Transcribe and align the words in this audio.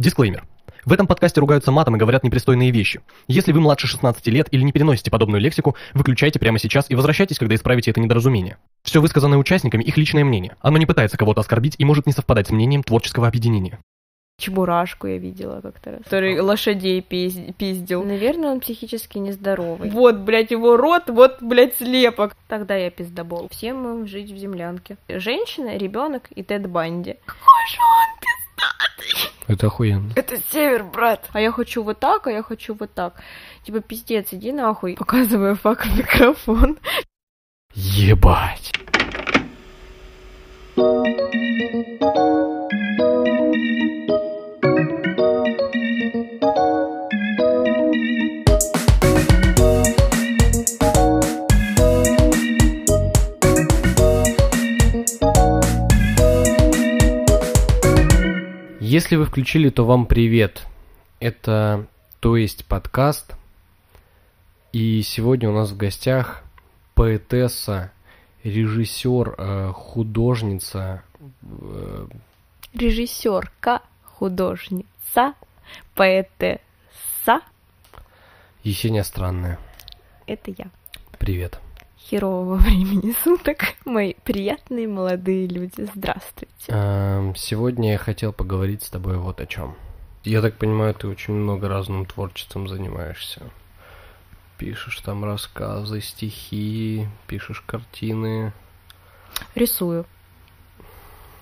Дисклеймер. 0.00 0.44
В 0.86 0.94
этом 0.94 1.06
подкасте 1.06 1.40
ругаются 1.40 1.70
матом 1.70 1.94
и 1.94 1.98
говорят 1.98 2.24
непристойные 2.24 2.70
вещи. 2.70 3.02
Если 3.28 3.52
вы 3.52 3.60
младше 3.60 3.86
16 3.86 4.26
лет 4.28 4.48
или 4.50 4.62
не 4.62 4.72
переносите 4.72 5.10
подобную 5.10 5.42
лексику, 5.42 5.76
выключайте 5.92 6.38
прямо 6.38 6.58
сейчас 6.58 6.86
и 6.90 6.94
возвращайтесь, 6.94 7.38
когда 7.38 7.54
исправите 7.54 7.90
это 7.90 8.00
недоразумение. 8.00 8.56
Все 8.82 9.02
высказанное 9.02 9.36
участниками 9.36 9.82
их 9.82 9.98
личное 9.98 10.24
мнение. 10.24 10.56
Оно 10.62 10.78
не 10.78 10.86
пытается 10.86 11.18
кого-то 11.18 11.42
оскорбить 11.42 11.74
и 11.76 11.84
может 11.84 12.06
не 12.06 12.14
совпадать 12.14 12.46
с 12.46 12.50
мнением 12.50 12.82
творческого 12.82 13.28
объединения. 13.28 13.78
Чебурашку 14.38 15.06
я 15.06 15.18
видела 15.18 15.60
как-то 15.60 15.90
раз. 15.90 16.00
Который 16.04 16.40
лошадей 16.40 17.02
пиз- 17.06 17.52
пиздил. 17.58 18.02
Наверное, 18.02 18.52
он 18.52 18.60
психически 18.60 19.18
нездоровый. 19.18 19.90
Вот, 19.90 20.16
блядь, 20.20 20.50
его 20.50 20.78
рот, 20.78 21.10
вот, 21.10 21.42
блядь, 21.42 21.76
слепок. 21.76 22.34
Тогда 22.48 22.74
я 22.74 22.90
пиздобол. 22.90 23.50
Всем 23.50 23.86
им 23.86 24.06
жить 24.06 24.30
в 24.30 24.38
землянке. 24.38 24.96
Женщина, 25.10 25.76
ребенок 25.76 26.28
и 26.34 26.42
Тед 26.42 26.66
Банди. 26.70 27.16
Какой 27.26 27.66
же 27.68 27.80
он 27.82 28.18
пиздатый! 28.18 28.39
Это 29.46 29.66
охуенно. 29.66 30.12
Это 30.14 30.36
север, 30.52 30.84
брат. 30.84 31.28
А 31.32 31.40
я 31.40 31.50
хочу 31.50 31.82
вот 31.82 31.98
так, 31.98 32.28
а 32.28 32.30
я 32.30 32.42
хочу 32.42 32.74
вот 32.74 32.94
так. 32.94 33.14
Типа, 33.64 33.80
пиздец, 33.80 34.28
иди 34.30 34.52
нахуй. 34.52 34.94
Показываю 34.94 35.56
фак 35.56 35.86
микрофон. 35.86 36.78
Ебать. 37.74 38.72
Если 58.90 59.14
вы 59.14 59.24
включили, 59.24 59.70
то 59.70 59.84
вам 59.84 60.04
привет. 60.04 60.66
Это 61.20 61.86
то 62.18 62.36
есть 62.36 62.64
подкаст. 62.64 63.36
И 64.72 65.00
сегодня 65.02 65.48
у 65.48 65.52
нас 65.52 65.70
в 65.70 65.76
гостях 65.76 66.42
поэтесса, 66.96 67.92
режиссер, 68.42 69.34
э, 69.38 69.72
художница, 69.72 71.04
э, 71.40 72.06
Режиссерка, 72.74 73.82
художница, 74.02 75.34
поэтесса. 75.94 77.42
Есения 78.64 79.04
Странная. 79.04 79.60
Это 80.26 80.50
я. 80.50 80.66
Привет. 81.20 81.60
Херового 82.10 82.56
времени 82.56 83.14
суток, 83.22 83.58
мои 83.84 84.14
приятные 84.24 84.88
молодые 84.88 85.46
люди. 85.46 85.88
Здравствуйте. 85.94 86.66
Эм, 86.66 87.36
Сегодня 87.36 87.92
я 87.92 87.98
хотел 87.98 88.32
поговорить 88.32 88.82
с 88.82 88.90
тобой 88.90 89.16
вот 89.16 89.40
о 89.40 89.46
чем. 89.46 89.76
Я 90.24 90.42
так 90.42 90.56
понимаю, 90.56 90.92
ты 90.92 91.06
очень 91.06 91.34
много 91.34 91.68
разным 91.68 92.04
творчеством 92.06 92.66
занимаешься. 92.66 93.42
Пишешь 94.58 94.98
там 95.02 95.24
рассказы, 95.24 96.00
стихи, 96.00 97.06
пишешь 97.28 97.60
картины. 97.64 98.52
Рисую. 99.54 100.04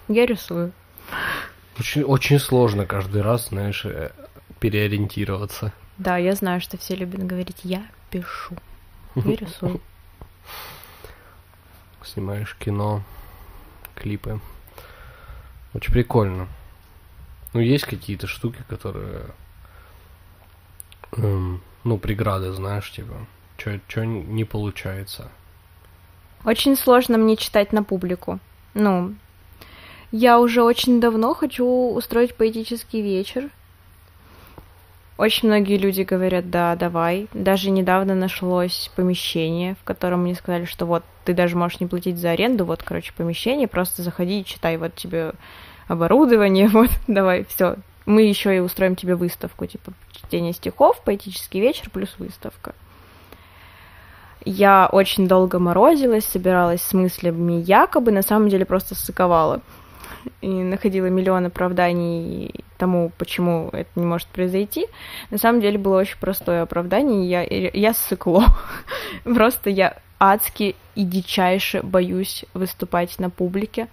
Я 0.06 0.26
рисую. 0.26 0.72
Очень, 1.78 2.02
очень 2.02 2.38
сложно 2.38 2.84
каждый 2.84 3.22
раз, 3.22 3.48
знаешь, 3.48 3.86
э, 3.86 4.10
переориентироваться. 4.60 5.72
Да, 5.96 6.18
я 6.18 6.34
знаю, 6.34 6.60
что 6.60 6.76
все 6.76 6.94
любят 6.94 7.26
говорить 7.26 7.60
«я 7.64 7.86
пишу». 8.10 8.54
Я 9.14 9.34
рисую. 9.34 9.80
Снимаешь 12.04 12.56
кино, 12.58 13.02
клипы. 13.94 14.40
Очень 15.74 15.92
прикольно. 15.92 16.48
Ну, 17.52 17.60
есть 17.60 17.84
какие-то 17.84 18.26
штуки, 18.26 18.64
которые... 18.68 19.26
эм, 21.12 21.62
ну, 21.84 21.98
преграды, 21.98 22.52
знаешь, 22.52 22.90
типа. 22.90 23.26
Что 23.56 24.04
не 24.04 24.44
получается. 24.44 25.30
Очень 26.44 26.76
сложно 26.76 27.18
мне 27.18 27.36
читать 27.36 27.72
на 27.72 27.82
публику. 27.82 28.38
Ну, 28.74 29.14
я 30.12 30.38
уже 30.38 30.62
очень 30.62 31.00
давно 31.00 31.34
хочу 31.34 31.66
устроить 31.66 32.34
поэтический 32.34 33.02
вечер. 33.02 33.50
Очень 35.18 35.48
многие 35.48 35.78
люди 35.78 36.02
говорят, 36.02 36.48
да, 36.48 36.76
давай. 36.76 37.26
Даже 37.34 37.70
недавно 37.70 38.14
нашлось 38.14 38.88
помещение, 38.94 39.74
в 39.74 39.84
котором 39.84 40.22
мне 40.22 40.36
сказали, 40.36 40.64
что 40.64 40.86
вот 40.86 41.02
ты 41.24 41.34
даже 41.34 41.56
можешь 41.56 41.80
не 41.80 41.88
платить 41.88 42.18
за 42.18 42.30
аренду, 42.30 42.64
вот, 42.64 42.84
короче, 42.84 43.12
помещение, 43.12 43.66
просто 43.66 44.02
заходи 44.02 44.40
и 44.40 44.44
читай, 44.44 44.76
вот 44.76 44.94
тебе 44.94 45.32
оборудование, 45.88 46.68
вот, 46.72 46.90
давай, 47.08 47.44
все. 47.46 47.76
Мы 48.06 48.22
еще 48.22 48.56
и 48.56 48.60
устроим 48.60 48.94
тебе 48.94 49.16
выставку, 49.16 49.66
типа 49.66 49.92
чтение 50.12 50.52
стихов, 50.52 51.02
поэтический 51.04 51.60
вечер 51.60 51.90
плюс 51.90 52.14
выставка. 52.18 52.76
Я 54.44 54.88
очень 54.90 55.26
долго 55.26 55.58
морозилась, 55.58 56.26
собиралась 56.26 56.80
с 56.80 56.92
мыслями 56.92 57.54
якобы, 57.66 58.12
на 58.12 58.22
самом 58.22 58.48
деле 58.48 58.64
просто 58.64 58.94
ссыковала. 58.94 59.62
И 60.40 60.48
находила 60.48 61.06
миллион 61.06 61.46
оправданий 61.46 62.64
тому, 62.76 63.10
почему 63.18 63.68
это 63.72 63.90
не 63.96 64.06
может 64.06 64.28
произойти. 64.28 64.86
На 65.30 65.38
самом 65.38 65.60
деле 65.60 65.78
было 65.78 66.00
очень 66.00 66.18
простое 66.18 66.62
оправдание. 66.62 67.28
Я, 67.28 67.42
я 67.72 67.92
ссыкло. 67.92 68.44
Просто 69.24 69.70
я 69.70 69.96
адски 70.18 70.76
и 70.94 71.04
дичайше 71.04 71.82
боюсь 71.82 72.44
выступать 72.54 73.18
на 73.18 73.30
публике. 73.30 73.88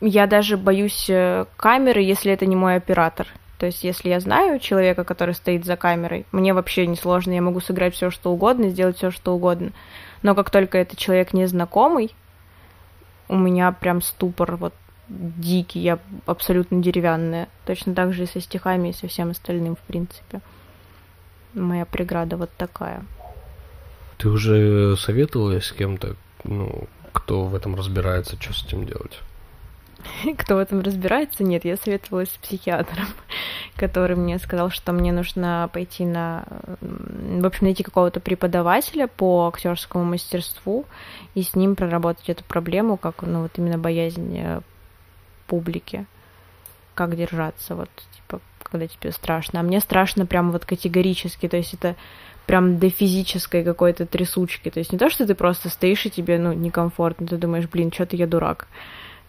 Я 0.00 0.26
даже 0.26 0.56
боюсь 0.56 1.10
э, 1.10 1.44
камеры, 1.56 2.00
если 2.00 2.32
это 2.32 2.46
не 2.46 2.56
мой 2.56 2.76
оператор. 2.76 3.26
То 3.58 3.66
есть, 3.66 3.84
если 3.84 4.08
я 4.08 4.20
знаю 4.20 4.58
человека, 4.58 5.04
который 5.04 5.34
стоит 5.34 5.66
за 5.66 5.76
камерой, 5.76 6.24
мне 6.32 6.54
вообще 6.54 6.86
не 6.86 6.96
сложно, 6.96 7.32
я 7.32 7.42
могу 7.42 7.60
сыграть 7.60 7.94
все, 7.94 8.10
что 8.10 8.32
угодно, 8.32 8.70
сделать 8.70 8.96
все, 8.96 9.10
что 9.10 9.34
угодно. 9.34 9.72
Но 10.22 10.34
как 10.34 10.48
только 10.48 10.78
это 10.78 10.96
человек 10.96 11.34
незнакомый, 11.34 12.14
у 13.30 13.36
меня 13.36 13.70
прям 13.70 14.02
ступор 14.02 14.56
вот 14.56 14.74
дикий, 15.08 15.80
я 15.80 16.00
абсолютно 16.26 16.82
деревянная. 16.82 17.48
Точно 17.64 17.94
так 17.94 18.12
же 18.12 18.24
и 18.24 18.26
со 18.26 18.40
стихами, 18.40 18.88
и 18.88 18.92
со 18.92 19.06
всем 19.06 19.30
остальным, 19.30 19.76
в 19.76 19.80
принципе. 19.80 20.40
Моя 21.54 21.84
преграда 21.84 22.36
вот 22.36 22.50
такая. 22.58 23.04
Ты 24.18 24.28
уже 24.28 24.96
советовалась 24.96 25.66
с 25.66 25.72
кем-то, 25.72 26.16
ну, 26.42 26.88
кто 27.12 27.44
в 27.44 27.54
этом 27.54 27.76
разбирается, 27.76 28.36
что 28.40 28.52
с 28.52 28.64
этим 28.64 28.84
делать? 28.84 29.20
Кто 30.38 30.56
в 30.56 30.58
этом 30.58 30.80
разбирается? 30.80 31.44
Нет, 31.44 31.64
я 31.64 31.76
советовалась 31.76 32.30
с 32.30 32.38
психиатром, 32.38 33.06
который 33.76 34.16
мне 34.16 34.38
сказал, 34.38 34.70
что 34.70 34.92
мне 34.92 35.12
нужно 35.12 35.68
пойти 35.72 36.04
на, 36.04 36.44
в 36.80 37.46
общем, 37.46 37.66
найти 37.66 37.82
какого-то 37.82 38.20
преподавателя 38.20 39.06
по 39.06 39.48
актерскому 39.48 40.04
мастерству 40.04 40.84
и 41.34 41.42
с 41.42 41.54
ним 41.54 41.76
проработать 41.76 42.28
эту 42.28 42.44
проблему, 42.44 42.96
как, 42.96 43.22
ну, 43.22 43.42
вот 43.42 43.52
именно 43.56 43.78
боязнь 43.78 44.36
э, 44.36 44.60
публики, 45.46 46.06
как 46.94 47.16
держаться, 47.16 47.74
вот, 47.74 47.90
типа, 48.16 48.40
когда 48.62 48.86
тебе 48.86 49.12
страшно. 49.12 49.60
А 49.60 49.62
мне 49.62 49.80
страшно 49.80 50.26
прям 50.26 50.50
вот 50.52 50.64
категорически, 50.64 51.48
то 51.48 51.56
есть 51.56 51.74
это 51.74 51.96
прям 52.46 52.78
до 52.78 52.90
физической 52.90 53.62
какой-то 53.62 54.06
трясучки. 54.06 54.70
То 54.70 54.80
есть 54.80 54.92
не 54.92 54.98
то, 54.98 55.08
что 55.08 55.24
ты 55.24 55.34
просто 55.36 55.68
стоишь 55.68 56.06
и 56.06 56.10
тебе, 56.10 56.38
ну, 56.38 56.52
некомфортно, 56.52 57.26
ты 57.26 57.36
думаешь, 57.36 57.68
блин, 57.68 57.92
что-то 57.92 58.16
я 58.16 58.26
дурак 58.26 58.66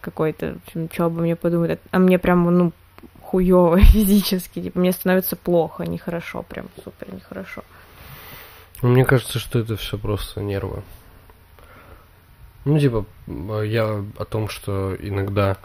какой-то, 0.02 0.58
что 0.92 1.06
обо 1.06 1.22
мне 1.22 1.36
подумают, 1.36 1.80
а 1.92 2.00
мне 2.00 2.20
прям, 2.20 2.44
ну, 2.46 2.74
хуёво 3.22 3.80
физически, 3.94 4.62
типа, 4.62 4.80
мне 4.80 4.92
становится 4.92 5.36
плохо, 5.36 5.84
нехорошо, 5.86 6.44
прям 6.44 6.68
супер 6.84 7.14
нехорошо. 7.14 7.64
Мне 8.82 9.06
кажется, 9.06 9.40
что 9.40 9.60
это 9.60 9.76
все 9.78 9.98
просто 9.98 10.42
нервы. 10.42 10.82
Ну, 12.66 12.80
типа, 12.80 13.06
я 13.64 14.04
о 14.18 14.26
том, 14.26 14.50
что 14.50 14.96
иногда, 15.00 15.58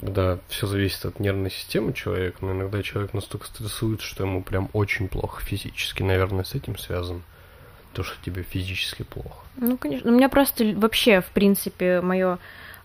когда 0.00 0.38
все 0.48 0.66
зависит 0.66 1.04
от 1.04 1.20
нервной 1.20 1.50
системы 1.50 1.92
человека, 1.92 2.38
но 2.40 2.52
иногда 2.52 2.82
человек 2.82 3.14
настолько 3.14 3.46
стрессует, 3.46 4.00
что 4.00 4.24
ему 4.24 4.42
прям 4.42 4.68
очень 4.72 5.08
плохо 5.08 5.42
физически. 5.42 6.02
Наверное, 6.02 6.44
с 6.44 6.54
этим 6.54 6.76
связан 6.78 7.22
то, 7.92 8.02
что 8.02 8.16
тебе 8.24 8.42
физически 8.42 9.02
плохо. 9.02 9.38
Ну, 9.56 9.76
конечно. 9.76 10.10
У 10.10 10.14
меня 10.14 10.28
просто 10.28 10.72
вообще, 10.76 11.20
в 11.20 11.26
принципе, 11.26 12.00
мое 12.00 12.38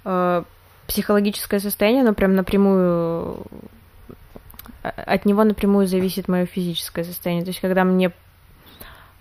э, 0.06 0.44
психологическое 0.88 1.60
состояние, 1.60 2.02
оно 2.02 2.14
прям 2.14 2.36
напрямую 2.36 3.46
от 4.82 5.26
него 5.26 5.44
напрямую 5.44 5.88
зависит 5.88 6.28
мое 6.28 6.46
физическое 6.46 7.04
состояние. 7.04 7.44
То 7.44 7.50
есть, 7.50 7.60
когда 7.60 7.84
мне 7.84 8.12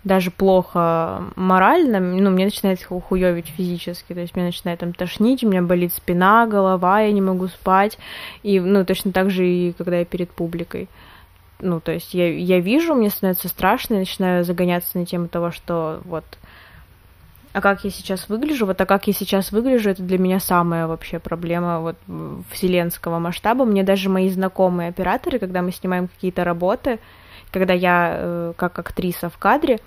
даже 0.05 0.31
плохо 0.31 1.25
морально, 1.35 1.99
ну, 1.99 2.31
мне 2.31 2.45
начинает 2.45 2.83
хуёвить 2.83 3.49
физически, 3.49 4.13
то 4.13 4.21
есть 4.21 4.37
мне 4.37 4.45
начинает 4.45 4.79
там 4.79 4.93
тошнить, 4.93 5.43
у 5.43 5.49
меня 5.49 5.63
болит 5.63 5.93
спина, 5.93 6.47
голова, 6.47 7.01
я 7.01 7.11
не 7.11 7.21
могу 7.21 7.49
спать, 7.49 7.99
и, 8.45 8.61
ну, 8.61 8.85
точно 8.85 9.11
так 9.11 9.31
же 9.31 9.47
и 9.49 9.73
когда 9.73 9.99
я 9.99 10.05
перед 10.05 10.31
публикой. 10.31 10.89
Ну, 11.59 11.81
то 11.81 11.91
есть 11.91 12.15
я, 12.15 12.33
я 12.33 12.61
вижу, 12.61 12.95
мне 12.95 13.11
становится 13.11 13.49
страшно, 13.49 13.95
я 13.95 14.01
начинаю 14.01 14.45
загоняться 14.45 14.97
на 14.97 15.07
тему 15.07 15.27
того, 15.27 15.51
что 15.51 16.03
вот 16.05 16.25
А 17.57 17.63
как 17.63 17.85
я 17.85 17.91
сейчас 17.91 18.29
выгляжу? 18.29 18.67
Вот 18.67 18.79
а 18.79 18.85
как 18.85 19.07
я 19.07 19.15
сейчас 19.15 19.51
выгляжу, 19.51 19.89
это 19.89 20.03
для 20.03 20.19
меня 20.19 20.41
самая 20.41 20.87
вообще 20.87 21.19
проблема 21.19 21.81
вот 21.81 21.97
вселенского 22.51 23.19
масштаба. 23.19 23.65
Мне 23.65 23.83
даже 23.83 24.11
мои 24.11 24.29
знакомые 24.29 24.91
операторы, 24.91 25.39
когда 25.39 25.63
мы 25.63 25.73
снимаем 25.73 26.09
какие-то 26.09 26.45
работы, 26.45 26.99
когда 27.51 27.73
я 27.73 28.15
э, 28.15 28.53
как 28.59 28.79
актриса 28.79 29.31
в 29.31 29.39
кадре, 29.39 29.81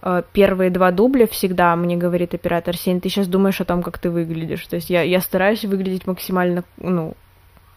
э, 0.00 0.22
первые 0.32 0.70
два 0.70 0.92
дубля 0.92 1.26
всегда 1.26 1.74
мне 1.74 1.96
говорит 1.96 2.34
оператор 2.34 2.76
Сень, 2.76 3.00
ты 3.00 3.08
сейчас 3.08 3.26
думаешь 3.26 3.60
о 3.60 3.64
том, 3.64 3.82
как 3.82 3.98
ты 3.98 4.08
выглядишь. 4.08 4.64
То 4.68 4.76
есть 4.76 4.88
я, 4.88 5.02
я 5.02 5.20
стараюсь 5.20 5.64
выглядеть 5.64 6.06
максимально, 6.06 6.62
ну, 6.76 7.14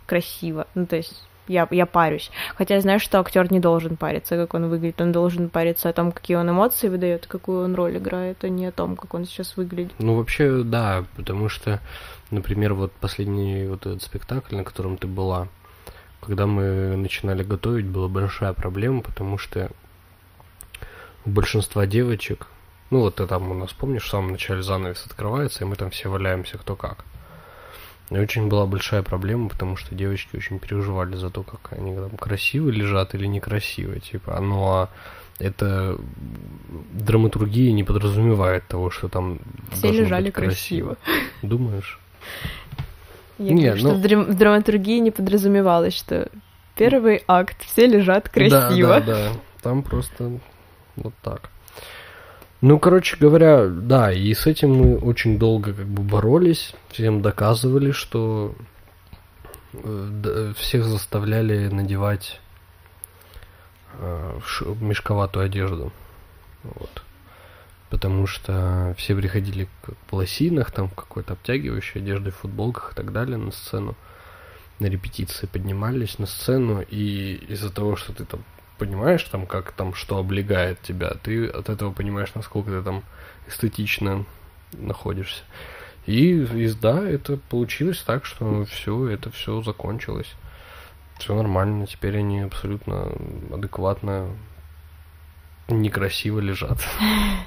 красиво. 0.05 0.67
Ну, 0.75 0.85
то 0.85 0.97
есть 0.97 1.23
я, 1.49 1.67
я 1.71 1.85
парюсь. 1.85 2.31
Хотя 2.55 2.75
я 2.75 2.81
знаю, 2.81 2.99
что 2.99 3.19
актер 3.19 3.51
не 3.51 3.59
должен 3.59 3.97
париться, 3.97 4.37
как 4.37 4.53
он 4.53 4.69
выглядит. 4.69 5.01
Он 5.01 5.11
должен 5.11 5.49
париться 5.49 5.89
о 5.89 5.93
том, 5.93 6.11
какие 6.11 6.37
он 6.37 6.49
эмоции 6.49 6.87
выдает, 6.87 7.27
какую 7.27 7.65
он 7.65 7.75
роль 7.75 7.97
играет, 7.97 8.43
а 8.43 8.49
не 8.49 8.67
о 8.67 8.71
том, 8.71 8.95
как 8.95 9.13
он 9.13 9.25
сейчас 9.25 9.57
выглядит. 9.57 9.93
Ну, 9.99 10.15
вообще, 10.15 10.63
да, 10.63 11.03
потому 11.17 11.49
что, 11.49 11.81
например, 12.31 12.75
вот 12.75 12.91
последний 12.93 13.65
вот 13.67 13.85
этот 13.85 14.03
спектакль, 14.03 14.55
на 14.55 14.63
котором 14.63 14.97
ты 14.97 15.07
была, 15.07 15.47
когда 16.21 16.45
мы 16.45 16.95
начинали 16.95 17.43
готовить, 17.43 17.87
была 17.87 18.07
большая 18.07 18.53
проблема, 18.53 19.01
потому 19.01 19.37
что 19.37 19.71
у 21.25 21.31
большинства 21.31 21.85
девочек, 21.87 22.47
ну 22.91 22.99
вот 22.99 23.15
ты 23.15 23.25
там 23.25 23.49
у 23.49 23.53
нас, 23.55 23.73
помнишь, 23.73 24.03
в 24.03 24.09
самом 24.09 24.31
начале 24.31 24.61
занавес 24.61 25.05
открывается, 25.05 25.63
и 25.63 25.67
мы 25.67 25.75
там 25.75 25.89
все 25.89 26.09
валяемся 26.09 26.57
кто 26.57 26.75
как. 26.75 27.05
И 28.09 28.17
очень 28.17 28.47
была 28.47 28.65
большая 28.65 29.03
проблема, 29.03 29.49
потому 29.49 29.75
что 29.75 29.93
девочки 29.93 30.35
очень 30.35 30.59
переживали 30.59 31.15
за 31.15 31.29
то, 31.29 31.43
как 31.43 31.73
они 31.77 31.95
там 31.95 32.17
красиво 32.17 32.69
лежат 32.69 33.13
или 33.13 33.27
некрасиво. 33.27 33.99
Типа, 33.99 34.39
ну 34.39 34.63
а 34.65 34.89
это 35.37 35.97
драматургия 36.93 37.71
не 37.71 37.83
подразумевает 37.83 38.67
того, 38.67 38.89
что 38.89 39.07
там 39.07 39.39
все 39.71 39.91
лежали 39.91 40.31
красиво. 40.31 40.95
красиво. 40.95 41.17
Думаешь? 41.43 41.99
Я 43.37 43.53
Нет, 43.53 43.79
говорю, 43.79 43.83
ну... 43.83 44.15
что 44.23 44.31
в 44.31 44.37
драматургии 44.37 44.99
не 44.99 45.11
подразумевалось, 45.11 45.93
что 45.93 46.29
первый 46.75 47.23
акт 47.27 47.63
все 47.63 47.87
лежат 47.87 48.27
красиво. 48.27 48.99
Да, 48.99 49.01
да, 49.01 49.05
да. 49.05 49.31
Там 49.61 49.81
просто 49.83 50.39
вот 50.97 51.13
так. 51.21 51.49
Ну, 52.61 52.77
короче 52.77 53.15
говоря, 53.15 53.67
да, 53.67 54.11
и 54.11 54.33
с 54.33 54.45
этим 54.45 54.73
мы 54.73 54.97
очень 54.97 55.39
долго 55.39 55.73
как 55.73 55.87
бы 55.87 56.03
боролись, 56.03 56.75
всем 56.89 57.21
доказывали, 57.21 57.91
что 57.91 58.53
э, 59.71 60.53
всех 60.57 60.83
заставляли 60.83 61.69
надевать 61.69 62.41
э, 63.93 64.39
мешковатую 64.81 65.45
одежду. 65.45 65.93
Вот. 66.63 67.03
Потому 67.89 68.27
что 68.27 68.93
все 68.97 69.15
приходили 69.15 69.69
в 70.09 70.13
лосинах, 70.13 70.71
там 70.71 70.89
в 70.89 70.95
какой-то 70.95 71.33
обтягивающей 71.33 72.01
одежде, 72.01 72.31
в 72.31 72.35
футболках 72.35 72.91
и 72.91 72.95
так 72.95 73.13
далее 73.13 73.37
на 73.37 73.51
сцену. 73.51 73.95
На 74.79 74.87
репетиции 74.87 75.45
поднимались 75.45 76.19
на 76.19 76.25
сцену, 76.25 76.81
и 76.81 77.35
из-за 77.47 77.71
того, 77.71 77.95
что 77.95 78.11
ты 78.11 78.25
там 78.25 78.43
понимаешь 78.79 79.23
там, 79.25 79.45
как 79.45 79.73
там 79.73 79.93
что 79.93 80.17
облегает 80.17 80.81
тебя, 80.81 81.09
ты 81.21 81.47
от 81.47 81.69
этого 81.69 81.91
понимаешь, 81.91 82.33
насколько 82.33 82.71
ты 82.71 82.81
там 82.81 83.03
эстетично 83.47 84.25
находишься. 84.71 85.43
И, 86.05 86.41
и 86.41 86.71
да, 86.73 87.07
это 87.07 87.37
получилось 87.37 88.01
так, 88.01 88.25
что 88.25 88.65
все, 88.65 89.07
это 89.09 89.29
все 89.31 89.61
закончилось. 89.61 90.31
Все 91.19 91.35
нормально, 91.35 91.85
теперь 91.85 92.17
они 92.17 92.39
абсолютно 92.39 93.11
адекватно, 93.51 94.29
некрасиво 95.67 96.39
лежат. 96.39 96.79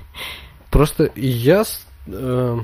Просто 0.71 1.11
я 1.17 1.65
э, 2.07 2.59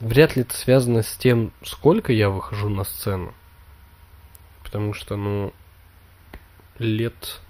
вряд 0.00 0.36
ли 0.36 0.42
это 0.42 0.54
связано 0.54 1.02
с 1.02 1.16
тем, 1.16 1.52
сколько 1.62 2.12
я 2.12 2.30
выхожу 2.30 2.68
на 2.68 2.84
сцену. 2.84 3.32
Потому 4.64 4.92
что, 4.94 5.16
ну, 5.16 5.52
лет... 6.80 7.40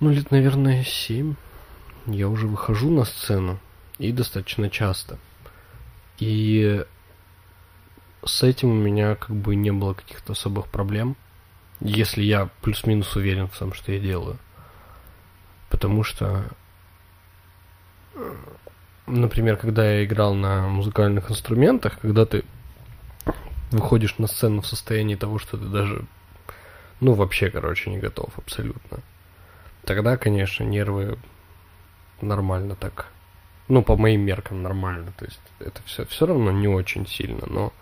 Ну, 0.00 0.10
лет, 0.10 0.30
наверное, 0.30 0.84
семь. 0.84 1.34
Я 2.06 2.28
уже 2.28 2.46
выхожу 2.46 2.90
на 2.90 3.04
сцену. 3.04 3.58
И 3.98 4.12
достаточно 4.12 4.70
часто. 4.70 5.18
И 6.18 6.84
с 8.24 8.42
этим 8.42 8.70
у 8.70 8.74
меня 8.74 9.14
как 9.14 9.34
бы 9.34 9.56
не 9.56 9.72
было 9.72 9.94
каких-то 9.94 10.32
особых 10.32 10.68
проблем. 10.68 11.16
Если 11.80 12.22
я 12.22 12.48
плюс-минус 12.62 13.14
уверен 13.16 13.48
в 13.48 13.56
том, 13.56 13.72
что 13.72 13.92
я 13.92 13.98
делаю. 13.98 14.38
Потому 15.68 16.02
что, 16.02 16.48
например, 19.06 19.56
когда 19.56 19.88
я 19.90 20.04
играл 20.04 20.34
на 20.34 20.68
музыкальных 20.68 21.30
инструментах, 21.30 21.98
когда 22.00 22.24
ты 22.24 22.44
выходишь 23.70 24.18
на 24.18 24.26
сцену 24.26 24.62
в 24.62 24.66
состоянии 24.66 25.14
того, 25.14 25.38
что 25.38 25.56
ты 25.56 25.66
даже 25.66 26.06
ну, 27.00 27.12
вообще, 27.14 27.50
короче, 27.50 27.90
не 27.90 27.98
готов 27.98 28.30
абсолютно. 28.36 28.98
Тогда, 29.84 30.16
конечно, 30.16 30.64
нервы 30.64 31.18
нормально 32.20 32.74
так. 32.74 33.06
Ну, 33.68 33.82
по 33.82 33.96
моим 33.96 34.22
меркам 34.22 34.62
нормально. 34.62 35.12
То 35.16 35.24
есть 35.24 35.40
это 35.60 35.80
все, 35.84 36.04
все 36.06 36.26
равно 36.26 36.50
не 36.50 36.68
очень 36.68 37.06
сильно, 37.06 37.46
но 37.46 37.72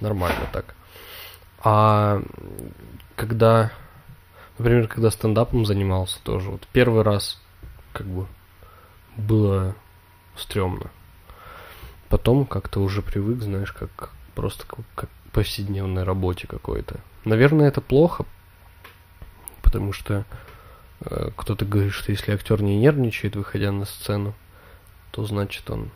нормально 0.00 0.48
так. 0.52 0.74
А 1.62 2.22
когда, 3.16 3.72
например, 4.58 4.88
когда 4.88 5.10
стендапом 5.10 5.66
занимался 5.66 6.20
тоже, 6.22 6.50
вот 6.50 6.66
первый 6.72 7.02
раз 7.02 7.40
как 7.92 8.06
бы 8.06 8.26
было 9.16 9.74
стрёмно. 10.36 10.90
Потом 12.08 12.46
как-то 12.46 12.80
уже 12.80 13.02
привык, 13.02 13.42
знаешь, 13.42 13.72
как 13.72 14.10
просто 14.34 14.66
как, 14.66 14.80
как 14.94 15.10
повседневной 15.32 16.04
работе 16.04 16.46
какой-то. 16.46 17.00
Наверное, 17.24 17.68
это 17.68 17.80
плохо, 17.80 18.24
потому 19.68 19.92
что 19.92 20.24
э, 21.02 21.30
кто-то 21.36 21.66
говорит, 21.66 21.92
что 21.92 22.10
если 22.10 22.32
актер 22.32 22.62
не 22.62 22.78
нервничает, 22.78 23.36
выходя 23.36 23.70
на 23.70 23.84
сцену, 23.84 24.32
то 25.10 25.26
значит 25.26 25.68
он, 25.68 25.90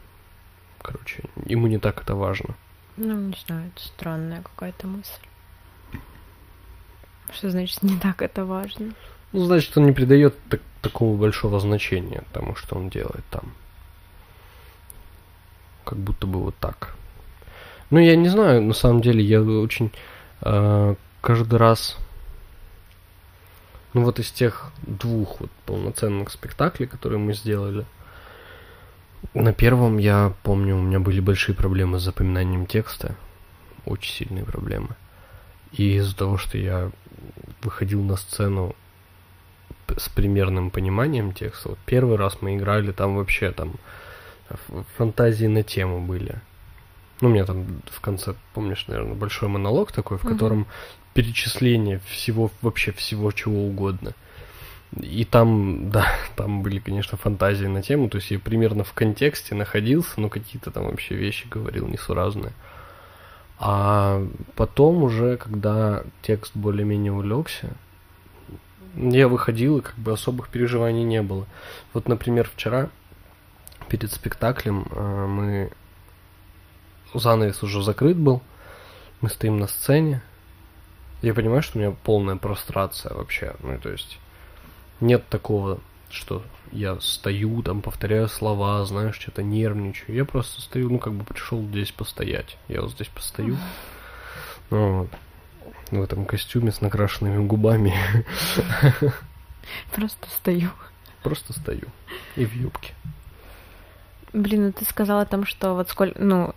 короче, 0.83 1.23
ему 1.47 1.69
не 1.69 1.79
так 1.79 2.03
это 2.03 2.15
важно. 2.15 2.55
Ну, 2.99 3.17
не 3.17 3.37
знаю, 3.47 3.71
это 3.75 3.83
странная 3.83 4.43
какая-то 4.43 4.87
мысль. 4.87 5.23
Что 7.33 7.49
значит 7.49 7.83
не 7.83 7.99
так 7.99 8.21
это 8.21 8.45
важно? 8.45 8.93
Ну, 9.33 9.47
значит, 9.47 9.75
он 9.79 9.87
не 9.87 9.93
придает 9.93 10.35
так, 10.51 10.61
такого 10.83 11.17
большого 11.17 11.59
значения 11.61 12.25
тому, 12.35 12.55
что 12.57 12.77
он 12.77 12.91
делает 12.91 13.25
там. 13.31 13.55
Как 15.87 15.97
будто 15.97 16.27
бы 16.27 16.43
вот 16.43 16.57
так. 16.61 16.95
Ну, 17.89 17.99
я 18.01 18.17
не 18.17 18.29
знаю, 18.29 18.61
на 18.61 18.75
самом 18.75 19.01
деле, 19.01 19.25
я 19.25 19.41
очень 19.41 19.91
э, 20.43 20.95
каждый 21.23 21.59
раз 21.59 21.97
ну 23.95 24.05
вот 24.05 24.19
из 24.19 24.31
тех 24.31 24.71
двух 24.83 25.41
вот 25.41 25.51
полноценных 25.67 26.31
спектаклей, 26.31 26.87
которые 26.87 27.19
мы 27.19 27.35
сделали, 27.35 27.85
на 29.35 29.53
первом 29.53 29.99
я 29.99 30.35
помню, 30.43 30.77
у 30.77 30.83
меня 30.83 31.01
были 31.01 31.21
большие 31.21 31.55
проблемы 31.55 31.99
с 31.99 32.03
запоминанием 32.03 32.67
текста, 32.67 33.17
очень 33.85 34.13
сильные 34.13 34.45
проблемы. 34.45 34.91
И 35.73 35.97
из-за 35.97 36.17
того, 36.17 36.37
что 36.37 36.59
я 36.59 36.91
выходил 37.63 38.03
на 38.03 38.17
сцену 38.17 38.75
с 39.97 40.09
примерным 40.09 40.71
пониманием 40.71 41.33
текста, 41.33 41.71
вот 41.71 41.79
первый 41.87 42.17
раз 42.17 42.39
мы 42.41 42.57
играли, 42.57 42.93
там 42.93 43.17
вообще 43.17 43.53
там 43.53 43.75
фантазии 44.97 45.47
на 45.47 45.63
тему 45.63 46.01
были. 46.01 46.41
Ну, 47.21 47.29
у 47.29 47.33
меня 47.33 47.45
там 47.45 47.83
в 47.91 48.01
конце, 48.01 48.35
помнишь, 48.53 48.87
наверное, 48.89 49.15
большой 49.15 49.49
монолог 49.49 49.93
такой, 49.93 50.19
в 50.19 50.23
котором 50.23 50.67
перечисление 51.15 52.01
всего, 52.07 52.51
вообще 52.61 52.93
всего 52.93 53.33
чего 53.33 53.67
угодно. 53.67 54.13
И 55.01 55.25
там, 55.25 55.91
да, 55.91 56.07
там 56.37 56.63
были, 56.63 56.79
конечно, 56.79 57.17
фантазии 57.17 57.67
на 57.67 57.83
тему, 57.83 58.11
то 58.11 58.19
есть 58.19 58.31
я 58.31 58.39
примерно 58.39 58.85
в 58.85 58.93
контексте 58.93 59.55
находился, 59.55 60.21
но 60.21 60.29
какие-то 60.29 60.71
там 60.71 60.85
вообще 60.85 61.15
вещи 61.15 61.47
говорил 61.49 61.89
несуразные. 61.89 62.53
А 63.59 64.27
потом 64.55 65.03
уже, 65.03 65.37
когда 65.39 66.03
текст 66.21 66.53
более-менее 66.55 67.13
улегся, 67.13 67.71
я 68.97 69.29
выходил, 69.29 69.79
и 69.79 69.83
как 69.83 69.97
бы 69.97 70.13
особых 70.13 70.49
переживаний 70.49 71.05
не 71.05 71.23
было. 71.23 71.47
Вот, 71.95 72.09
например, 72.09 72.51
вчера 72.53 72.91
перед 73.89 74.13
спектаклем 74.13 74.87
э, 74.91 75.27
мы... 75.27 75.71
Занавес 77.15 77.63
уже 77.63 77.83
закрыт 77.83 78.17
был, 78.17 78.43
мы 79.21 79.29
стоим 79.29 79.59
на 79.59 79.67
сцене, 79.67 80.23
я 81.23 81.35
понимаю, 81.35 81.63
что 81.63 81.79
у 81.79 81.81
меня 81.81 81.95
полная 82.03 82.37
прострация 82.37 83.15
вообще. 83.15 83.55
Ну, 83.63 83.79
то 83.79 83.91
есть 83.91 84.19
нет 85.01 85.27
такого, 85.29 85.81
что 86.11 86.43
я 86.73 86.99
стою, 87.01 87.63
там, 87.63 87.83
повторяю 87.83 88.29
слова, 88.29 88.85
знаешь, 88.85 89.17
что-то 89.17 89.43
нервничаю. 89.43 90.17
Я 90.17 90.25
просто 90.25 90.61
стою, 90.61 90.91
ну, 90.91 90.99
как 90.99 91.13
бы 91.15 91.25
пришел 91.25 91.63
здесь 91.63 91.93
постоять. 91.93 92.57
Я 92.69 92.83
вот 92.83 92.93
здесь 92.93 93.09
постою. 93.09 93.57
Ну, 94.71 95.09
в 95.91 96.03
этом 96.03 96.25
костюме 96.25 96.73
с 96.73 96.81
накрашенными 96.81 97.47
губами. 97.47 97.95
Просто 99.95 100.29
стою. 100.31 100.71
Просто 101.23 101.53
стою. 101.53 101.89
И 102.37 102.45
в 102.45 102.55
юбке. 102.55 102.95
Блин, 104.33 104.67
ну 104.67 104.73
ты 104.73 104.85
сказала 104.87 105.27
там, 105.27 105.45
что 105.45 105.75
вот 105.75 105.91
сколько, 105.91 106.19
ну, 106.19 106.55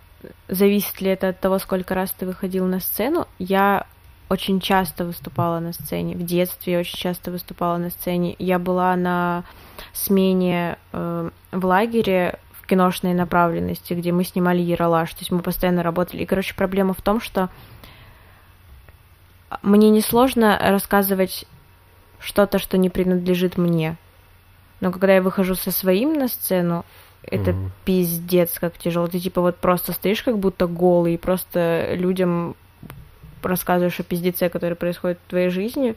зависит 0.48 1.00
ли 1.02 1.10
это 1.10 1.28
от 1.28 1.40
того, 1.40 1.58
сколько 1.58 1.94
раз 1.94 2.10
ты 2.12 2.24
выходил 2.24 2.66
на 2.66 2.80
сцену. 2.80 3.28
Я 3.38 3.86
очень 4.28 4.60
часто 4.60 5.04
выступала 5.04 5.60
на 5.60 5.72
сцене. 5.72 6.16
В 6.16 6.24
детстве 6.24 6.74
я 6.74 6.78
очень 6.80 6.98
часто 6.98 7.30
выступала 7.30 7.76
на 7.76 7.90
сцене. 7.90 8.34
Я 8.38 8.58
была 8.58 8.96
на 8.96 9.44
смене 9.92 10.78
э, 10.92 11.30
в 11.52 11.64
лагере 11.64 12.38
в 12.52 12.66
киношной 12.66 13.14
направленности, 13.14 13.94
где 13.94 14.12
мы 14.12 14.24
снимали 14.24 14.60
Яралаш. 14.60 15.12
То 15.12 15.20
есть 15.20 15.30
мы 15.30 15.40
постоянно 15.40 15.82
работали. 15.82 16.22
И, 16.22 16.26
короче, 16.26 16.54
проблема 16.54 16.92
в 16.92 17.02
том, 17.02 17.20
что 17.20 17.50
мне 19.62 19.90
несложно 19.90 20.58
рассказывать 20.60 21.46
что-то, 22.18 22.58
что 22.58 22.78
не 22.78 22.90
принадлежит 22.90 23.56
мне. 23.56 23.96
Но 24.80 24.90
когда 24.90 25.14
я 25.14 25.22
выхожу 25.22 25.54
со 25.54 25.70
своим 25.70 26.14
на 26.14 26.26
сцену, 26.26 26.84
это 27.22 27.52
mm. 27.52 27.70
пиздец 27.84 28.58
как 28.58 28.76
тяжело. 28.76 29.06
Ты 29.06 29.20
типа 29.20 29.40
вот 29.40 29.56
просто 29.56 29.92
стоишь 29.92 30.22
как 30.22 30.38
будто 30.38 30.66
голый, 30.66 31.14
и 31.14 31.18
просто 31.18 31.94
людям 31.94 32.56
рассказываешь 33.42 34.00
о 34.00 34.02
пиздеце, 34.02 34.48
который 34.48 34.74
происходит 34.74 35.18
в 35.24 35.30
твоей 35.30 35.50
жизни. 35.50 35.94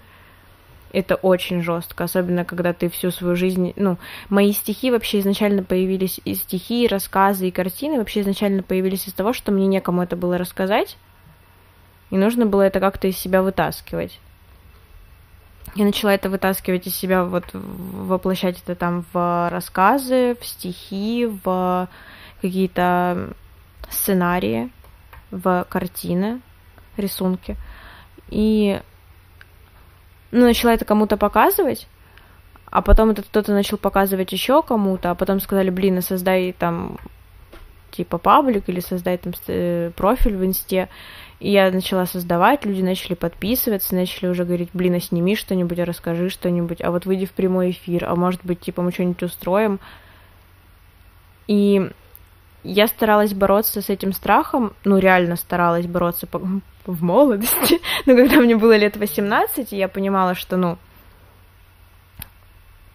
Это 0.92 1.16
очень 1.16 1.62
жестко, 1.62 2.06
особенно 2.06 2.46
когда 2.46 2.74
ты 2.74 2.90
всю 2.90 3.12
свою 3.12 3.36
жизнь, 3.36 3.74
ну, 3.76 3.98
мои 4.30 4.52
стихи 4.54 4.90
вообще 4.90 5.20
изначально 5.20 5.64
появились, 5.64 6.20
и 6.26 6.34
стихи, 6.34 6.86
и 6.86 6.88
рассказы, 6.88 7.48
и 7.48 7.52
картины 7.52 8.00
вообще 8.00 8.22
изначально 8.22 8.64
появились 8.64 9.08
из 9.08 9.14
того, 9.14 9.34
что 9.34 9.52
мне 9.52 9.68
некому 9.68 10.02
это 10.02 10.16
было 10.16 10.40
рассказать, 10.40 10.98
и 12.10 12.18
нужно 12.18 12.48
было 12.48 12.64
это 12.64 12.80
как-то 12.80 13.08
из 13.08 13.18
себя 13.18 13.44
вытаскивать. 13.44 14.20
Я 15.76 15.86
начала 15.86 16.14
это 16.14 16.30
вытаскивать 16.30 16.88
из 16.88 16.96
себя, 16.96 17.24
вот 17.24 17.46
воплощать 17.54 18.60
это 18.64 18.74
там 18.74 19.06
в 19.14 19.50
рассказы, 19.52 20.36
в 20.42 20.46
стихи, 20.46 21.28
в 21.44 21.88
какие-то 22.42 23.34
сценарии, 23.90 24.72
в 25.30 25.66
картины, 25.70 26.42
рисунки. 27.00 27.58
И 28.30 28.82
ну, 30.32 30.46
начала 30.46 30.74
это 30.74 30.86
кому-то 30.86 31.18
показывать, 31.18 31.88
а 32.70 32.82
потом 32.82 33.12
это 33.12 33.24
кто-то 33.24 33.52
начал 33.52 33.78
показывать 33.78 34.32
еще 34.32 34.62
кому-то, 34.62 35.12
а 35.12 35.16
потом 35.16 35.40
сказали, 35.40 35.70
блин, 35.70 35.98
а 35.98 36.02
создай 36.02 36.54
там 36.54 37.00
типа 37.92 38.18
паблик 38.20 38.70
или 38.70 38.80
создай 38.80 39.18
там 39.18 39.34
э, 39.48 39.92
профиль 39.96 40.36
в 40.36 40.46
инсте. 40.46 40.90
И 41.40 41.52
я 41.52 41.72
начала 41.72 42.06
создавать, 42.06 42.66
люди 42.66 42.82
начали 42.82 43.14
подписываться, 43.14 43.96
начали 43.96 44.28
уже 44.28 44.44
говорить, 44.44 44.70
блин, 44.74 44.96
а 44.96 45.00
сними 45.00 45.36
что-нибудь, 45.36 45.80
а 45.80 45.86
расскажи 45.86 46.30
что-нибудь, 46.30 46.82
а 46.82 46.92
вот 46.92 47.06
выйди 47.06 47.26
в 47.26 47.32
прямой 47.32 47.72
эфир, 47.72 48.06
а 48.06 48.16
может 48.16 48.42
быть, 48.44 48.60
типа, 48.60 48.82
мы 48.82 48.92
что-нибудь 48.92 49.24
устроим. 49.24 49.80
И 51.48 51.90
я 52.64 52.88
старалась 52.88 53.34
бороться 53.34 53.82
с 53.82 53.90
этим 53.90 54.14
страхом, 54.14 54.74
ну, 54.84 54.98
реально 54.98 55.36
старалась 55.36 55.88
бороться 55.88 56.28
по, 56.28 56.40
в 56.86 57.04
молодости, 57.04 57.80
но 58.06 58.16
когда 58.16 58.38
мне 58.38 58.56
было 58.56 58.76
лет 58.76 58.98
18, 58.98 59.72
я 59.72 59.88
понимала, 59.88 60.36
что, 60.36 60.58
ну, 60.58 60.78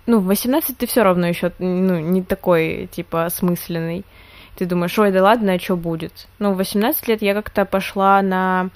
ну, 0.07 0.19
в 0.19 0.27
18 0.27 0.77
ты 0.77 0.87
все 0.87 1.03
равно 1.03 1.27
еще, 1.27 1.53
ну, 1.59 1.99
не 1.99 2.23
такой, 2.23 2.89
типа, 2.93 3.25
осмысленный 3.25 4.05
ты 4.57 4.67
думаешь, 4.67 4.99
ой, 4.99 5.11
да 5.11 5.23
ладно, 5.23 5.55
а 5.55 5.59
что 5.59 5.77
будет? 5.77 6.29
Ну, 6.39 6.53
в 6.53 6.57
18 6.57 7.09
лет 7.09 7.23
я 7.23 7.35
как-то 7.35 7.65
пошла 7.65 8.23
на 8.23 8.71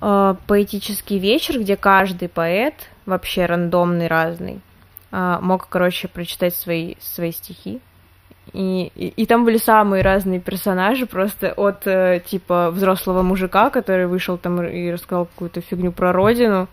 э, 0.00 0.34
поэтический 0.46 1.18
вечер, 1.18 1.60
где 1.60 1.76
каждый 1.76 2.28
поэт, 2.28 2.74
вообще 3.04 3.44
рандомный, 3.44 4.06
разный, 4.06 4.60
э, 5.12 5.38
мог, 5.42 5.68
короче, 5.68 6.08
прочитать 6.08 6.54
свои, 6.54 6.94
свои 7.00 7.32
стихи. 7.32 7.80
И, 8.52 8.92
и, 8.94 9.08
и 9.08 9.26
там 9.26 9.44
были 9.44 9.56
самые 9.56 10.02
разные 10.02 10.38
персонажи, 10.38 11.06
просто 11.06 11.52
от 11.52 11.86
э, 11.86 12.22
типа 12.24 12.70
взрослого 12.70 13.22
мужика, 13.22 13.70
который 13.70 14.06
вышел 14.06 14.38
там 14.38 14.62
и 14.62 14.92
рассказал 14.92 15.26
какую-то 15.26 15.60
фигню 15.60 15.92
про 15.92 16.12
родину, 16.12 16.68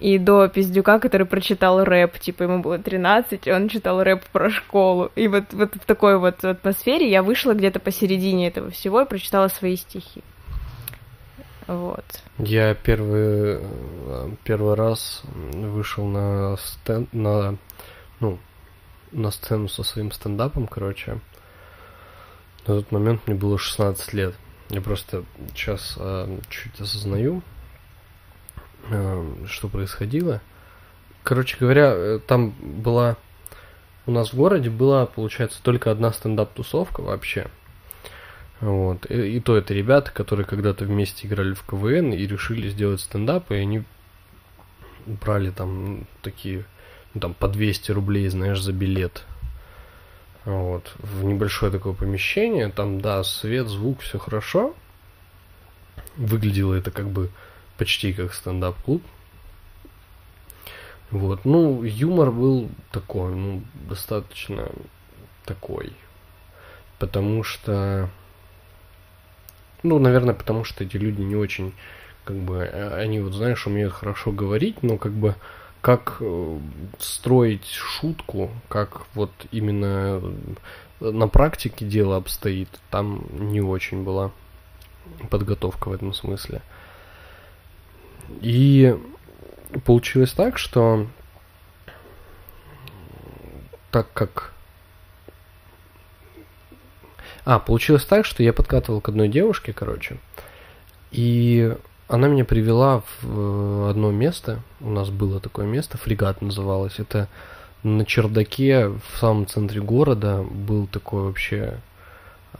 и 0.00 0.18
до 0.18 0.48
пиздюка, 0.48 0.98
который 0.98 1.26
прочитал 1.26 1.84
рэп, 1.84 2.18
типа 2.18 2.44
ему 2.44 2.60
было 2.60 2.78
13, 2.78 3.46
и 3.46 3.52
он 3.52 3.68
читал 3.68 4.02
рэп 4.02 4.24
про 4.32 4.50
школу. 4.50 5.10
И 5.14 5.28
вот, 5.28 5.52
вот 5.52 5.74
в 5.74 5.86
такой 5.86 6.18
вот 6.18 6.44
атмосфере 6.44 7.08
я 7.08 7.22
вышла 7.22 7.54
где-то 7.54 7.80
посередине 7.80 8.48
этого 8.48 8.70
всего 8.70 9.02
и 9.02 9.06
прочитала 9.06 9.48
свои 9.48 9.76
стихи. 9.76 10.22
Вот. 11.66 12.04
Я 12.38 12.74
первый, 12.74 13.60
первый 14.42 14.74
раз 14.74 15.22
вышел 15.52 16.04
на 16.06 16.56
стенд, 16.58 17.12
на, 17.12 17.56
ну, 18.20 18.38
на 19.14 19.30
сцену 19.30 19.68
со 19.68 19.82
своим 19.82 20.12
стендапом, 20.12 20.66
короче. 20.66 21.20
На 22.66 22.76
тот 22.76 22.92
момент 22.92 23.22
мне 23.26 23.36
было 23.36 23.58
16 23.58 24.12
лет. 24.12 24.34
Я 24.70 24.80
просто 24.80 25.24
сейчас 25.54 25.94
э, 25.98 26.38
чуть 26.48 26.80
осознаю, 26.80 27.42
Э, 28.90 29.24
что 29.46 29.68
происходило. 29.68 30.40
Короче 31.22 31.56
говоря, 31.58 31.92
э, 31.94 32.20
там 32.26 32.50
была... 32.60 33.16
У 34.06 34.10
нас 34.10 34.32
в 34.32 34.36
городе 34.36 34.68
была, 34.68 35.06
получается, 35.06 35.62
только 35.62 35.90
одна 35.90 36.12
стендап-тусовка 36.12 37.00
вообще. 37.00 37.46
Вот. 38.60 39.10
И, 39.10 39.36
и 39.36 39.40
то 39.40 39.56
это 39.56 39.72
ребята, 39.72 40.10
которые 40.12 40.44
когда-то 40.44 40.84
вместе 40.84 41.26
играли 41.26 41.54
в 41.54 41.62
КВН 41.62 42.12
и 42.12 42.26
решили 42.26 42.68
сделать 42.68 43.00
стендап, 43.00 43.50
и 43.50 43.54
они 43.54 43.84
брали 45.06 45.50
там 45.50 46.06
такие, 46.20 46.66
ну, 47.14 47.20
там 47.20 47.34
по 47.34 47.48
200 47.48 47.92
рублей, 47.92 48.28
знаешь, 48.28 48.60
за 48.60 48.72
билет. 48.72 49.24
Вот. 50.44 50.92
В 50.98 51.24
небольшое 51.24 51.72
такое 51.72 51.94
помещение. 51.94 52.68
Там, 52.68 53.00
да, 53.00 53.22
свет, 53.24 53.68
звук, 53.68 54.00
все 54.00 54.18
хорошо. 54.18 54.74
Выглядело 56.16 56.74
это 56.74 56.90
как 56.90 57.08
бы 57.08 57.30
почти 57.78 58.12
как 58.12 58.34
стендап-клуб. 58.34 59.02
Вот, 61.10 61.44
ну, 61.44 61.84
юмор 61.84 62.32
был 62.32 62.68
такой, 62.90 63.34
ну, 63.34 63.62
достаточно 63.88 64.68
такой. 65.44 65.92
Потому 66.98 67.44
что, 67.44 68.10
ну, 69.82 69.98
наверное, 69.98 70.34
потому 70.34 70.64
что 70.64 70.82
эти 70.82 70.96
люди 70.96 71.20
не 71.20 71.36
очень, 71.36 71.72
как 72.24 72.36
бы, 72.36 72.56
э, 72.56 73.00
они 73.00 73.20
вот, 73.20 73.32
знаешь, 73.32 73.66
умеют 73.66 73.92
хорошо 73.92 74.32
говорить, 74.32 74.82
но 74.82 74.96
как 74.96 75.12
бы, 75.12 75.36
как 75.84 76.16
э, 76.20 76.58
строить 76.98 77.66
шутку, 77.66 78.50
как 78.70 79.02
вот 79.12 79.30
именно 79.52 80.18
на 80.98 81.28
практике 81.28 81.84
дело 81.84 82.16
обстоит, 82.16 82.70
там 82.90 83.26
не 83.32 83.60
очень 83.60 84.02
была 84.02 84.30
подготовка 85.28 85.90
в 85.90 85.92
этом 85.92 86.14
смысле. 86.14 86.62
И 88.40 88.96
получилось 89.84 90.32
так, 90.32 90.56
что 90.56 91.06
так 93.90 94.10
как... 94.14 94.54
А, 97.44 97.58
получилось 97.58 98.06
так, 98.06 98.24
что 98.24 98.42
я 98.42 98.54
подкатывал 98.54 99.02
к 99.02 99.10
одной 99.10 99.28
девушке, 99.28 99.74
короче, 99.74 100.16
и 101.10 101.76
она 102.08 102.28
меня 102.28 102.44
привела 102.44 103.02
в 103.22 103.90
одно 103.90 104.10
место, 104.10 104.60
у 104.80 104.90
нас 104.90 105.10
было 105.10 105.40
такое 105.40 105.66
место, 105.66 105.98
фрегат 105.98 106.42
называлось, 106.42 106.98
это 106.98 107.28
на 107.82 108.04
чердаке 108.04 108.88
в 108.88 109.18
самом 109.18 109.46
центре 109.46 109.80
города 109.80 110.42
был 110.42 110.86
такой 110.86 111.22
вообще 111.24 111.80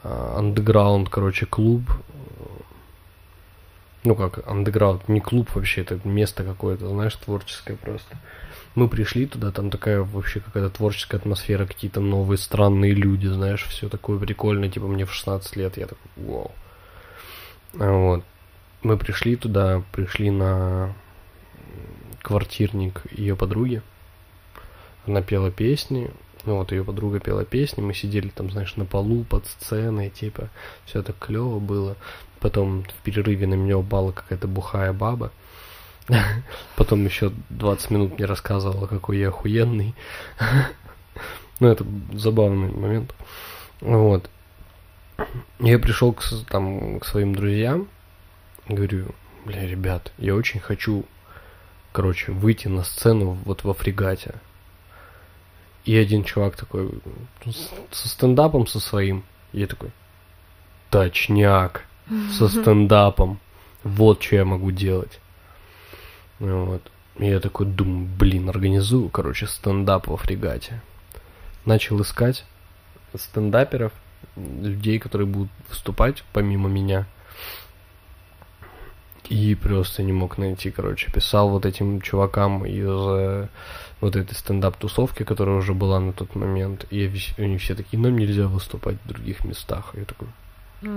андеграунд, 0.02 1.08
короче, 1.08 1.46
клуб, 1.46 1.82
ну 4.04 4.14
как, 4.14 4.46
андеграунд, 4.46 5.08
не 5.08 5.20
клуб 5.20 5.48
вообще, 5.54 5.80
это 5.80 5.98
место 6.04 6.44
какое-то, 6.44 6.88
знаешь, 6.88 7.14
творческое 7.16 7.76
просто. 7.76 8.16
Мы 8.74 8.88
пришли 8.88 9.26
туда, 9.26 9.52
там 9.52 9.70
такая 9.70 10.02
вообще 10.02 10.40
какая-то 10.40 10.68
творческая 10.68 11.18
атмосфера, 11.18 11.64
какие-то 11.64 12.00
новые 12.00 12.38
странные 12.38 12.92
люди, 12.92 13.28
знаешь, 13.28 13.64
все 13.68 13.88
такое 13.88 14.18
прикольное, 14.18 14.68
типа 14.68 14.88
мне 14.88 15.06
в 15.06 15.12
16 15.12 15.56
лет, 15.56 15.76
я 15.78 15.86
такой, 15.86 16.10
вау. 16.16 16.50
А 17.78 17.92
вот. 17.92 18.24
Мы 18.84 18.98
пришли 18.98 19.34
туда, 19.34 19.82
пришли 19.92 20.30
на 20.30 20.94
квартирник 22.20 23.02
ее 23.10 23.34
подруги. 23.34 23.80
Она 25.06 25.22
пела 25.22 25.50
песни, 25.50 26.10
ну 26.44 26.58
вот 26.58 26.70
ее 26.70 26.84
подруга 26.84 27.18
пела 27.18 27.46
песни, 27.46 27.80
мы 27.80 27.94
сидели 27.94 28.28
там, 28.28 28.50
знаешь, 28.50 28.76
на 28.76 28.84
полу 28.84 29.24
под 29.24 29.46
сценой, 29.46 30.10
типа, 30.10 30.50
все 30.84 31.02
так 31.02 31.18
клево 31.18 31.60
было. 31.60 31.96
Потом 32.40 32.84
в 32.84 33.02
перерыве 33.02 33.46
на 33.46 33.54
меня 33.54 33.78
упала 33.78 34.12
какая-то 34.12 34.48
бухая 34.48 34.92
баба. 34.92 35.32
Потом 36.76 37.06
еще 37.06 37.32
20 37.48 37.90
минут 37.90 38.18
мне 38.18 38.26
рассказывала, 38.26 38.86
какой 38.86 39.18
я 39.18 39.28
охуенный. 39.28 39.94
Ну, 41.60 41.68
это 41.68 41.86
забавный 42.12 42.68
момент. 42.72 43.14
Вот. 43.80 44.28
Я 45.60 45.78
пришел 45.78 46.12
к, 46.12 46.24
там, 46.50 46.98
к 46.98 47.06
своим 47.06 47.32
друзьям, 47.32 47.88
говорю, 48.68 49.14
бля, 49.44 49.66
ребят, 49.66 50.12
я 50.18 50.34
очень 50.34 50.60
хочу, 50.60 51.04
короче, 51.92 52.32
выйти 52.32 52.68
на 52.68 52.84
сцену 52.84 53.38
вот 53.44 53.64
во 53.64 53.74
фрегате. 53.74 54.34
И 55.84 55.96
один 55.96 56.24
чувак 56.24 56.56
такой 56.56 56.90
со 57.90 58.08
стендапом 58.08 58.66
со 58.66 58.80
своим. 58.80 59.24
Я 59.52 59.66
такой, 59.66 59.90
точняк, 60.90 61.84
со 62.32 62.48
стендапом. 62.48 63.38
Вот 63.82 64.22
что 64.22 64.36
я 64.36 64.44
могу 64.44 64.70
делать. 64.70 65.20
Вот. 66.38 66.90
И 67.18 67.26
я 67.26 67.38
такой 67.38 67.66
думаю, 67.66 68.08
блин, 68.18 68.48
организую, 68.48 69.08
короче, 69.10 69.46
стендап 69.46 70.06
во 70.06 70.16
фрегате. 70.16 70.80
Начал 71.64 72.00
искать 72.00 72.44
стендаперов, 73.16 73.92
людей, 74.36 74.98
которые 74.98 75.26
будут 75.26 75.50
выступать 75.68 76.24
помимо 76.32 76.68
меня. 76.68 77.06
И 79.28 79.54
просто 79.54 80.02
не 80.02 80.12
мог 80.12 80.38
найти, 80.38 80.70
короче. 80.70 81.10
Писал 81.10 81.48
вот 81.48 81.64
этим 81.64 82.00
чувакам 82.00 82.66
из 82.66 83.48
вот 84.00 84.16
этой 84.16 84.34
стендап-тусовки, 84.34 85.22
которая 85.22 85.56
уже 85.56 85.72
была 85.72 85.98
на 85.98 86.12
тот 86.12 86.34
момент. 86.34 86.86
И 86.90 87.10
они 87.38 87.56
все 87.58 87.74
такие, 87.74 87.98
нам 87.98 88.18
нельзя 88.18 88.48
выступать 88.48 88.96
в 89.04 89.08
других 89.08 89.44
местах. 89.44 89.94
Я 89.94 90.04
такой, 90.04 90.28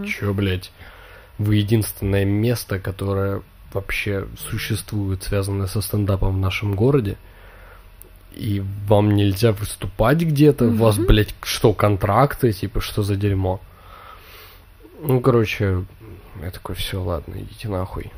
чё, 0.05 0.33
блядь? 0.33 0.71
Вы 1.37 1.55
единственное 1.55 2.25
место, 2.25 2.79
которое 2.79 3.41
вообще 3.71 4.27
существует, 4.37 5.23
связанное 5.23 5.67
со 5.67 5.81
стендапом 5.81 6.35
в 6.35 6.39
нашем 6.39 6.75
городе. 6.75 7.17
И 8.33 8.61
вам 8.87 9.15
нельзя 9.15 9.51
выступать 9.51 10.19
где-то, 10.19 10.65
mm-hmm. 10.65 10.73
у 10.73 10.77
вас, 10.77 10.97
блядь, 10.97 11.33
что, 11.43 11.73
контракты, 11.73 12.51
типа, 12.51 12.81
что 12.81 13.03
за 13.03 13.15
дерьмо? 13.15 13.59
Ну, 15.01 15.21
короче, 15.21 15.85
я 16.43 16.51
такой, 16.51 16.75
все, 16.75 17.01
ладно, 17.01 17.35
идите 17.35 17.67
нахуй. 17.69 18.11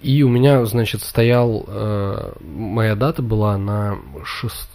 И 0.00 0.22
у 0.22 0.28
меня, 0.28 0.64
значит, 0.64 1.02
стоял... 1.02 1.64
Э, 1.66 2.32
моя 2.40 2.94
дата 2.94 3.22
была 3.22 3.58
на 3.58 3.98
6... 4.24 4.74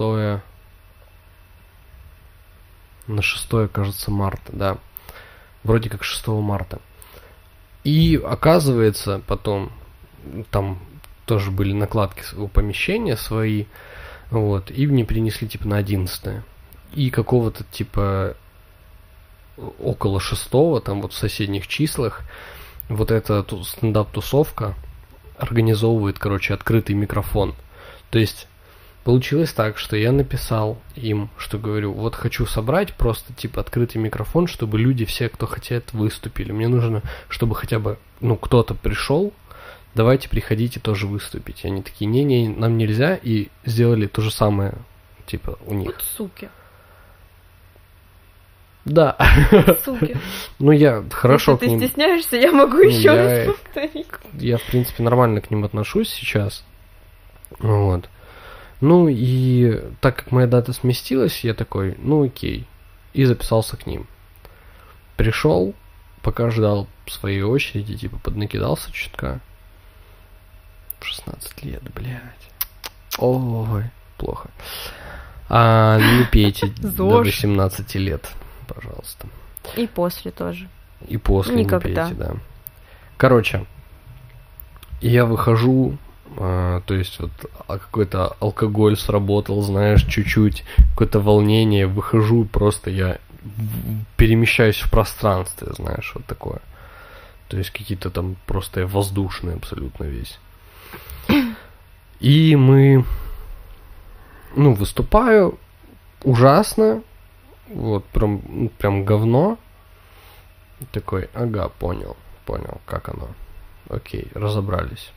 На 3.07 3.21
6, 3.21 3.71
кажется, 3.71 4.11
марта, 4.11 4.51
да. 4.51 4.77
Вроде 5.63 5.89
как 5.89 6.03
6 6.03 6.27
марта. 6.27 6.79
И 7.83 8.21
оказывается, 8.23 9.21
потом 9.27 9.71
там 10.51 10.79
тоже 11.25 11.51
были 11.51 11.73
накладки 11.73 12.23
у 12.35 12.47
помещения 12.47 13.17
свои, 13.17 13.65
вот, 14.29 14.71
и 14.71 14.87
мне 14.87 15.05
принесли 15.05 15.47
типа 15.47 15.67
на 15.67 15.77
11 15.77 16.43
И 16.93 17.09
какого-то 17.09 17.63
типа 17.65 18.35
около 19.57 20.19
шестого, 20.19 20.81
там 20.81 21.01
вот 21.01 21.13
в 21.13 21.17
соседних 21.17 21.67
числах, 21.67 22.21
вот 22.89 23.11
эта 23.11 23.45
стендап-тусовка 23.63 24.75
организовывает, 25.37 26.19
короче, 26.19 26.53
открытый 26.53 26.95
микрофон. 26.95 27.55
То 28.09 28.19
есть 28.19 28.47
Получилось 29.03 29.51
так, 29.51 29.77
что 29.77 29.97
я 29.97 30.13
написал 30.13 30.77
им, 30.95 31.29
что 31.37 31.57
говорю, 31.57 31.91
вот 31.91 32.15
хочу 32.15 32.45
собрать 32.45 32.93
просто 32.93 33.33
типа 33.33 33.59
открытый 33.59 34.01
микрофон, 34.01 34.47
чтобы 34.47 34.79
люди 34.79 35.03
все, 35.03 35.27
кто 35.27 35.45
хотят, 35.45 35.91
выступили. 35.91 36.53
Мне 36.53 36.69
нужно, 36.69 37.01
чтобы 37.27 37.53
хотя 37.53 37.79
бы, 37.79 37.97
ну, 38.21 38.37
кто-то 38.37 38.75
пришел, 38.75 39.33
давайте 39.93 40.29
приходите 40.29 40.79
тоже 40.79 41.07
выступить. 41.07 41.65
И 41.65 41.67
они 41.67 41.81
такие, 41.81 42.05
не-не, 42.05 42.47
нам 42.47 42.77
нельзя, 42.77 43.19
и 43.21 43.49
сделали 43.65 44.07
то 44.07 44.21
же 44.21 44.31
самое, 44.31 44.75
типа, 45.25 45.59
у 45.65 45.73
них. 45.73 45.87
Вот 45.87 46.01
суки. 46.15 46.47
Да. 48.85 49.17
Суки. 49.85 50.17
ну, 50.59 50.71
я 50.71 51.03
хорошо 51.11 51.53
Если 51.53 51.65
ты 51.65 51.71
ним... 51.71 51.79
стесняешься, 51.79 52.35
я 52.35 52.51
могу 52.51 52.77
ну, 52.77 52.89
еще 52.89 53.01
я... 53.03 53.15
раз 53.15 53.55
повторить. 53.55 54.07
Я, 54.33 54.57
в 54.57 54.63
принципе, 54.63 55.03
нормально 55.03 55.41
к 55.41 55.49
ним 55.51 55.63
отношусь 55.63 56.09
сейчас. 56.09 56.63
Вот. 57.59 58.09
Ну 58.81 59.07
и 59.07 59.81
так 60.01 60.17
как 60.17 60.31
моя 60.31 60.47
дата 60.47 60.73
сместилась, 60.73 61.43
я 61.45 61.53
такой, 61.53 61.95
ну 61.99 62.25
окей. 62.25 62.67
И 63.13 63.23
записался 63.23 63.77
к 63.77 63.87
ним. 63.87 64.07
Пришел, 65.15 65.73
пока 66.21 66.49
ждал 66.49 66.87
своей 67.07 67.43
очереди, 67.43 67.95
типа 67.95 68.17
поднакидался 68.17 68.91
чутка. 68.91 69.39
16 70.99 71.63
лет, 71.63 71.83
блядь. 71.93 72.21
Ой, 73.17 73.83
плохо. 74.17 74.49
А 75.49 75.99
не 75.99 76.25
пейте 76.25 76.67
до 76.67 77.19
18 77.19 77.95
лет, 77.95 78.29
пожалуйста. 78.67 79.27
И 79.75 79.87
после 79.87 80.31
тоже. 80.31 80.67
И 81.07 81.17
после 81.17 81.55
Никогда. 81.55 81.89
не 81.89 81.95
пейте, 81.95 82.15
да. 82.15 82.35
Короче, 83.17 83.65
я 85.01 85.25
выхожу 85.25 85.97
а, 86.37 86.81
то 86.81 86.93
есть 86.93 87.19
вот 87.19 87.31
а 87.67 87.77
какой-то 87.77 88.35
алкоголь 88.39 88.97
сработал, 88.97 89.61
знаешь, 89.61 90.03
чуть-чуть, 90.03 90.63
какое-то 90.91 91.19
волнение, 91.19 91.85
выхожу, 91.85 92.45
просто 92.45 92.89
я 92.89 93.19
перемещаюсь 94.17 94.77
в 94.77 94.89
пространстве, 94.89 95.67
знаешь, 95.73 96.11
вот 96.15 96.25
такое. 96.25 96.59
То 97.49 97.57
есть 97.57 97.71
какие-то 97.71 98.09
там 98.09 98.35
просто 98.47 98.81
я 98.81 98.87
воздушный 98.87 99.55
абсолютно 99.55 100.05
весь. 100.05 100.39
И 102.19 102.55
мы, 102.55 103.05
ну, 104.55 104.73
выступаю 104.73 105.59
ужасно, 106.23 107.03
вот 107.69 108.05
прям, 108.05 108.41
ну, 108.47 108.69
прям 108.69 109.05
говно. 109.05 109.57
Такой, 110.91 111.29
ага, 111.33 111.69
понял, 111.69 112.17
понял, 112.45 112.81
как 112.85 113.09
оно. 113.09 113.29
Окей, 113.89 114.27
разобрались. 114.33 115.11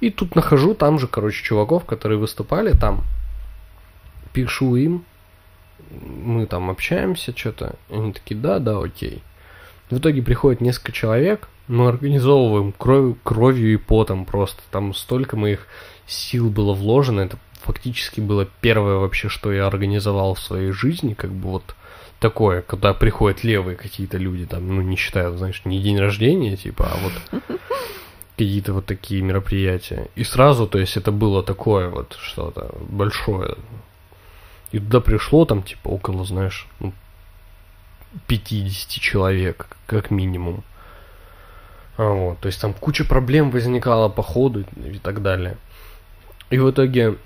И 0.00 0.10
тут 0.10 0.34
нахожу 0.34 0.74
там 0.74 0.98
же, 0.98 1.06
короче, 1.06 1.44
чуваков, 1.44 1.84
которые 1.84 2.18
выступали 2.18 2.72
там. 2.72 3.04
Пишу 4.32 4.76
им, 4.76 5.04
мы 5.90 6.46
там 6.46 6.70
общаемся, 6.70 7.36
что-то. 7.36 7.76
Они 7.90 8.12
такие, 8.12 8.40
да, 8.40 8.58
да, 8.58 8.80
окей. 8.80 9.22
В 9.90 9.98
итоге 9.98 10.22
приходит 10.22 10.60
несколько 10.60 10.92
человек, 10.92 11.48
мы 11.68 11.88
организовываем 11.88 12.72
кровью, 12.72 13.18
кровью 13.22 13.72
и 13.72 13.76
потом 13.76 14.24
просто. 14.24 14.62
Там 14.70 14.94
столько 14.94 15.36
моих 15.36 15.66
сил 16.06 16.50
было 16.50 16.72
вложено. 16.72 17.20
Это 17.20 17.38
фактически 17.62 18.20
было 18.20 18.46
первое 18.60 18.96
вообще, 18.96 19.28
что 19.28 19.52
я 19.52 19.66
организовал 19.66 20.34
в 20.34 20.40
своей 20.40 20.72
жизни, 20.72 21.14
как 21.14 21.30
бы 21.30 21.50
вот 21.50 21.74
такое, 22.20 22.62
когда 22.62 22.94
приходят 22.94 23.44
левые 23.44 23.76
какие-то 23.76 24.18
люди, 24.18 24.46
там, 24.46 24.68
ну, 24.68 24.80
не 24.82 24.96
считая, 24.96 25.30
знаешь, 25.30 25.62
не 25.64 25.80
день 25.80 25.98
рождения, 25.98 26.56
типа, 26.56 26.90
а 26.92 26.96
вот 26.98 27.42
какие-то 28.36 28.72
вот 28.72 28.86
такие 28.86 29.22
мероприятия. 29.22 30.08
И 30.14 30.24
сразу, 30.24 30.66
то 30.66 30.78
есть 30.78 30.96
это 30.96 31.10
было 31.10 31.42
такое 31.42 31.88
вот 31.88 32.16
что-то 32.20 32.74
большое. 32.88 33.56
И 34.70 34.78
туда 34.78 35.00
пришло 35.00 35.44
там 35.44 35.62
типа 35.62 35.88
около, 35.88 36.24
знаешь, 36.24 36.66
ну, 36.80 36.92
50 38.26 38.88
человек, 38.88 39.76
как 39.86 40.10
минимум. 40.10 40.64
А 41.96 42.08
вот, 42.08 42.40
то 42.40 42.46
есть 42.46 42.60
там 42.60 42.72
куча 42.72 43.04
проблем 43.04 43.50
возникала 43.50 44.08
по 44.08 44.22
ходу 44.22 44.64
и 44.76 44.98
так 44.98 45.22
далее. 45.22 45.56
И 46.50 46.58
в 46.58 46.70
итоге 46.70 47.16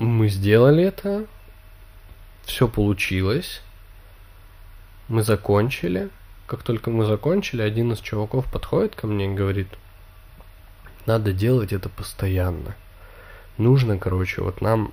мы 0.00 0.28
сделали 0.28 0.82
это, 0.82 1.26
все 2.44 2.66
получилось, 2.66 3.62
мы 5.06 5.22
закончили– 5.22 6.08
как 6.50 6.64
только 6.64 6.90
мы 6.90 7.04
закончили, 7.04 7.62
один 7.62 7.92
из 7.92 8.00
чуваков 8.00 8.50
подходит 8.50 8.96
ко 8.96 9.06
мне 9.06 9.26
и 9.26 9.34
говорит, 9.34 9.68
надо 11.06 11.32
делать 11.32 11.72
это 11.72 11.88
постоянно. 11.88 12.74
Нужно, 13.56 13.98
короче, 13.98 14.42
вот 14.42 14.60
нам 14.60 14.92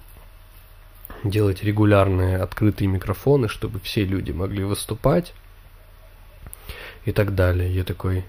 делать 1.23 1.63
регулярные 1.63 2.37
открытые 2.37 2.87
микрофоны, 2.87 3.49
чтобы 3.49 3.79
все 3.79 4.05
люди 4.05 4.31
могли 4.31 4.63
выступать 4.63 5.33
и 7.05 7.11
так 7.11 7.33
далее. 7.33 7.73
Я 7.73 7.83
такой, 7.83 8.23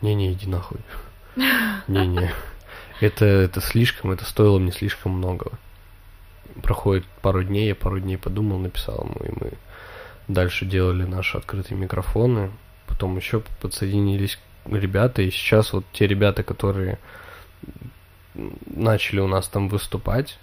не-не, 0.00 0.32
иди 0.32 0.46
нахуй. 0.46 0.78
Не-не. 1.88 2.30
Это, 3.00 3.24
это 3.24 3.60
слишком, 3.60 4.12
это 4.12 4.24
стоило 4.24 4.60
мне 4.60 4.70
слишком 4.70 5.10
много. 5.10 5.50
Проходит 6.62 7.04
пару 7.22 7.42
дней, 7.42 7.68
я 7.68 7.74
пару 7.74 8.00
дней 8.00 8.16
подумал, 8.16 8.58
написал 8.58 9.04
ему, 9.04 9.24
и 9.24 9.44
мы 9.44 9.52
Дальше 10.28 10.66
делали 10.66 11.04
наши 11.04 11.38
открытые 11.38 11.78
микрофоны. 11.78 12.50
Потом 12.86 13.16
еще 13.16 13.42
подсоединились 13.60 14.38
ребята. 14.64 15.22
И 15.22 15.30
сейчас 15.30 15.72
вот 15.72 15.84
те 15.92 16.06
ребята, 16.06 16.42
которые 16.42 16.98
начали 18.66 19.20
у 19.20 19.28
нас 19.28 19.48
там 19.48 19.68
выступать, 19.68 20.38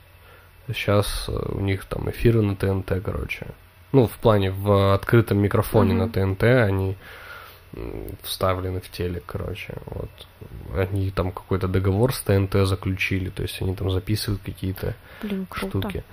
сейчас 0.67 1.25
э, 1.27 1.31
у 1.31 1.59
них 1.59 1.85
там 1.85 2.09
эфиры 2.09 2.41
на 2.41 2.55
ТНТ, 2.55 3.03
короче. 3.03 3.47
Ну, 3.91 4.07
в 4.07 4.17
плане 4.17 4.51
в 4.51 4.95
открытом 4.95 5.39
микрофоне 5.39 5.93
mm-hmm. 5.93 6.23
на 6.23 6.35
ТНТ 6.35 6.43
они 6.43 6.95
вставлены 8.21 8.79
в 8.79 8.89
телек, 8.89 9.23
короче. 9.25 9.75
Вот. 9.85 10.09
Они 10.75 11.11
там 11.11 11.31
какой-то 11.31 11.67
договор 11.67 12.13
с 12.13 12.21
ТНТ 12.21 12.67
заключили, 12.67 13.29
то 13.29 13.41
есть 13.41 13.61
они 13.61 13.75
там 13.75 13.89
записывают 13.91 14.41
какие-то 14.43 14.95
штуки. 15.53 16.03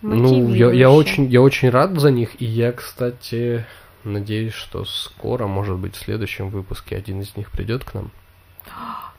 Ну, 0.00 0.54
я, 0.54 0.70
я 0.70 0.90
очень, 0.90 1.26
я 1.26 1.42
очень 1.42 1.70
рад 1.70 1.98
за 1.98 2.10
них, 2.10 2.40
и 2.40 2.44
я, 2.44 2.72
кстати, 2.72 3.66
надеюсь, 4.04 4.54
что 4.54 4.84
скоро, 4.84 5.46
может 5.46 5.76
быть, 5.76 5.96
в 5.96 5.98
следующем 5.98 6.50
выпуске 6.50 6.96
один 6.96 7.20
из 7.20 7.36
них 7.36 7.50
придет 7.50 7.84
к 7.84 7.94
нам. 7.94 8.10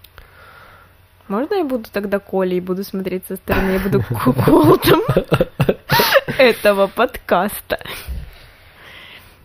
Можно 1.28 1.56
я 1.56 1.64
буду 1.66 1.90
тогда 1.92 2.20
Колей 2.20 2.58
и 2.58 2.62
буду 2.62 2.84
смотреть 2.84 3.26
со 3.28 3.36
стороны, 3.36 3.72
я 3.72 3.80
буду 3.80 4.02
куколтом 4.02 5.02
этого 6.38 6.88
подкаста. 6.88 7.80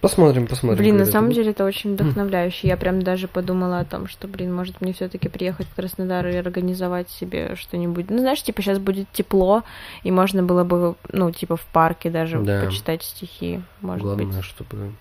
Посмотрим, 0.04 0.46
посмотрим. 0.46 0.78
Блин, 0.84 0.96
на 0.98 1.06
самом 1.06 1.28
это 1.30 1.36
деле 1.36 1.50
это 1.52 1.64
очень 1.64 1.94
вдохновляюще. 1.94 2.68
Я 2.68 2.76
прям 2.76 3.00
даже 3.00 3.26
подумала 3.26 3.80
о 3.80 3.84
том, 3.86 4.06
что, 4.06 4.28
блин, 4.28 4.54
может 4.54 4.82
мне 4.82 4.92
все-таки 4.92 5.30
приехать 5.30 5.66
в 5.66 5.74
Краснодар 5.74 6.26
и 6.26 6.36
организовать 6.36 7.08
себе 7.08 7.56
что-нибудь. 7.56 8.10
Ну, 8.10 8.18
знаешь, 8.18 8.42
типа 8.42 8.60
сейчас 8.60 8.78
будет 8.78 9.06
тепло, 9.12 9.62
и 10.02 10.10
можно 10.10 10.42
было 10.42 10.62
бы, 10.64 10.94
ну, 11.10 11.30
типа 11.32 11.56
в 11.56 11.62
парке 11.72 12.10
даже 12.10 12.38
Да. 12.38 12.64
почитать 12.66 13.02
стихи. 13.02 13.62
Может 13.80 14.02
Главное, 14.02 14.26
быть. 14.26 14.44
чтобы 14.44 14.92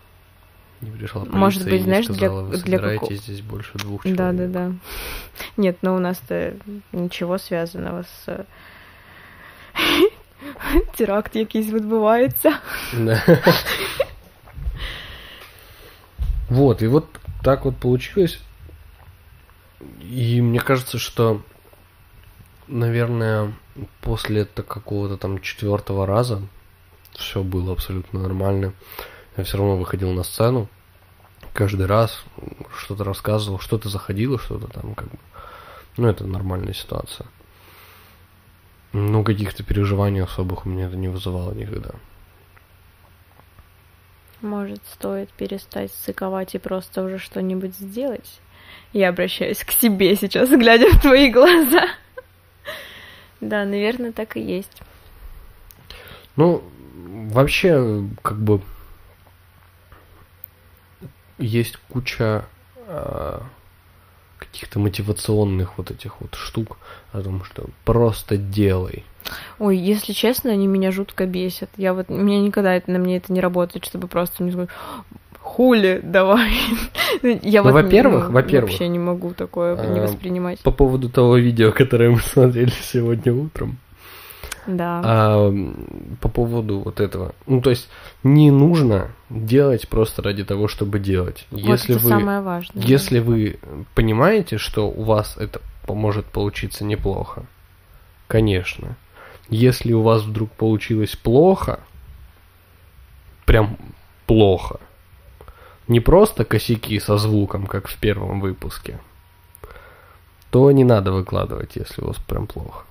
не 0.80 0.92
пришла 0.92 1.26
Может 1.26 1.64
полиция 1.64 1.72
быть, 1.72 1.74
и 1.74 1.84
не 1.84 1.84
знаешь, 1.84 2.06
для- 2.08 2.16
сказала, 2.16 2.42
вы 2.44 2.50
для 2.52 2.60
собираетесь 2.60 3.00
како- 3.02 3.14
здесь 3.16 3.42
больше 3.42 3.78
двух 3.80 4.04
человек. 4.04 4.18
Да, 4.18 4.32
да, 4.32 4.48
да. 4.48 4.72
Нет, 5.58 5.78
но 5.82 5.96
у 5.96 6.00
нас-то 6.00 6.54
ничего 6.94 7.38
связаного 7.38 8.04
с 8.26 8.46
теракт 10.96 11.36
якийсь 11.36 11.72
відбувається. 11.74 12.54
Вот, 16.50 16.82
и 16.82 16.88
вот 16.88 17.08
так 17.44 17.66
вот 17.66 17.78
получилось. 17.78 18.40
И 20.02 20.42
мне 20.42 20.60
кажется, 20.60 20.98
что, 20.98 21.42
наверное, 22.68 23.54
после 24.02 24.46
какого-то 24.46 25.18
там 25.18 25.42
четвертого 25.42 26.06
раза 26.06 26.42
все 27.14 27.44
было 27.44 27.74
абсолютно 27.74 28.22
нормально. 28.22 28.74
Я 29.38 29.44
все 29.44 29.58
равно 29.58 29.78
выходил 29.78 30.12
на 30.12 30.24
сцену. 30.24 30.70
Каждый 31.54 31.86
раз 31.86 32.24
что-то 32.78 33.04
рассказывал, 33.04 33.60
что-то 33.60 33.90
заходило, 33.90 34.40
что-то 34.40 34.68
там 34.68 34.96
как 34.96 35.10
бы. 35.10 35.18
Ну, 35.98 36.08
это 36.08 36.26
нормальная 36.26 36.74
ситуация. 36.74 37.28
Ну, 38.94 39.24
каких-то 39.24 39.64
переживаний 39.64 40.24
особых 40.24 40.66
у 40.66 40.70
меня 40.70 40.88
это 40.88 40.96
не 40.96 41.08
вызывало 41.08 41.52
никогда. 41.54 41.92
Может, 44.44 44.82
стоит 44.92 45.30
перестать 45.32 45.94
сыковать 45.94 46.54
и 46.54 46.60
просто 46.60 47.02
уже 47.02 47.18
что-нибудь 47.18 47.76
сделать? 47.78 48.42
Я 48.92 49.08
обращаюсь 49.08 49.64
к 49.64 49.72
себе 49.72 50.18
сейчас, 50.18 50.50
глядя 50.50 50.92
в 50.92 51.00
твои 51.00 51.32
глаза. 51.32 51.88
Да, 53.40 53.64
наверное, 53.64 54.12
так 54.12 54.36
и 54.36 54.42
есть. 54.42 54.82
Ну, 56.36 56.62
вообще, 57.32 58.04
как 58.22 58.38
бы 58.38 58.62
есть 61.38 61.78
куча 61.88 62.46
а, 62.88 63.44
каких-то 64.46 64.80
мотивационных 64.80 65.78
вот 65.78 65.92
этих 65.92 66.22
вот 66.22 66.36
штук 66.36 66.78
о 67.12 67.22
том, 67.22 67.44
что 67.44 67.66
просто 67.86 68.38
делай. 68.38 69.04
Ой, 69.60 69.78
если 69.78 70.14
честно, 70.14 70.52
они 70.52 70.68
меня 70.68 70.92
жутко 70.92 71.26
бесят. 71.26 71.70
Я 71.78 71.94
вот, 71.94 72.10
мне 72.10 72.42
никогда 72.42 72.76
это, 72.76 72.92
на 72.92 73.00
мне 73.00 73.18
это 73.18 73.32
не 73.32 73.42
работает, 73.42 73.86
чтобы 73.86 74.08
просто 74.08 74.44
мне 74.44 74.52
сказать, 74.52 74.70
хули, 75.40 76.02
давай. 76.04 76.52
Я 77.44 77.62
Ну, 77.62 77.72
вот, 77.72 77.84
во-первых, 77.84 78.28
ну, 78.28 78.34
во-первых, 78.34 78.72
вообще 78.72 78.88
не 78.88 79.00
могу 79.00 79.34
такое 79.34 79.76
не 79.76 80.00
а, 80.00 80.04
воспринимать. 80.04 80.60
По 80.60 80.72
поводу 80.72 81.10
того 81.10 81.38
видео, 81.38 81.72
которое 81.72 82.10
мы 82.10 82.20
смотрели 82.22 82.74
сегодня 82.82 83.34
утром, 83.34 83.78
Да. 84.68 85.02
а, 85.04 85.54
по 86.22 86.30
поводу 86.30 86.80
вот 86.80 87.00
этого. 87.00 87.34
Ну, 87.48 87.62
то 87.62 87.70
есть 87.70 87.90
не 88.24 88.52
нужно 88.52 89.12
делать 89.30 89.88
просто 89.88 90.22
ради 90.22 90.44
того, 90.44 90.68
чтобы 90.68 91.00
делать. 91.00 91.46
Вот 91.52 91.60
Если 91.60 91.96
это 91.96 92.04
вы 92.04 92.10
самое 92.10 92.42
важное. 92.42 92.84
Если 92.84 93.20
вы 93.20 93.60
понимаете, 93.96 94.58
что 94.58 94.90
у 94.90 95.04
вас 95.04 95.38
это 95.38 95.62
может 95.88 96.26
получиться 96.26 96.84
неплохо, 96.84 97.44
конечно. 98.28 98.96
Если 99.50 99.94
у 99.94 100.02
вас 100.02 100.24
вдруг 100.24 100.52
получилось 100.52 101.16
плохо, 101.16 101.80
прям 103.46 103.78
плохо, 104.26 104.80
не 105.88 106.00
просто 106.00 106.46
косяки 106.46 107.00
со 107.00 107.18
звуком, 107.18 107.68
как 107.68 107.88
в 107.88 107.98
первом 107.98 108.40
выпуске, 108.40 109.00
то 110.50 110.72
не 110.72 110.84
надо 110.84 111.12
выкладывать, 111.12 111.76
если 111.76 112.02
у 112.02 112.08
вас 112.08 112.18
прям 112.18 112.48
плохо. 112.48 112.86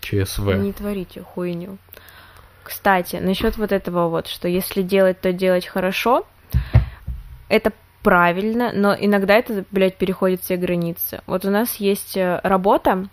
ЧСВ. 0.00 0.54
Не 0.54 0.72
творите 0.72 1.22
хуйню. 1.22 1.78
Кстати, 2.62 3.16
насчет 3.16 3.56
вот 3.56 3.72
этого 3.72 4.08
вот, 4.08 4.26
что 4.26 4.48
если 4.48 4.82
делать, 4.82 5.20
то 5.20 5.32
делать 5.32 5.66
хорошо, 5.66 6.26
это 7.48 7.72
правильно, 8.02 8.72
но 8.72 8.94
иногда 8.94 9.34
это, 9.34 9.64
блядь, 9.70 9.96
переходит 9.96 10.42
все 10.42 10.56
границы. 10.56 11.20
Вот 11.26 11.44
у 11.44 11.50
нас 11.50 11.76
есть 11.76 12.16
э, 12.16 12.40
работа, 12.42 13.08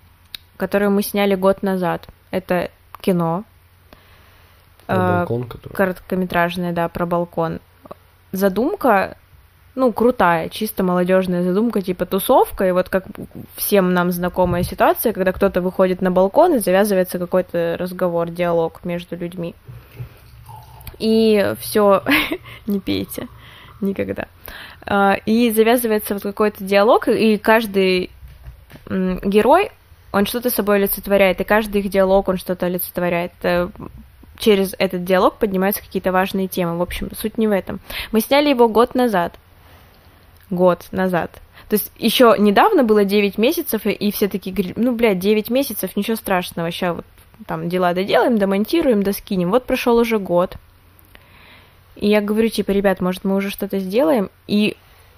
которую 0.57 0.91
мы 0.91 1.03
сняли 1.03 1.35
год 1.35 1.63
назад. 1.63 2.07
Это 2.31 2.71
кино. 3.01 3.43
Про 4.85 4.95
Э, 4.95 5.17
балкон, 5.19 5.43
который... 5.47 5.73
короткометражная, 5.73 6.73
да, 6.73 6.89
про 6.89 7.05
балкон. 7.05 7.59
Задумка, 8.31 9.17
ну, 9.75 9.91
крутая, 9.91 10.49
чисто 10.49 10.83
молодежная 10.83 11.43
задумка, 11.43 11.81
типа 11.81 12.05
тусовка, 12.05 12.67
и 12.67 12.71
вот 12.71 12.89
как 12.89 13.05
всем 13.55 13.93
нам 13.93 14.11
знакомая 14.11 14.63
ситуация, 14.63 15.13
когда 15.13 15.31
кто-то 15.31 15.61
выходит 15.61 16.01
на 16.01 16.11
балкон 16.11 16.55
и 16.55 16.59
завязывается 16.59 17.17
какой-то 17.17 17.75
разговор, 17.79 18.29
диалог 18.29 18.85
между 18.85 19.15
людьми. 19.15 19.55
И 20.99 21.53
все, 21.59 22.03
не 22.67 22.79
пейте 22.79 23.27
никогда. 23.81 24.27
А, 24.85 25.17
И 25.25 25.51
завязывается 25.51 26.13
вот 26.13 26.23
какой-то 26.23 26.63
диалог, 26.63 27.07
и 27.07 27.37
каждый 27.37 28.11
герой, 28.89 29.71
он 30.11 30.25
что-то 30.25 30.49
собой 30.49 30.77
олицетворяет, 30.77 31.41
и 31.41 31.43
каждый 31.43 31.81
их 31.81 31.89
диалог, 31.89 32.27
он 32.27 32.37
что-то 32.37 32.67
олицетворяет. 32.67 33.31
Это 33.39 33.71
через 34.37 34.75
этот 34.77 35.03
диалог 35.03 35.37
поднимаются 35.37 35.81
какие-то 35.81 36.11
важные 36.11 36.47
темы. 36.47 36.77
В 36.77 36.81
общем, 36.81 37.09
суть 37.15 37.37
не 37.37 37.47
в 37.47 37.51
этом. 37.51 37.79
Мы 38.11 38.21
сняли 38.21 38.49
его 38.49 38.67
год 38.67 38.95
назад. 38.95 39.33
Год 40.53 40.87
назад. 40.91 41.41
То 41.69 41.75
есть 41.75 41.91
еще 41.97 42.35
недавно 42.37 42.83
было 42.83 43.03
9 43.03 43.37
месяцев, 43.37 43.85
и, 43.85 44.11
все 44.11 44.27
такие 44.27 44.53
говорили, 44.53 44.73
ну, 44.77 44.93
блядь, 44.93 45.19
9 45.19 45.49
месяцев, 45.49 45.95
ничего 45.95 46.15
страшного, 46.15 46.71
сейчас 46.71 46.95
вот 46.97 47.05
там 47.47 47.69
дела 47.69 47.93
доделаем, 47.93 48.37
домонтируем, 48.37 49.03
доскинем. 49.03 49.51
Вот 49.51 49.65
прошел 49.65 49.97
уже 49.97 50.19
год. 50.19 50.57
И 51.95 52.07
я 52.07 52.21
говорю, 52.21 52.49
типа, 52.49 52.71
ребят, 52.71 53.01
может, 53.01 53.23
мы 53.23 53.35
уже 53.35 53.49
что-то 53.49 53.79
сделаем? 53.79 54.29
И 54.47 54.77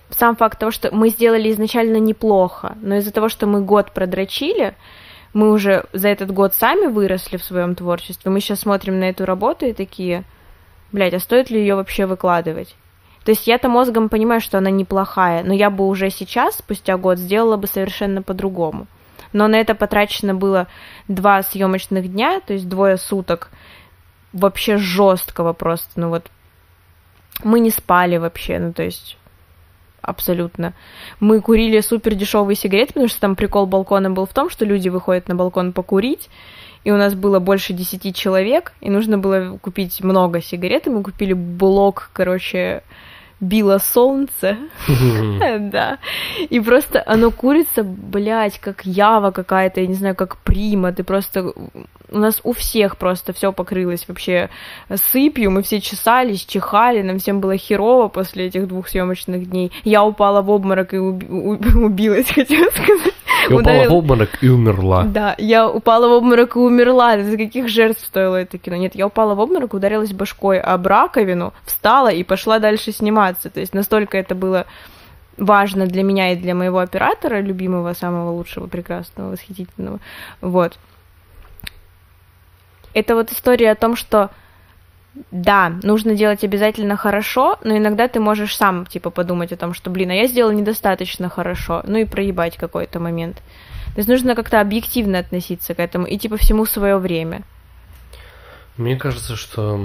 сам 0.10 0.36
факт 0.36 0.60
того, 0.60 0.71
что 0.71 0.93
мы 0.93 1.10
сделали 1.10 1.52
изначально 1.52 1.98
неплохо, 1.98 2.78
но 2.82 2.95
из-за 2.95 3.12
того, 3.12 3.30
что 3.30 3.48
мы 3.48 3.62
год 3.62 3.91
продрочили, 3.91 4.76
мы 5.34 5.52
уже 5.52 5.86
за 5.91 6.08
этот 6.08 6.32
год 6.32 6.54
сами 6.54 6.88
выросли 6.88 7.38
в 7.38 7.43
своем 7.43 7.76
творчестве. 7.76 8.32
Мы 8.32 8.39
сейчас 8.39 8.62
смотрим 8.62 9.00
на 9.00 9.10
эту 9.10 9.26
работу 9.26 9.65
и 9.65 9.74
такие, 9.74 10.24
блядь, 10.91 11.13
а 11.13 11.19
стоит 11.19 11.50
ли 11.50 11.60
ее 11.60 11.76
вообще 11.76 12.06
выкладывать? 12.06 12.76
То 13.25 13.31
есть 13.31 13.47
я-то 13.47 13.69
мозгом 13.69 14.07
понимаю, 14.07 14.39
что 14.39 14.59
она 14.59 14.69
неплохая, 14.69 15.43
но 15.43 15.51
я 15.51 15.71
бы 15.71 15.88
уже 15.88 16.11
сейчас, 16.11 16.57
спустя 16.57 16.95
год, 16.95 17.17
сделала 17.17 17.57
бы 17.57 17.65
совершенно 17.65 18.21
по-другому. 18.21 18.85
Но 19.33 19.47
на 19.47 19.55
это 19.55 19.73
потрачено 19.73 20.35
было 20.35 20.67
два 21.07 21.41
съемочных 21.41 22.11
дня, 22.11 22.39
то 22.39 22.53
есть 22.53 22.69
двое 22.69 22.97
суток 22.97 23.49
вообще 24.31 24.77
жесткого 24.77 25.53
просто, 25.53 25.89
ну 25.95 26.09
вот 26.09 26.29
мы 27.43 27.59
не 27.59 27.71
спали 27.71 28.17
вообще, 28.17 28.59
ну 28.59 28.73
то 28.73 28.83
есть 28.83 29.17
абсолютно. 30.01 30.73
Мы 31.19 31.41
курили 31.41 31.79
супер 31.79 32.13
дешевые 32.13 32.55
сигареты, 32.55 32.93
потому 32.93 33.07
что 33.07 33.21
там 33.21 33.35
прикол 33.35 33.65
балкона 33.65 34.11
был 34.11 34.27
в 34.27 34.33
том, 34.33 34.51
что 34.51 34.65
люди 34.65 34.89
выходят 34.89 35.27
на 35.29 35.35
балкон 35.35 35.73
покурить, 35.73 36.29
и 36.83 36.91
у 36.91 36.97
нас 36.97 37.15
было 37.15 37.39
больше 37.39 37.73
десяти 37.73 38.13
человек, 38.13 38.73
и 38.81 38.91
нужно 38.91 39.17
было 39.17 39.57
купить 39.57 40.03
много 40.03 40.41
сигарет, 40.41 40.85
и 40.85 40.91
мы 40.91 41.01
купили 41.01 41.33
блок, 41.33 42.11
короче, 42.13 42.83
било 43.45 43.77
солнце, 43.77 44.58
да, 45.60 45.99
и 46.49 46.60
просто 46.60 47.03
оно 47.05 47.31
курится, 47.31 47.84
блядь, 47.84 48.60
как 48.60 48.86
ява 48.86 49.31
какая-то, 49.31 49.81
я 49.81 49.88
не 49.88 49.93
знаю, 49.93 50.15
как 50.15 50.38
прима, 50.38 50.91
ты 50.91 51.03
просто, 51.03 51.53
у 52.12 52.17
нас 52.17 52.41
у 52.43 52.53
всех 52.53 52.97
просто 52.97 53.34
все 53.34 53.51
покрылось 53.51 54.08
вообще 54.08 54.49
сыпью, 54.93 55.51
мы 55.51 55.62
все 55.62 55.79
чесались, 55.79 56.45
чихали, 56.45 57.01
нам 57.01 57.19
всем 57.19 57.39
было 57.39 57.58
херово 57.58 58.08
после 58.08 58.47
этих 58.47 58.67
двух 58.67 58.88
съемочных 58.88 59.49
дней, 59.49 59.71
я 59.84 60.03
упала 60.03 60.41
в 60.41 60.49
обморок 60.49 60.93
и 60.93 60.97
убилась, 60.97 62.29
хотела 62.34 62.69
сказать. 62.71 63.13
Я 63.49 63.58
упала 63.58 63.89
в 63.89 63.93
обморок 63.93 64.29
и 64.41 64.49
умерла. 64.49 65.03
Да, 65.03 65.36
я 65.38 65.69
упала 65.69 66.08
в 66.08 66.12
обморок 66.12 66.55
и 66.55 66.60
умерла. 66.60 67.15
Из-за 67.17 67.38
каких 67.38 67.67
жертв 67.67 68.03
стоило 68.05 68.36
это 68.36 68.58
кино? 68.58 68.75
Нет, 68.75 68.95
я 68.95 69.08
упала 69.08 69.36
в 69.36 69.39
обморок, 69.39 69.73
ударилась 69.73 70.13
башкой 70.13 70.60
об 70.60 70.88
раковину, 70.88 71.53
встала 71.65 72.10
и 72.10 72.23
пошла 72.23 72.60
дальше 72.60 72.91
сниматься. 73.36 73.50
То 73.50 73.60
есть 73.60 73.74
настолько 73.74 74.17
это 74.17 74.36
было 74.36 74.65
важно 75.38 75.86
для 75.86 76.04
меня 76.04 76.32
и 76.32 76.36
для 76.36 76.56
моего 76.56 76.80
оператора, 76.80 77.41
любимого, 77.41 77.93
самого 77.93 78.32
лучшего, 78.32 78.67
прекрасного, 78.67 79.32
восхитительного. 79.32 80.00
Вот. 80.41 80.78
Это 82.93 83.15
вот 83.15 83.32
история 83.32 83.71
о 83.71 83.76
том, 83.76 83.95
что 83.95 84.30
да, 85.32 85.71
нужно 85.84 86.15
делать 86.15 86.43
обязательно 86.43 86.98
хорошо, 86.98 87.58
но 87.63 87.78
иногда 87.78 88.08
ты 88.08 88.19
можешь 88.19 88.56
сам, 88.56 88.86
типа, 88.86 89.10
подумать 89.10 89.52
о 89.54 89.58
том, 89.58 89.74
что, 89.74 89.89
блин, 89.89 90.12
а 90.12 90.13
я 90.13 90.28
сделал 90.28 90.52
недостаточно 90.52 91.30
хорошо, 91.30 91.84
ну 91.88 91.98
и 91.98 92.06
проебать 92.06 92.58
какой-то 92.58 93.00
момент. 93.00 93.38
То 93.95 94.00
есть 94.00 94.10
нужно 94.10 94.36
как-то 94.36 94.60
объективно 94.60 95.19
относиться 95.19 95.74
к 95.74 95.80
этому 95.80 96.06
и 96.06 96.17
типа 96.17 96.36
всему 96.36 96.65
свое 96.65 96.98
время. 96.98 97.43
Мне 98.78 98.98
кажется, 98.98 99.38
что 99.38 99.80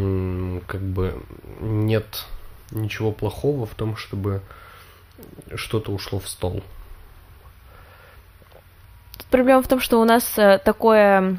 как 0.67 0.81
бы 0.81 1.23
нет 1.61 2.25
ничего 2.71 3.13
плохого 3.13 3.67
в 3.67 3.75
том, 3.75 3.97
чтобы 3.97 4.43
что-то 5.55 5.93
ушло 5.93 6.19
в 6.19 6.29
стол. 6.29 6.63
Проблема 9.31 9.63
в 9.63 9.69
том, 9.69 9.81
что 9.81 10.01
у 10.01 10.05
нас 10.05 10.39
э, 10.39 10.59
такое 10.65 11.37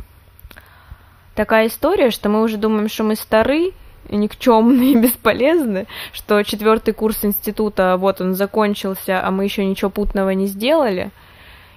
такая 1.36 1.68
история, 1.68 2.12
что 2.12 2.30
мы 2.30 2.42
уже 2.42 2.58
думаем, 2.58 2.88
что 2.90 3.04
мы 3.04 3.16
стары, 3.16 3.72
никчемные 4.10 4.92
и 4.94 4.98
бесполезны, 4.98 5.88
что 6.14 6.44
четвертый 6.44 6.94
курс 6.94 7.26
института, 7.26 7.98
вот 7.98 8.22
он 8.22 8.36
закончился, 8.36 9.26
а 9.26 9.32
мы 9.32 9.44
еще 9.44 9.66
ничего 9.66 9.90
путного 9.90 10.30
не 10.32 10.48
сделали– 10.48 11.12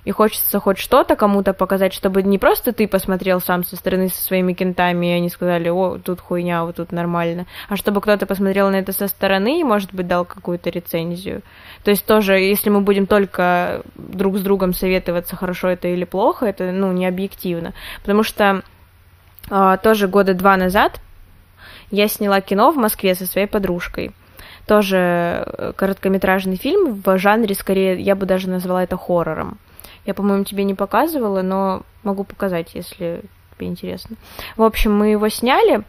и 0.04 0.10
хочется 0.10 0.60
хоть 0.60 0.78
что-то 0.78 1.16
кому-то 1.16 1.52
показать, 1.52 1.94
чтобы 1.94 2.22
не 2.22 2.38
просто 2.38 2.72
ты 2.72 2.86
посмотрел 2.86 3.40
сам 3.40 3.64
со 3.64 3.76
стороны 3.76 4.08
со 4.08 4.20
своими 4.20 4.52
кентами, 4.52 5.06
и 5.06 5.16
они 5.16 5.28
сказали, 5.30 5.68
о, 5.68 5.98
тут 5.98 6.20
хуйня, 6.20 6.64
вот 6.64 6.76
тут 6.76 6.92
нормально, 6.92 7.46
а 7.68 7.76
чтобы 7.76 8.00
кто-то 8.00 8.26
посмотрел 8.26 8.70
на 8.70 8.76
это 8.76 8.92
со 8.92 9.08
стороны 9.08 9.60
и, 9.60 9.64
может 9.64 9.94
быть, 9.94 10.06
дал 10.06 10.24
какую-то 10.24 10.70
рецензию. 10.70 11.42
То 11.82 11.90
есть 11.90 12.04
тоже, 12.04 12.38
если 12.38 12.70
мы 12.70 12.80
будем 12.80 13.06
только 13.06 13.82
друг 13.96 14.36
с 14.36 14.42
другом 14.42 14.74
советоваться, 14.74 15.36
хорошо 15.36 15.68
это 15.68 15.88
или 15.88 16.04
плохо, 16.04 16.46
это, 16.46 16.70
ну, 16.70 16.92
не 16.92 17.06
объективно. 17.06 17.72
Потому 18.02 18.22
что 18.22 18.62
а, 19.50 19.76
тоже 19.78 20.08
года 20.08 20.34
два 20.34 20.56
назад 20.56 21.00
я 21.90 22.08
сняла 22.08 22.40
кино 22.40 22.70
в 22.72 22.76
Москве 22.76 23.14
со 23.14 23.26
своей 23.26 23.46
подружкой 23.46 24.12
тоже 24.66 25.44
э, 25.46 25.72
короткометражный 25.76 26.56
фильм 26.56 27.02
в 27.04 27.18
жанре, 27.18 27.54
скорее, 27.54 28.00
я 28.00 28.14
бы 28.14 28.26
даже 28.26 28.48
назвала 28.48 28.82
это 28.82 28.96
хоррором. 28.96 29.58
Я, 30.06 30.14
по-моему, 30.14 30.44
тебе 30.44 30.64
не 30.64 30.74
показывала, 30.74 31.42
но 31.42 31.82
могу 32.02 32.24
показать, 32.24 32.74
если 32.74 33.22
тебе 33.56 33.68
интересно. 33.68 34.16
В 34.56 34.62
общем, 34.62 34.96
мы 34.96 35.08
его 35.08 35.28
сняли. 35.28 35.82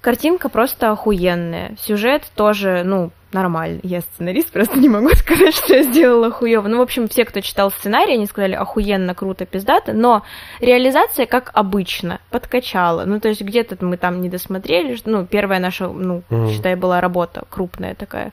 Картинка 0.00 0.48
просто 0.48 0.90
охуенная. 0.90 1.76
Сюжет 1.78 2.24
тоже, 2.34 2.82
ну, 2.84 3.12
нормальный. 3.32 3.80
Я 3.82 4.00
сценарист, 4.00 4.50
просто 4.52 4.78
не 4.78 4.88
могу 4.88 5.10
сказать, 5.14 5.54
что 5.54 5.74
я 5.74 5.82
сделала 5.84 6.30
хуево. 6.30 6.66
Ну, 6.68 6.78
в 6.78 6.82
общем, 6.82 7.08
все, 7.08 7.24
кто 7.24 7.40
читал 7.40 7.70
сценарий, 7.70 8.14
они 8.14 8.26
сказали 8.26 8.54
охуенно, 8.54 9.14
круто, 9.14 9.46
пиздато, 9.46 9.92
но 9.92 10.24
реализация, 10.60 11.26
как 11.26 11.50
обычно, 11.54 12.20
подкачала. 12.30 13.04
Ну, 13.04 13.20
то 13.20 13.28
есть 13.28 13.42
где-то 13.42 13.76
мы 13.84 13.96
там 13.96 14.20
не 14.22 14.28
досмотрели. 14.28 14.98
Ну, 15.04 15.26
первая 15.26 15.60
наша, 15.60 15.88
ну, 15.88 16.22
mm. 16.28 16.52
считай, 16.52 16.74
была 16.74 17.00
работа 17.00 17.44
крупная 17.48 17.94
такая. 17.94 18.32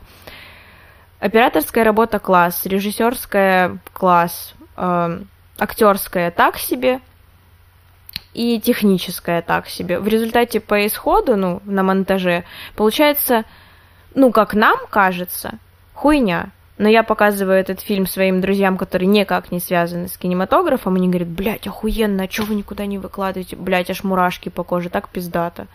Операторская 1.20 1.84
работа 1.84 2.20
класс, 2.20 2.66
режиссерская 2.66 3.78
класс, 3.94 4.56
э, 4.80 5.20
актерская 5.58 6.32
так 6.32 6.58
себе 6.58 7.02
и 8.34 8.60
техническая 8.60 9.42
так 9.42 9.68
себе. 9.68 10.00
В 10.00 10.08
результате 10.08 10.60
по 10.60 10.86
исходу, 10.86 11.36
ну, 11.36 11.62
на 11.66 11.84
монтаже, 11.84 12.46
получается, 12.76 13.44
ну, 14.16 14.32
как 14.32 14.54
нам 14.54 14.78
кажется, 14.90 15.60
хуйня. 15.94 16.52
Но 16.78 16.88
я 16.88 17.04
показываю 17.04 17.60
этот 17.60 17.82
фильм 17.82 18.08
своим 18.08 18.40
друзьям, 18.40 18.78
которые 18.78 19.08
никак 19.08 19.52
не 19.52 19.60
связаны 19.60 20.08
с 20.08 20.18
кинематографом, 20.18 20.96
они 20.96 21.10
говорят, 21.10 21.28
блядь, 21.28 21.68
охуенно, 21.68 22.24
а 22.24 22.28
чё 22.28 22.46
вы 22.46 22.56
никуда 22.56 22.86
не 22.86 22.98
выкладываете? 22.98 23.58
Блядь, 23.58 23.90
аж 23.90 24.04
мурашки 24.06 24.48
по 24.48 24.64
коже, 24.64 24.90
так 24.90 25.10
пиздато. 25.10 25.68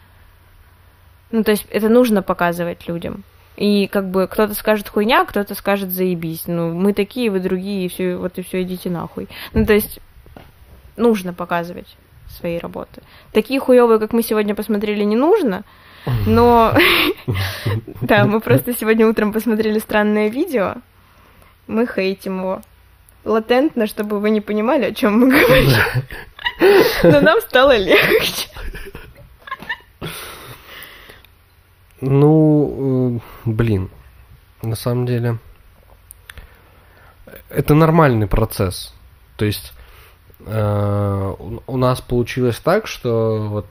Ну, 1.31 1.45
то 1.45 1.51
есть 1.51 1.67
это 1.71 1.91
нужно 1.91 2.23
показывать 2.23 2.89
людям. 2.89 3.23
И 3.57 3.87
как 3.87 4.11
бы 4.11 4.27
кто-то 4.27 4.55
скажет 4.55 4.89
хуйня, 4.89 5.25
кто-то 5.25 5.55
скажет 5.55 5.91
заебись. 5.91 6.45
Ну, 6.47 6.73
мы 6.73 6.93
такие, 6.93 7.31
вы 7.31 7.41
другие, 7.41 7.87
и 7.87 7.89
все, 7.89 8.17
вот 8.17 8.39
и 8.39 8.43
все, 8.43 8.63
идите 8.63 8.91
нахуй. 8.91 9.29
Ну, 9.53 9.65
то 9.65 9.73
есть 9.73 10.01
нужно 10.97 11.33
показывать 11.33 11.97
свои 12.29 12.59
работы. 12.59 13.03
Такие 13.33 13.61
хуевые, 13.61 13.99
как 13.99 14.13
мы 14.13 14.23
сегодня 14.23 14.55
посмотрели, 14.55 15.05
не 15.05 15.17
нужно. 15.17 15.63
Но 16.27 16.75
да, 18.03 18.25
мы 18.27 18.41
просто 18.41 18.75
сегодня 18.75 19.07
утром 19.07 19.33
посмотрели 19.33 19.79
странное 19.79 20.29
видео. 20.29 20.75
Мы 21.67 21.87
хейтим 21.87 22.41
его. 22.41 22.63
Латентно, 23.25 23.87
чтобы 23.87 24.21
вы 24.21 24.29
не 24.29 24.43
понимали, 24.43 24.85
о 24.85 24.93
чем 24.93 25.19
мы 25.19 25.29
говорим. 25.31 25.79
Но 27.03 27.21
нам 27.21 27.41
стало 27.41 27.77
легче. 27.77 28.49
Ну, 32.07 33.21
э, 33.47 33.51
блин, 33.51 33.91
на 34.63 34.77
самом 34.77 35.07
деле, 35.07 35.39
это 37.49 37.75
нормальный 37.75 38.27
процесс. 38.27 38.95
То 39.37 39.47
есть 39.47 39.73
э, 40.41 41.35
у 41.67 41.77
нас 41.79 42.01
получилось 42.03 42.59
так, 42.59 42.87
что 42.87 43.49
вот 43.49 43.67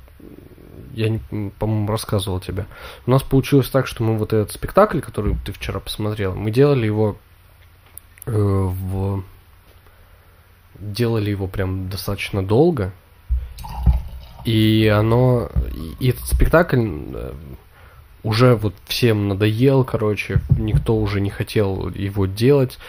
я, 0.94 1.20
по-моему, 1.60 1.88
рассказывал 1.88 2.40
тебе. 2.40 2.66
У 3.06 3.12
нас 3.12 3.22
получилось 3.22 3.70
так, 3.70 3.86
что 3.86 4.04
мы 4.04 4.18
вот 4.18 4.34
этот 4.34 4.52
спектакль, 4.52 5.00
который 5.00 5.36
ты 5.46 5.52
вчера 5.52 5.80
посмотрел, 5.80 6.34
мы 6.36 6.50
делали 6.50 6.88
его 6.88 7.18
э, 8.26 8.32
в 8.32 9.24
делали 10.80 11.30
его 11.30 11.48
прям 11.48 11.88
достаточно 11.88 12.44
долго. 12.44 12.92
И 14.44 14.88
оно. 14.88 15.50
И 16.00 16.10
этот 16.10 16.26
спектакль 16.26 16.82
э, 16.82 17.34
уже 18.24 18.56
вот 18.56 18.74
всем 18.86 19.28
надоел, 19.28 19.84
короче, 19.84 20.40
никто 20.58 20.96
уже 20.96 21.20
не 21.22 21.30
хотел 21.30 21.90
его 21.90 22.26
делать. 22.26 22.80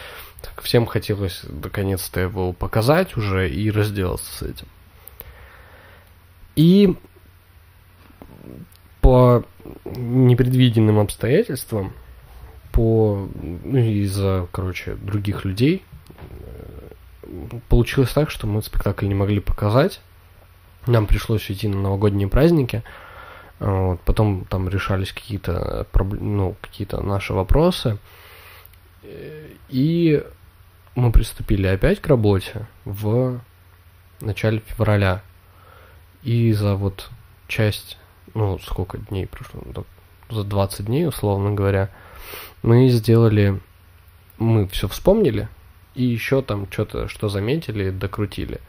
Всем 0.61 0.85
хотелось 0.85 1.43
наконец-то 1.43 2.21
его 2.21 2.53
показать 2.53 3.17
уже 3.17 3.49
и 3.49 3.69
разделаться 3.69 4.31
с 4.37 4.41
этим. 4.43 4.67
И 6.55 6.95
по 9.01 9.43
непредвиденным 9.83 10.99
обстоятельствам, 10.99 11.93
по 12.71 13.27
ну, 13.35 13.77
из-за, 13.77 14.47
короче, 14.51 14.95
других 14.95 15.43
людей, 15.43 15.83
получилось 17.67 18.11
так, 18.11 18.29
что 18.29 18.47
мы 18.47 18.61
спектакль 18.61 19.07
не 19.07 19.15
могли 19.15 19.41
показать. 19.41 19.99
Нам 20.87 21.07
пришлось 21.07 21.49
уйти 21.49 21.67
на 21.67 21.81
новогодние 21.81 22.29
праздники– 22.29 22.81
вот, 23.59 24.01
потом 24.01 24.45
там 24.45 24.67
решались 24.69 25.13
какие-то 25.13 25.87
ну, 26.19 26.55
какие-то 26.61 27.01
наши 27.01 27.33
вопросы. 27.33 27.97
И 29.69 30.23
мы 30.95 31.11
приступили 31.11 31.67
опять 31.67 32.01
к 32.01 32.07
работе 32.07 32.67
в 32.83 33.39
начале 34.21 34.61
февраля. 34.65 35.21
И 36.23 36.51
за 36.53 36.75
вот 36.75 37.09
часть, 37.47 37.97
ну, 38.33 38.57
сколько 38.59 38.97
дней 38.97 39.27
прошло, 39.27 39.61
за 40.29 40.43
20 40.43 40.85
дней, 40.85 41.07
условно 41.07 41.51
говоря, 41.51 41.89
мы 42.63 42.89
сделали, 42.89 43.59
мы 44.37 44.67
все 44.67 44.87
вспомнили, 44.87 45.47
и 45.93 46.03
еще 46.03 46.41
там 46.41 46.67
что-то, 46.71 47.07
что 47.07 47.29
заметили, 47.29 47.91
докрутили. 47.91 48.59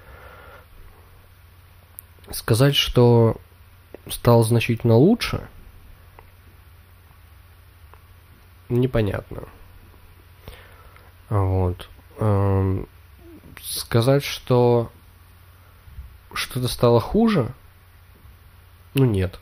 Сказать, 2.31 2.77
что 2.77 3.41
стал 4.09 4.43
значительно 4.45 4.95
лучше, 4.95 5.49
непонятно. 8.69 9.45
Вот. 11.29 11.89
Эм, 12.19 12.89
сказать, 13.61 14.25
что 14.25 14.91
что-то 16.33 16.69
стало 16.69 17.01
хуже, 17.01 17.53
ну 18.95 19.05
нет. 19.05 19.39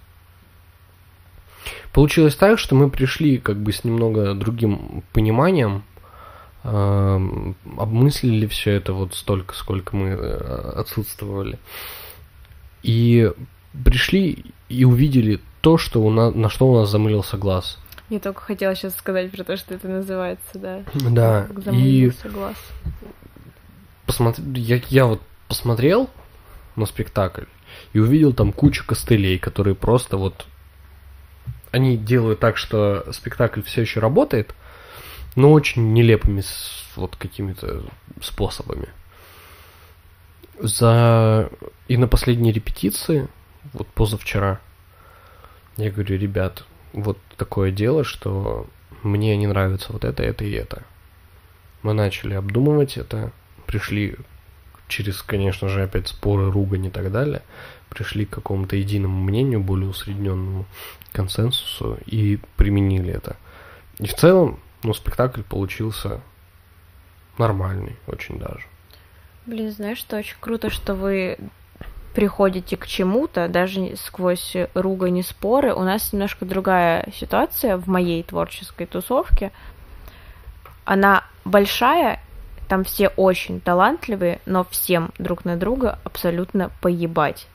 Получилось 1.93 2.35
так, 2.35 2.59
что 2.59 2.75
мы 2.75 2.91
пришли 2.91 3.39
как 3.39 3.57
бы 3.57 3.73
с 3.73 3.85
немного 3.85 4.35
другим 4.35 5.05
пониманием, 5.13 5.85
эм, 6.65 7.57
обмыслили 7.79 8.47
все 8.47 8.73
это 8.73 8.93
вот 8.93 9.15
столько, 9.15 9.55
сколько 9.55 9.95
мы 9.95 10.09
э, 10.09 10.73
отсутствовали. 10.77 11.59
И 12.83 13.31
пришли 13.85 14.45
и 14.69 14.85
увидели 14.85 15.41
то, 15.61 15.79
что 15.79 16.03
у 16.03 16.11
нас, 16.11 16.35
на 16.35 16.51
что 16.51 16.69
у 16.69 16.79
нас 16.79 16.91
замылился 16.91 17.37
глаз. 17.37 17.79
Я 18.11 18.21
только 18.21 18.41
хотела 18.43 18.75
сейчас 18.75 18.95
сказать 18.97 19.31
про 19.31 19.45
то, 19.45 19.57
что 19.57 19.75
это 19.75 19.89
называется, 19.89 20.59
да. 20.59 20.83
Да. 20.95 21.49
Замылился 21.57 22.29
и 22.29 22.31
глаз. 22.31 22.57
Посмотри, 24.07 24.45
я, 24.61 24.81
я 24.89 25.07
вот 25.07 25.23
посмотрел 25.49 26.11
на 26.77 26.87
спектакль 26.87 27.45
и 27.93 27.99
увидел 27.99 28.33
там 28.33 28.53
кучу 28.53 28.85
костылей, 28.87 29.39
которые 29.39 29.75
просто 29.75 30.17
вот 30.17 30.47
они 31.71 31.97
делают 31.97 32.41
так, 32.41 32.57
что 32.57 33.05
спектакль 33.13 33.63
все 33.63 33.81
еще 33.81 34.01
работает, 34.01 34.55
но 35.35 35.51
очень 35.51 35.93
нелепыми 35.93 36.43
вот 36.95 37.17
какими-то 37.17 37.83
способами. 38.21 38.89
За 40.61 41.51
и 41.89 41.97
на 41.97 42.07
последней 42.07 42.53
репетиции 42.53 43.29
вот 43.73 43.87
позавчера. 43.89 44.61
Я 45.77 45.91
говорю, 45.91 46.19
ребят, 46.19 46.65
вот 46.93 47.19
такое 47.37 47.71
дело, 47.71 48.05
что 48.05 48.67
мне 49.03 49.37
не 49.37 49.47
нравится 49.47 49.93
вот 49.93 50.05
это, 50.05 50.23
это 50.23 50.45
и 50.45 50.53
это. 50.53 50.83
Мы 51.83 51.93
начали 51.93 52.35
обдумывать 52.35 52.97
это, 52.97 53.33
пришли 53.67 54.17
через, 54.89 55.23
конечно 55.23 55.69
же, 55.69 55.83
опять 55.83 56.09
споры, 56.09 56.51
ругань 56.51 56.87
и 56.87 56.91
так 56.91 57.11
далее, 57.11 57.43
пришли 57.89 58.25
к 58.25 58.31
какому-то 58.31 58.77
единому 58.77 59.23
мнению, 59.23 59.61
более 59.61 59.89
усредненному 59.89 60.67
консенсусу 61.13 61.99
и 62.07 62.39
применили 62.57 63.13
это. 63.13 63.37
И 63.99 64.07
в 64.07 64.15
целом, 64.15 64.61
ну, 64.83 64.95
спектакль 64.95 65.43
получился 65.43 66.21
нормальный, 67.39 67.97
очень 68.07 68.39
даже. 68.39 68.65
Блин, 69.47 69.71
знаешь, 69.71 69.99
что 69.99 70.17
очень 70.17 70.37
круто, 70.41 70.71
что 70.71 70.95
вы 70.95 71.39
приходите 72.15 72.77
к 72.77 72.87
чему-то, 72.87 73.49
даже 73.49 73.97
сквозь 73.97 74.57
ругань 74.75 75.19
и 75.19 75.23
споры. 75.23 75.75
У 75.75 75.83
нас 75.83 76.13
немножко 76.13 76.45
другая 76.45 77.09
ситуация 77.13 77.77
в 77.77 77.89
моей 77.89 78.23
творческой 78.23 78.87
тусовке. 78.87 79.51
Она 80.85 81.25
большая, 81.45 82.21
там 82.69 82.85
все 82.85 83.09
очень 83.09 83.61
талантливые, 83.61 84.41
но 84.47 84.65
всем 84.71 85.11
друг 85.19 85.45
на 85.45 85.57
друга 85.57 85.99
абсолютно 86.05 86.71
поебать. 86.81 87.49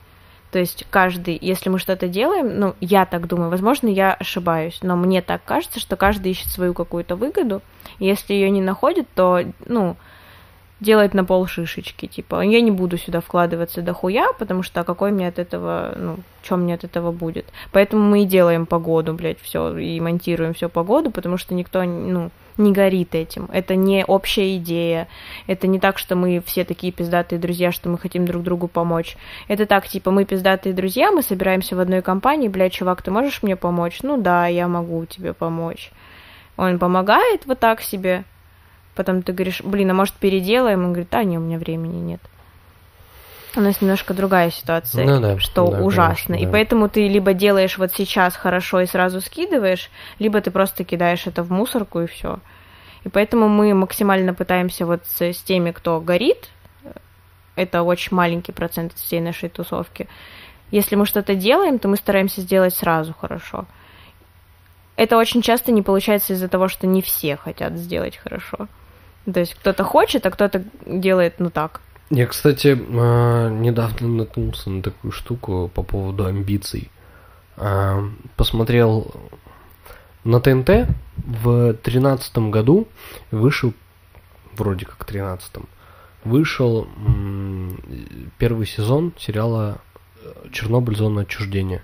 То 0.50 0.58
есть 0.58 0.84
каждый, 0.90 1.38
если 1.40 1.70
мы 1.70 1.78
что-то 1.78 2.08
делаем, 2.08 2.58
ну, 2.58 2.74
я 2.80 3.06
так 3.06 3.28
думаю, 3.28 3.50
возможно, 3.50 3.86
я 3.86 4.12
ошибаюсь, 4.12 4.80
но 4.82 4.96
мне 4.96 5.22
так 5.22 5.42
кажется, 5.44 5.78
что 5.78 5.96
каждый 5.96 6.32
ищет 6.32 6.48
свою 6.48 6.74
какую-то 6.74 7.14
выгоду, 7.14 7.62
и 8.00 8.06
если 8.06 8.34
ее 8.34 8.50
не 8.50 8.60
находит, 8.60 9.06
то, 9.14 9.44
ну, 9.66 9.96
делать 10.80 11.14
на 11.14 11.24
пол 11.24 11.46
шишечки, 11.46 12.06
типа, 12.06 12.42
я 12.42 12.60
не 12.60 12.70
буду 12.70 12.96
сюда 12.96 13.20
вкладываться 13.20 13.82
до 13.82 13.92
хуя, 13.92 14.32
потому 14.38 14.62
что 14.62 14.84
какой 14.84 15.12
мне 15.12 15.28
от 15.28 15.38
этого, 15.38 15.94
ну, 15.96 16.16
что 16.42 16.56
мне 16.56 16.74
от 16.74 16.84
этого 16.84 17.12
будет. 17.12 17.46
Поэтому 17.72 18.02
мы 18.02 18.22
и 18.22 18.26
делаем 18.26 18.66
погоду, 18.66 19.14
блядь, 19.14 19.40
все, 19.40 19.76
и 19.76 20.00
монтируем 20.00 20.54
все 20.54 20.68
погоду, 20.68 21.10
потому 21.10 21.36
что 21.36 21.54
никто, 21.54 21.82
ну, 21.82 22.30
не 22.56 22.72
горит 22.72 23.14
этим. 23.14 23.48
Это 23.52 23.74
не 23.74 24.04
общая 24.04 24.56
идея. 24.56 25.08
Это 25.46 25.66
не 25.66 25.78
так, 25.78 25.98
что 25.98 26.14
мы 26.14 26.42
все 26.44 26.64
такие 26.64 26.92
пиздатые 26.92 27.38
друзья, 27.38 27.72
что 27.72 27.88
мы 27.88 27.98
хотим 27.98 28.26
друг 28.26 28.42
другу 28.42 28.68
помочь. 28.68 29.16
Это 29.48 29.66
так, 29.66 29.88
типа, 29.88 30.10
мы 30.10 30.24
пиздатые 30.24 30.74
друзья, 30.74 31.10
мы 31.10 31.22
собираемся 31.22 31.76
в 31.76 31.80
одной 31.80 32.02
компании, 32.02 32.48
блядь, 32.48 32.72
чувак, 32.72 33.02
ты 33.02 33.10
можешь 33.10 33.42
мне 33.42 33.56
помочь? 33.56 34.00
Ну 34.02 34.20
да, 34.20 34.46
я 34.46 34.68
могу 34.68 35.04
тебе 35.06 35.32
помочь. 35.32 35.90
Он 36.56 36.78
помогает 36.78 37.46
вот 37.46 37.58
так 37.58 37.80
себе, 37.80 38.24
Потом 38.94 39.22
ты 39.22 39.32
говоришь, 39.32 39.62
блин, 39.62 39.90
а 39.90 39.94
может 39.94 40.14
переделаем? 40.14 40.84
Он 40.84 40.92
говорит, 40.92 41.14
а, 41.14 41.24
не, 41.24 41.38
у 41.38 41.40
меня 41.40 41.58
времени 41.58 41.98
нет. 41.98 42.20
У 43.56 43.60
нас 43.60 43.80
немножко 43.80 44.14
другая 44.14 44.50
ситуация, 44.50 45.04
ну, 45.04 45.20
да, 45.20 45.38
что 45.38 45.66
да, 45.66 45.82
ужасно. 45.82 46.34
Конечно, 46.34 46.36
да. 46.36 46.42
И 46.42 46.52
поэтому 46.52 46.88
ты 46.88 47.08
либо 47.08 47.32
делаешь 47.32 47.78
вот 47.78 47.92
сейчас 47.92 48.36
хорошо 48.36 48.80
и 48.80 48.86
сразу 48.86 49.20
скидываешь, 49.20 49.90
либо 50.20 50.40
ты 50.40 50.52
просто 50.52 50.84
кидаешь 50.84 51.26
это 51.26 51.42
в 51.42 51.50
мусорку 51.50 52.00
и 52.00 52.06
все. 52.06 52.38
И 53.04 53.08
поэтому 53.08 53.48
мы 53.48 53.74
максимально 53.74 54.34
пытаемся 54.34 54.86
вот 54.86 55.02
с, 55.06 55.20
с 55.20 55.42
теми, 55.42 55.72
кто 55.72 56.00
горит, 56.00 56.48
это 57.56 57.82
очень 57.82 58.16
маленький 58.16 58.52
процент 58.52 58.92
всей 58.94 59.20
нашей 59.20 59.48
тусовки. 59.48 60.08
Если 60.70 60.94
мы 60.94 61.04
что-то 61.04 61.34
делаем, 61.34 61.78
то 61.78 61.88
мы 61.88 61.96
стараемся 61.96 62.40
сделать 62.42 62.74
сразу 62.74 63.14
хорошо. 63.18 63.66
Это 64.96 65.16
очень 65.16 65.42
часто 65.42 65.72
не 65.72 65.82
получается 65.82 66.34
из-за 66.34 66.48
того, 66.48 66.68
что 66.68 66.86
не 66.86 67.02
все 67.02 67.36
хотят 67.36 67.74
сделать 67.74 68.16
хорошо. 68.16 68.68
То 69.32 69.40
есть 69.40 69.54
кто-то 69.54 69.84
хочет, 69.84 70.26
а 70.26 70.30
кто-то 70.30 70.64
делает, 70.86 71.34
ну 71.38 71.50
так. 71.50 71.80
Я, 72.10 72.26
кстати, 72.26 72.76
а, 72.76 73.48
недавно 73.48 74.08
наткнулся 74.08 74.70
на 74.70 74.82
такую 74.82 75.12
штуку 75.12 75.70
по 75.72 75.82
поводу 75.82 76.26
амбиций. 76.26 76.90
А, 77.56 78.02
посмотрел 78.36 79.14
на 80.24 80.40
ТНТ 80.40 80.88
в 81.16 81.74
тринадцатом 81.74 82.50
году 82.50 82.88
вышел, 83.30 83.72
вроде 84.56 84.86
как 84.86 85.04
тринадцатом, 85.04 85.68
вышел 86.24 86.88
первый 88.38 88.66
сезон 88.66 89.12
сериала 89.18 89.78
«Чернобыль. 90.52 90.96
Зона 90.96 91.22
отчуждения». 91.22 91.82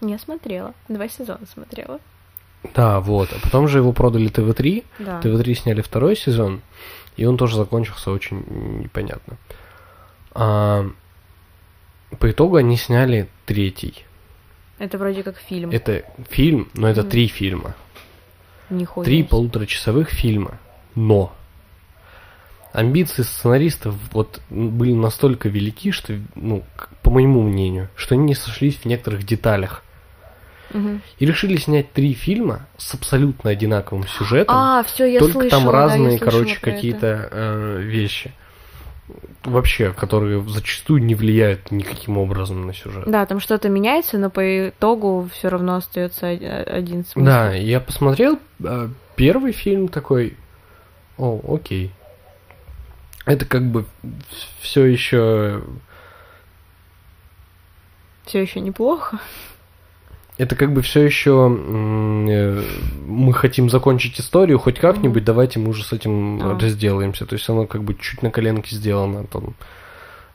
Не 0.00 0.18
смотрела. 0.18 0.74
Два 0.88 1.08
сезона 1.08 1.46
смотрела. 1.52 2.00
Да, 2.74 3.00
вот. 3.00 3.30
А 3.32 3.40
потом 3.42 3.68
же 3.68 3.78
его 3.78 3.92
продали 3.92 4.28
ТВ-3. 4.28 4.84
Да. 5.00 5.20
ТВ-3 5.20 5.54
сняли 5.54 5.80
второй 5.80 6.16
сезон, 6.16 6.62
и 7.16 7.24
он 7.24 7.36
тоже 7.36 7.56
закончился 7.56 8.10
очень 8.10 8.44
непонятно. 8.82 9.36
А, 10.32 10.86
по 12.18 12.30
итогу 12.30 12.56
они 12.56 12.76
сняли 12.76 13.28
третий. 13.46 14.04
Это 14.78 14.98
вроде 14.98 15.22
как 15.22 15.36
фильм. 15.36 15.70
Это 15.70 16.04
фильм, 16.28 16.68
но 16.74 16.88
это 16.88 17.02
mm. 17.02 17.08
три 17.08 17.28
фильма. 17.28 17.74
Нихуя. 18.70 19.04
Три 19.04 19.22
полуторачасовых 19.22 20.08
фильма. 20.08 20.58
Но 20.94 21.32
амбиции 22.72 23.22
сценаристов 23.22 23.94
вот 24.12 24.40
были 24.50 24.92
настолько 24.92 25.48
велики, 25.48 25.90
что, 25.90 26.18
ну, 26.34 26.64
по 27.02 27.10
моему 27.10 27.42
мнению, 27.42 27.88
что 27.96 28.14
они 28.14 28.24
не 28.24 28.34
сошлись 28.34 28.76
в 28.76 28.84
некоторых 28.86 29.24
деталях. 29.24 29.84
И 31.18 31.26
решили 31.26 31.56
снять 31.56 31.92
три 31.92 32.14
фильма 32.14 32.66
с 32.76 32.94
абсолютно 32.94 33.50
одинаковым 33.50 34.06
сюжетом. 34.06 34.56
А, 34.56 34.82
все, 34.82 35.06
я 35.06 35.18
Только 35.18 35.40
слышала, 35.40 35.62
там 35.62 35.70
разные, 35.70 36.18
да, 36.18 36.24
короче, 36.24 36.58
какие-то 36.60 37.28
э, 37.30 37.80
вещи. 37.82 38.32
Вообще, 39.44 39.92
которые 39.92 40.42
зачастую 40.48 41.02
не 41.02 41.14
влияют 41.14 41.70
никаким 41.70 42.16
образом 42.16 42.66
на 42.66 42.72
сюжет. 42.72 43.04
Да, 43.06 43.26
там 43.26 43.40
что-то 43.40 43.68
меняется, 43.68 44.16
но 44.16 44.30
по 44.30 44.68
итогу 44.68 45.28
все 45.32 45.48
равно 45.48 45.76
остается 45.76 46.28
один 46.28 47.04
смысл. 47.04 47.26
Да, 47.26 47.52
я 47.52 47.80
посмотрел 47.80 48.38
э, 48.62 48.88
первый 49.16 49.52
фильм 49.52 49.88
такой. 49.88 50.36
О, 51.18 51.40
окей. 51.54 51.90
Это 53.26 53.44
как 53.44 53.64
бы 53.70 53.84
все 54.60 54.84
еще. 54.84 55.62
Все 58.24 58.40
еще 58.40 58.60
неплохо 58.60 59.18
это 60.42 60.56
как 60.56 60.72
бы 60.72 60.82
все 60.82 61.02
еще 61.02 61.48
э, 61.48 62.62
мы 63.06 63.32
хотим 63.32 63.70
закончить 63.70 64.18
историю 64.18 64.58
хоть 64.58 64.78
как-нибудь, 64.80 65.24
давайте 65.24 65.60
мы 65.60 65.68
уже 65.68 65.84
с 65.84 65.92
этим 65.92 66.40
oh. 66.40 66.58
разделаемся. 66.58 67.26
То 67.26 67.34
есть 67.34 67.48
оно 67.48 67.66
как 67.66 67.84
бы 67.84 67.94
чуть 67.94 68.22
на 68.22 68.30
коленке 68.30 68.74
сделано 68.74 69.24
там 69.24 69.54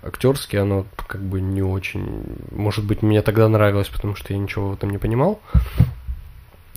актерски, 0.02 0.56
оно 0.56 0.86
как 1.08 1.22
бы 1.22 1.42
не 1.42 1.62
очень. 1.62 2.26
Может 2.52 2.86
быть, 2.86 3.02
мне 3.02 3.22
тогда 3.22 3.50
нравилось, 3.50 3.90
потому 3.90 4.16
что 4.16 4.32
я 4.32 4.40
ничего 4.40 4.70
в 4.70 4.74
этом 4.74 4.92
не 4.92 4.98
понимал. 4.98 5.42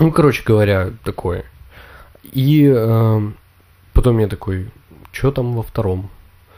Ну, 0.00 0.10
короче 0.10 0.42
говоря, 0.44 0.90
такое. 1.04 1.44
И 2.24 2.66
э, 2.66 3.30
потом 3.92 4.18
я 4.18 4.26
такой, 4.26 4.70
что 5.12 5.30
там 5.30 5.54
во 5.54 5.62
втором? 5.62 6.10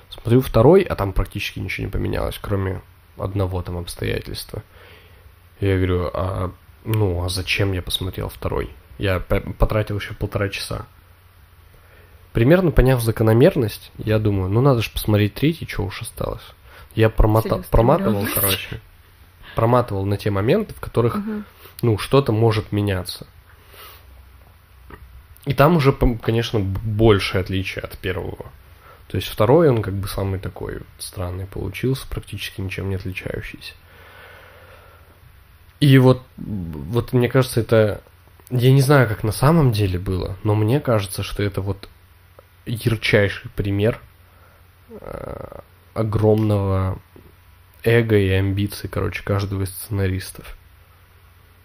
Смотрю 0.09 0.41
второй, 0.41 0.83
а 0.83 0.95
там 0.95 1.13
практически 1.13 1.59
ничего 1.59 1.87
не 1.87 1.91
поменялось, 1.91 2.39
кроме 2.41 2.81
одного 3.19 3.61
там 3.61 3.77
обстоятельства. 3.77 4.63
Я 5.61 5.77
говорю, 5.77 6.11
а 6.15 6.51
ну, 6.85 7.25
а 7.25 7.29
зачем 7.29 7.73
я 7.73 7.83
посмотрел 7.83 8.29
второй? 8.29 8.71
Я 8.99 9.21
потратил 9.21 9.99
еще 9.99 10.15
полтора 10.15 10.49
часа. 10.49 10.87
Примерно 12.33 12.71
поняв 12.71 13.03
закономерность, 13.03 13.93
я 13.99 14.19
думаю, 14.19 14.49
ну 14.49 14.61
надо 14.61 14.81
же 14.81 14.91
посмотреть 14.91 15.35
третий, 15.35 15.67
что 15.67 15.83
уж 15.83 16.01
осталось. 16.03 16.43
Я 16.95 17.09
промота- 17.09 17.65
проматывал, 17.71 18.27
короче, 18.35 18.81
проматывал 19.55 20.07
на 20.07 20.17
те 20.17 20.31
моменты, 20.31 20.75
в 20.75 20.81
которых, 20.81 21.17
угу. 21.17 21.43
ну, 21.83 21.99
что-то 21.99 22.33
может 22.33 22.73
меняться. 22.73 23.27
И 25.45 25.55
там 25.55 25.77
уже, 25.77 25.93
конечно, 25.93 26.61
больше 26.61 27.39
отличие 27.39 27.83
от 27.83 27.99
первого. 27.99 28.47
То 29.09 29.17
есть 29.17 29.29
второй, 29.29 29.69
он 29.69 29.83
как 29.83 29.95
бы 29.95 30.09
самый 30.09 30.39
такой 30.39 30.81
странный 30.99 31.47
получился, 31.47 32.07
практически 32.09 32.61
ничем 32.61 32.89
не 32.89 32.95
отличающийся. 32.95 33.75
И 35.83 35.99
вот, 35.99 36.23
вот 36.37 37.13
мне 37.13 37.29
кажется, 37.29 37.59
это... 37.59 38.03
Я 38.51 38.71
не 38.71 38.83
знаю, 38.83 39.09
как 39.09 39.25
на 39.25 39.33
самом 39.33 39.73
деле 39.73 39.99
было, 39.99 40.37
но 40.45 40.55
мне 40.55 40.79
кажется, 40.79 41.25
что 41.25 41.43
это 41.43 41.61
вот 41.61 41.89
ярчайший 42.67 43.51
пример 43.57 43.99
э, 44.91 45.59
огромного 45.95 47.01
эго 47.83 48.17
и 48.17 48.29
амбиций, 48.29 48.89
короче, 48.89 49.25
каждого 49.25 49.65
из 49.65 49.71
сценаристов. 49.71 50.57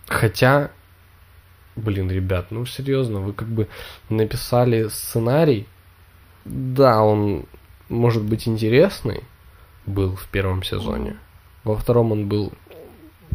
Хотя, 0.08 0.72
блин, 1.76 2.10
ребят, 2.10 2.48
ну 2.50 2.66
серьезно, 2.66 3.20
вы 3.20 3.34
как 3.34 3.50
бы 3.50 3.68
написали 4.10 4.88
сценарий, 4.88 5.68
да, 6.44 7.04
он 7.04 7.46
может 7.88 8.24
быть 8.24 8.48
интересный 8.48 9.24
был 9.86 10.16
в 10.16 10.28
первом 10.30 10.64
сезоне, 10.64 11.18
во 11.64 11.76
втором 11.76 12.12
он 12.14 12.28
был 12.28 12.52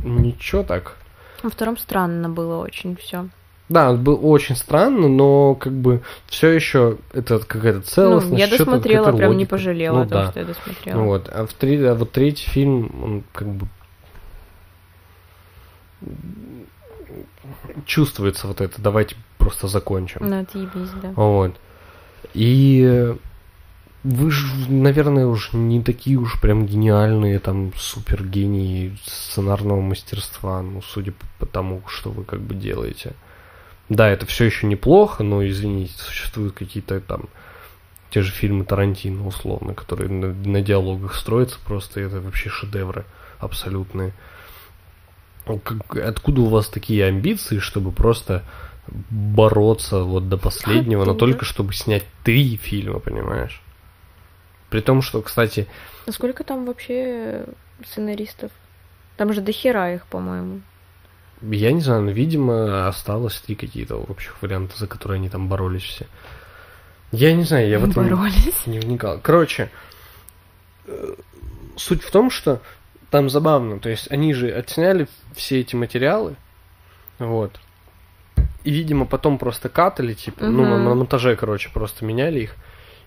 Ничего 0.03 0.63
так. 0.63 0.97
Во 1.43 1.51
втором 1.51 1.77
странно 1.77 2.29
было 2.29 2.59
очень 2.59 2.97
все. 2.97 3.29
Да, 3.69 3.93
было 3.95 4.17
очень 4.17 4.55
странно, 4.55 5.09
но 5.09 5.55
как 5.55 5.73
бы 5.73 6.03
все 6.27 6.51
еще 6.51 6.99
это 7.15 7.39
какая-то 7.39 7.81
целостность. 7.81 8.33
Ну, 8.33 8.39
я 8.39 8.47
досмотрела, 8.47 9.05
прям 9.13 9.31
логика. 9.31 9.35
не 9.35 9.47
пожалела 9.47 9.97
ну, 9.97 10.03
о 10.03 10.07
том, 10.07 10.11
да. 10.11 10.31
что 10.31 10.41
я 10.41 10.47
досмотрела. 10.47 10.99
Вот. 11.01 11.29
А, 11.33 11.47
в 11.47 11.55
три, 11.55 11.83
а 11.83 11.95
вот 11.95 12.13
третий 12.13 12.49
фильм, 12.49 12.91
он 13.03 13.25
как 13.33 13.49
бы 13.49 13.67
чувствуется 17.87 18.47
вот 18.47 18.61
это. 18.61 18.81
Давайте 18.81 19.17
просто 19.39 19.69
закончим. 19.69 20.29
Ну, 20.29 20.41
отъебись, 20.41 20.91
да. 21.03 21.13
Вот. 21.17 21.55
И 22.35 23.15
вы 24.05 24.31
же, 24.31 24.47
наверное, 24.69 25.27
уж 25.27 25.53
не 25.53 25.83
такие 25.83 26.17
уж 26.17 26.41
прям 26.41 26.67
гениальные, 26.67 27.39
там, 27.39 27.73
супер 27.77 28.25
гении 28.25 28.97
сценарного 29.05 29.81
мастерства, 29.81 30.61
ну, 30.63 30.83
судя 30.83 31.13
по 31.39 31.47
тому, 31.47 31.83
что 31.87 32.11
вы 32.11 32.25
как 32.25 32.41
бы 32.41 32.55
делаете. 32.55 33.13
Да, 33.89 34.09
это 34.09 34.27
все 34.27 34.45
еще 34.45 34.67
неплохо, 34.67 35.23
но, 35.23 35.47
извините, 35.47 35.93
существуют 35.97 36.55
какие-то 36.55 37.01
там 37.01 37.29
те 38.11 38.23
же 38.23 38.33
фильмы 38.33 38.65
Тарантино, 38.65 39.27
условно, 39.27 39.73
которые 39.73 40.11
на, 40.11 40.35
на 40.35 40.61
диалогах 40.61 41.15
строятся 41.15 41.59
просто, 41.65 42.01
это 42.01 42.21
вообще 42.21 42.51
шедевры 42.51 43.05
абсолютные. 43.39 44.13
Как, 45.47 45.97
откуда 45.97 46.43
у 46.43 46.47
вас 46.47 46.69
такие 46.69 47.05
амбиции, 47.07 47.59
чтобы 47.59 47.91
просто 47.91 48.43
бороться 49.11 50.03
вот 50.03 50.29
до 50.29 50.37
последнего, 50.37 51.05
но 51.05 51.15
только 51.15 51.45
чтобы 51.45 51.73
снять 51.73 52.05
три 52.25 52.57
фильма, 52.57 52.99
понимаешь? 52.99 53.63
При 54.73 54.81
том, 54.81 55.03
что, 55.03 55.21
кстати... 55.21 55.69
А 56.07 56.13
сколько 56.13 56.45
там 56.45 56.65
вообще 56.65 57.45
сценаристов? 57.87 58.51
Там 59.19 59.35
же 59.35 59.43
дохера 59.43 59.95
их, 59.95 60.07
по-моему. 60.07 60.63
Я 61.43 61.73
не 61.73 61.83
знаю, 61.83 62.01
но, 62.01 62.11
видимо, 62.11 62.89
осталось 62.89 63.39
три 63.43 63.55
какие-то 63.55 63.97
общих 63.97 64.41
варианта, 64.41 64.79
за 64.79 64.87
которые 64.87 65.19
они 65.19 65.29
там 65.29 65.47
боролись 65.47 65.83
все. 65.83 66.07
Я 67.11 67.35
не 67.35 67.43
знаю, 67.43 67.69
я 67.69 67.79
в 67.79 67.85
этом 67.85 68.09
боролись. 68.09 68.67
не 68.67 68.79
вникал. 68.79 69.21
Короче, 69.23 69.71
э, 70.87 71.15
суть 71.77 72.03
в 72.03 72.11
том, 72.11 72.31
что 72.31 72.63
там 73.11 73.29
забавно, 73.29 73.79
то 73.79 73.91
есть 73.91 74.11
они 74.11 74.33
же 74.33 74.51
отсняли 74.51 75.07
все 75.35 75.61
эти 75.61 75.77
материалы, 75.77 76.37
вот, 77.19 77.61
и, 78.65 78.71
видимо, 78.71 79.05
потом 79.05 79.37
просто 79.37 79.69
катали, 79.69 80.15
типа, 80.15 80.45
угу. 80.45 80.53
ну, 80.53 80.65
на, 80.65 80.79
на 80.79 80.95
монтаже, 80.95 81.37
короче, 81.37 81.69
просто 81.75 82.07
меняли 82.07 82.41
их. 82.41 82.57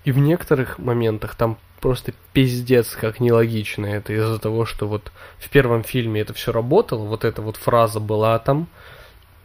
И 0.06 0.12
в 0.12 0.20
некоторых 0.20 0.80
моментах 0.80 1.36
там 1.36 1.58
просто 1.82 2.14
пиздец 2.32 2.96
как 2.96 3.20
нелогично 3.20 3.86
это 3.88 4.14
из-за 4.14 4.40
того, 4.40 4.66
что 4.66 4.88
вот 4.88 5.12
в 5.38 5.50
первом 5.50 5.84
фильме 5.84 6.22
это 6.22 6.34
все 6.34 6.52
работало, 6.52 7.06
вот 7.06 7.26
эта 7.26 7.42
вот 7.42 7.58
фраза 7.58 8.00
была 8.00 8.40
там, 8.40 8.68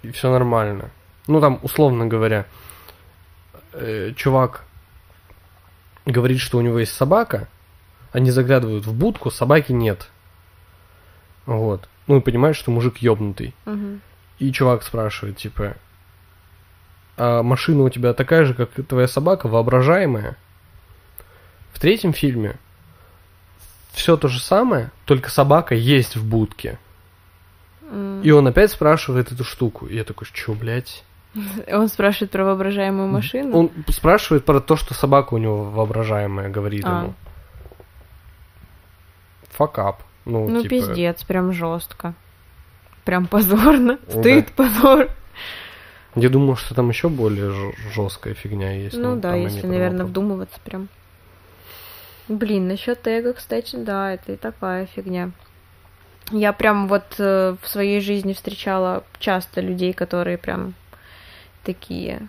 и 0.02 0.10
все 0.10 0.30
нормально. 0.30 0.90
Ну, 1.26 1.40
там, 1.40 1.58
условно 1.62 2.06
говоря, 2.06 2.46
э, 3.72 4.12
чувак 4.16 4.64
говорит, 6.04 6.40
что 6.40 6.58
у 6.58 6.60
него 6.60 6.78
есть 6.78 6.92
собака, 6.92 7.48
они 8.12 8.30
заглядывают 8.30 8.86
в 8.86 8.92
будку, 8.92 9.30
собаки 9.30 9.72
нет. 9.72 10.08
Вот. 11.46 11.88
Ну 12.06 12.18
и 12.18 12.20
понимаешь, 12.20 12.56
что 12.56 12.70
мужик 12.70 12.98
ёбнутый. 12.98 13.54
Угу. 13.66 14.00
И 14.40 14.52
чувак 14.52 14.82
спрашивает, 14.82 15.36
типа, 15.36 15.76
а 17.16 17.42
машина 17.42 17.82
у 17.84 17.90
тебя 17.90 18.12
такая 18.14 18.44
же, 18.44 18.54
как 18.54 18.70
твоя 18.86 19.08
собака, 19.08 19.48
воображаемая? 19.48 20.36
В 21.72 21.78
третьем 21.78 22.12
фильме 22.12 22.56
все 23.92 24.16
то 24.16 24.28
же 24.28 24.40
самое, 24.40 24.90
только 25.04 25.30
собака 25.30 25.74
есть 25.74 26.16
в 26.16 26.24
будке. 26.24 26.78
Mm. 27.82 28.22
И 28.22 28.30
он 28.30 28.46
опять 28.46 28.70
спрашивает 28.70 29.32
эту 29.32 29.44
штуку. 29.44 29.86
И 29.86 29.96
я 29.96 30.04
такой, 30.04 30.26
что, 30.32 30.52
блядь? 30.54 31.04
Он 31.72 31.88
спрашивает 31.88 32.30
про 32.30 32.44
воображаемую 32.44 33.08
машину? 33.08 33.56
Он 33.56 33.70
спрашивает 33.88 34.44
про 34.44 34.60
то, 34.60 34.76
что 34.76 34.94
собака 34.94 35.34
у 35.34 35.38
него 35.38 35.64
воображаемая, 35.64 36.48
говорит 36.48 36.84
а. 36.84 37.02
ему. 37.02 37.14
Факап. 39.50 40.02
Ну, 40.24 40.48
ну 40.48 40.62
типа... 40.62 40.70
пиздец, 40.70 41.22
прям 41.24 41.52
жестко. 41.52 42.14
Прям 43.04 43.26
позорно. 43.26 43.98
Стыд, 44.08 44.46
да. 44.56 44.64
позор. 44.64 45.08
Я 46.16 46.28
думал, 46.28 46.56
что 46.56 46.74
там 46.74 46.88
еще 46.88 47.08
более 47.08 47.72
жесткая 47.94 48.34
фигня 48.34 48.72
есть. 48.72 48.96
Ну 48.96 49.16
да, 49.16 49.34
если, 49.34 49.66
наверное, 49.66 50.04
вдумываться 50.04 50.58
прям. 50.64 50.88
Блин, 52.30 52.68
насчет 52.68 53.02
тега, 53.02 53.32
кстати, 53.32 53.74
да, 53.74 54.14
это 54.14 54.34
и 54.34 54.36
такая 54.36 54.86
фигня. 54.86 55.32
Я 56.30 56.52
прям 56.52 56.86
вот 56.86 57.16
э, 57.18 57.56
в 57.60 57.68
своей 57.68 58.00
жизни 58.00 58.34
встречала 58.34 59.02
часто 59.18 59.60
людей, 59.60 59.92
которые 59.92 60.38
прям 60.38 60.74
такие, 61.64 62.28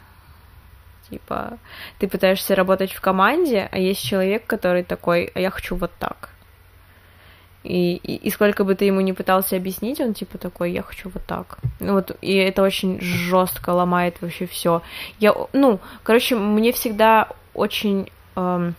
типа, 1.08 1.60
ты 2.00 2.08
пытаешься 2.08 2.56
работать 2.56 2.92
в 2.92 3.00
команде, 3.00 3.70
а 3.72 3.78
есть 3.78 4.04
человек, 4.04 4.48
который 4.48 4.82
такой, 4.82 5.32
а 5.36 5.40
я 5.40 5.52
хочу 5.52 5.76
вот 5.76 5.92
так. 6.00 6.30
И, 7.64 7.98
и, 7.98 8.16
и 8.16 8.32
сколько 8.32 8.64
бы 8.64 8.74
ты 8.74 8.86
ему 8.86 9.02
не 9.02 9.14
пытался 9.14 9.56
объяснить, 9.56 10.02
он 10.02 10.16
типа 10.16 10.40
такой, 10.40 10.72
я 10.72 10.82
хочу 10.82 11.10
вот 11.10 11.24
так. 11.28 11.60
Ну 11.80 11.94
вот, 11.94 12.18
и 12.22 12.34
это 12.38 12.64
очень 12.64 13.00
жестко 13.00 13.70
ломает 13.70 14.20
вообще 14.20 14.48
все. 14.48 14.82
Я, 15.20 15.36
ну, 15.54 15.80
короче, 16.02 16.36
мне 16.36 16.72
всегда 16.72 17.28
очень 17.54 18.10
эм, 18.36 18.74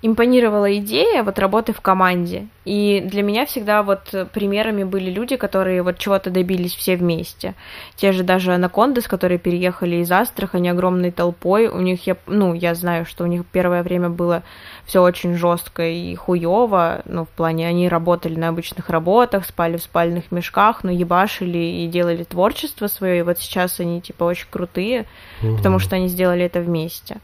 импонировала 0.00 0.76
идея 0.78 1.24
вот 1.24 1.38
работы 1.38 1.72
в 1.72 1.80
команде. 1.80 2.46
И 2.64 3.02
для 3.04 3.22
меня 3.22 3.46
всегда 3.46 3.82
вот 3.82 4.14
примерами 4.32 4.84
были 4.84 5.10
люди, 5.10 5.36
которые 5.36 5.82
вот 5.82 5.98
чего-то 5.98 6.30
добились 6.30 6.74
все 6.74 6.96
вместе. 6.96 7.54
Те 7.96 8.12
же 8.12 8.22
даже 8.22 8.54
Анакондас, 8.54 9.08
которые 9.08 9.38
переехали 9.38 9.96
из 9.96 10.12
Астрахани 10.12 10.68
огромной 10.68 11.10
толпой. 11.10 11.66
У 11.66 11.80
них, 11.80 12.06
я, 12.06 12.16
ну, 12.26 12.54
я 12.54 12.74
знаю, 12.74 13.06
что 13.06 13.24
у 13.24 13.26
них 13.26 13.44
первое 13.50 13.82
время 13.82 14.08
было 14.08 14.42
все 14.84 15.02
очень 15.02 15.34
жестко 15.34 15.88
и 15.88 16.14
хуево. 16.14 17.02
Ну, 17.04 17.24
в 17.24 17.28
плане, 17.30 17.66
они 17.66 17.88
работали 17.88 18.36
на 18.36 18.48
обычных 18.48 18.90
работах, 18.90 19.46
спали 19.46 19.78
в 19.78 19.82
спальных 19.82 20.30
мешках, 20.30 20.84
но 20.84 20.92
ебашили 20.92 21.58
и 21.58 21.88
делали 21.88 22.22
творчество 22.22 22.86
свое. 22.86 23.20
И 23.20 23.22
вот 23.22 23.38
сейчас 23.38 23.80
они, 23.80 24.00
типа, 24.00 24.24
очень 24.24 24.46
крутые, 24.50 25.06
угу. 25.42 25.56
потому 25.56 25.78
что 25.80 25.96
они 25.96 26.06
сделали 26.08 26.44
это 26.44 26.60
вместе. 26.60 27.16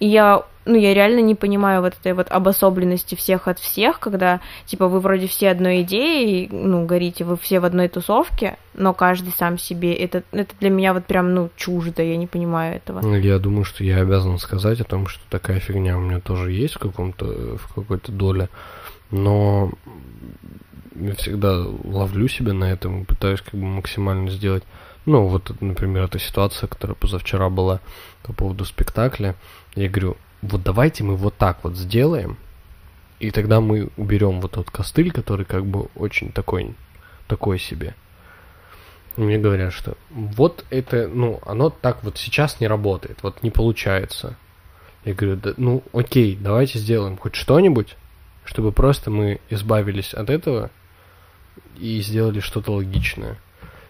И 0.00 0.06
я, 0.06 0.44
ну, 0.64 0.76
я 0.76 0.94
реально 0.94 1.20
не 1.20 1.34
понимаю 1.34 1.82
вот 1.82 1.94
этой 1.98 2.12
вот 2.12 2.30
обособленности 2.30 3.14
всех 3.14 3.48
от 3.48 3.58
всех, 3.58 3.98
когда, 3.98 4.40
типа, 4.66 4.86
вы 4.88 5.00
вроде 5.00 5.26
все 5.26 5.50
одной 5.50 5.82
идеей, 5.82 6.48
ну, 6.50 6.86
горите, 6.86 7.24
вы 7.24 7.36
все 7.36 7.60
в 7.60 7.64
одной 7.64 7.88
тусовке, 7.88 8.58
но 8.74 8.94
каждый 8.94 9.32
сам 9.36 9.58
себе. 9.58 9.94
Это, 9.94 10.22
это 10.32 10.54
для 10.60 10.70
меня 10.70 10.94
вот 10.94 11.06
прям, 11.06 11.34
ну, 11.34 11.50
чуждо, 11.56 12.02
я 12.02 12.16
не 12.16 12.26
понимаю 12.26 12.76
этого. 12.76 13.00
Ну, 13.00 13.16
я 13.16 13.38
думаю, 13.38 13.64
что 13.64 13.82
я 13.82 14.00
обязан 14.00 14.38
сказать 14.38 14.80
о 14.80 14.84
том, 14.84 15.06
что 15.06 15.22
такая 15.30 15.58
фигня 15.58 15.96
у 15.96 16.00
меня 16.00 16.20
тоже 16.20 16.52
есть 16.52 16.74
в 16.74 16.78
каком-то, 16.78 17.56
в 17.56 17.74
какой-то 17.74 18.12
доле, 18.12 18.48
но 19.10 19.72
я 20.94 21.14
всегда 21.14 21.64
ловлю 21.84 22.28
себя 22.28 22.52
на 22.52 22.70
этом 22.70 23.02
и 23.02 23.04
пытаюсь 23.04 23.40
как 23.40 23.54
бы 23.54 23.64
максимально 23.64 24.30
сделать 24.30 24.64
ну, 25.08 25.26
вот, 25.26 25.58
например, 25.62 26.04
эта 26.04 26.18
ситуация, 26.18 26.68
которая 26.68 26.94
позавчера 26.94 27.48
была 27.48 27.80
по 28.22 28.34
поводу 28.34 28.66
спектакля. 28.66 29.36
Я 29.74 29.88
говорю, 29.88 30.18
вот 30.42 30.62
давайте 30.62 31.02
мы 31.02 31.16
вот 31.16 31.34
так 31.34 31.64
вот 31.64 31.76
сделаем, 31.76 32.36
и 33.18 33.30
тогда 33.30 33.62
мы 33.62 33.88
уберем 33.96 34.42
вот 34.42 34.52
тот 34.52 34.70
костыль, 34.70 35.10
который 35.10 35.46
как 35.46 35.64
бы 35.64 35.88
очень 35.94 36.30
такой, 36.30 36.74
такой 37.26 37.58
себе. 37.58 37.94
Мне 39.16 39.38
говорят, 39.38 39.72
что 39.72 39.96
вот 40.10 40.66
это, 40.68 41.08
ну, 41.08 41.40
оно 41.46 41.70
так 41.70 42.04
вот 42.04 42.18
сейчас 42.18 42.60
не 42.60 42.68
работает, 42.68 43.22
вот 43.22 43.42
не 43.42 43.50
получается. 43.50 44.36
Я 45.06 45.14
говорю, 45.14 45.36
да, 45.36 45.54
ну, 45.56 45.82
окей, 45.94 46.36
давайте 46.36 46.78
сделаем 46.78 47.16
хоть 47.16 47.34
что-нибудь, 47.34 47.96
чтобы 48.44 48.72
просто 48.72 49.10
мы 49.10 49.40
избавились 49.48 50.12
от 50.12 50.28
этого 50.28 50.70
и 51.78 52.02
сделали 52.02 52.40
что-то 52.40 52.72
логичное. 52.72 53.38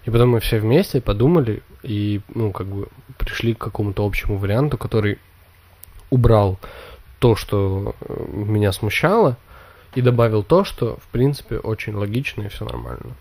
И 0.08 0.10
потом 0.10 0.30
мы 0.30 0.40
все 0.40 0.58
вместе 0.58 1.02
подумали 1.02 1.62
и, 1.82 2.22
ну, 2.34 2.50
как 2.50 2.66
бы 2.66 2.88
пришли 3.18 3.52
к 3.52 3.58
какому-то 3.58 4.06
общему 4.06 4.38
варианту, 4.38 4.78
который 4.78 5.18
убрал 6.08 6.58
то, 7.18 7.36
что 7.36 7.94
э, 8.00 8.26
меня 8.32 8.72
смущало, 8.72 9.36
и 9.94 10.00
добавил 10.00 10.42
то, 10.42 10.64
что, 10.64 10.96
в 10.96 11.08
принципе, 11.08 11.58
очень 11.58 11.94
логично 11.94 12.40
и 12.40 12.48
все 12.48 12.64
нормально. 12.64 13.16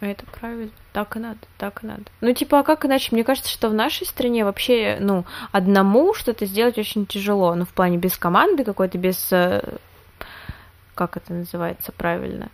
Это 0.00 0.26
правильно. 0.38 0.70
Так 0.92 1.16
и 1.16 1.18
надо, 1.18 1.38
так 1.56 1.82
и 1.82 1.86
надо. 1.86 2.04
Ну, 2.20 2.34
типа, 2.34 2.58
а 2.58 2.62
как 2.62 2.84
иначе? 2.84 3.08
Мне 3.12 3.24
кажется, 3.24 3.50
что 3.50 3.70
в 3.70 3.74
нашей 3.74 4.06
стране 4.06 4.44
вообще, 4.44 4.98
ну, 5.00 5.24
одному 5.50 6.12
что-то 6.12 6.44
сделать 6.44 6.76
очень 6.76 7.06
тяжело. 7.06 7.54
Ну, 7.54 7.64
в 7.64 7.70
плане 7.70 7.96
без 7.96 8.18
команды 8.18 8.64
какой-то, 8.64 8.98
без... 8.98 9.32
Э, 9.32 9.62
как 10.94 11.16
это 11.16 11.32
называется 11.32 11.90
правильно? 11.90 12.50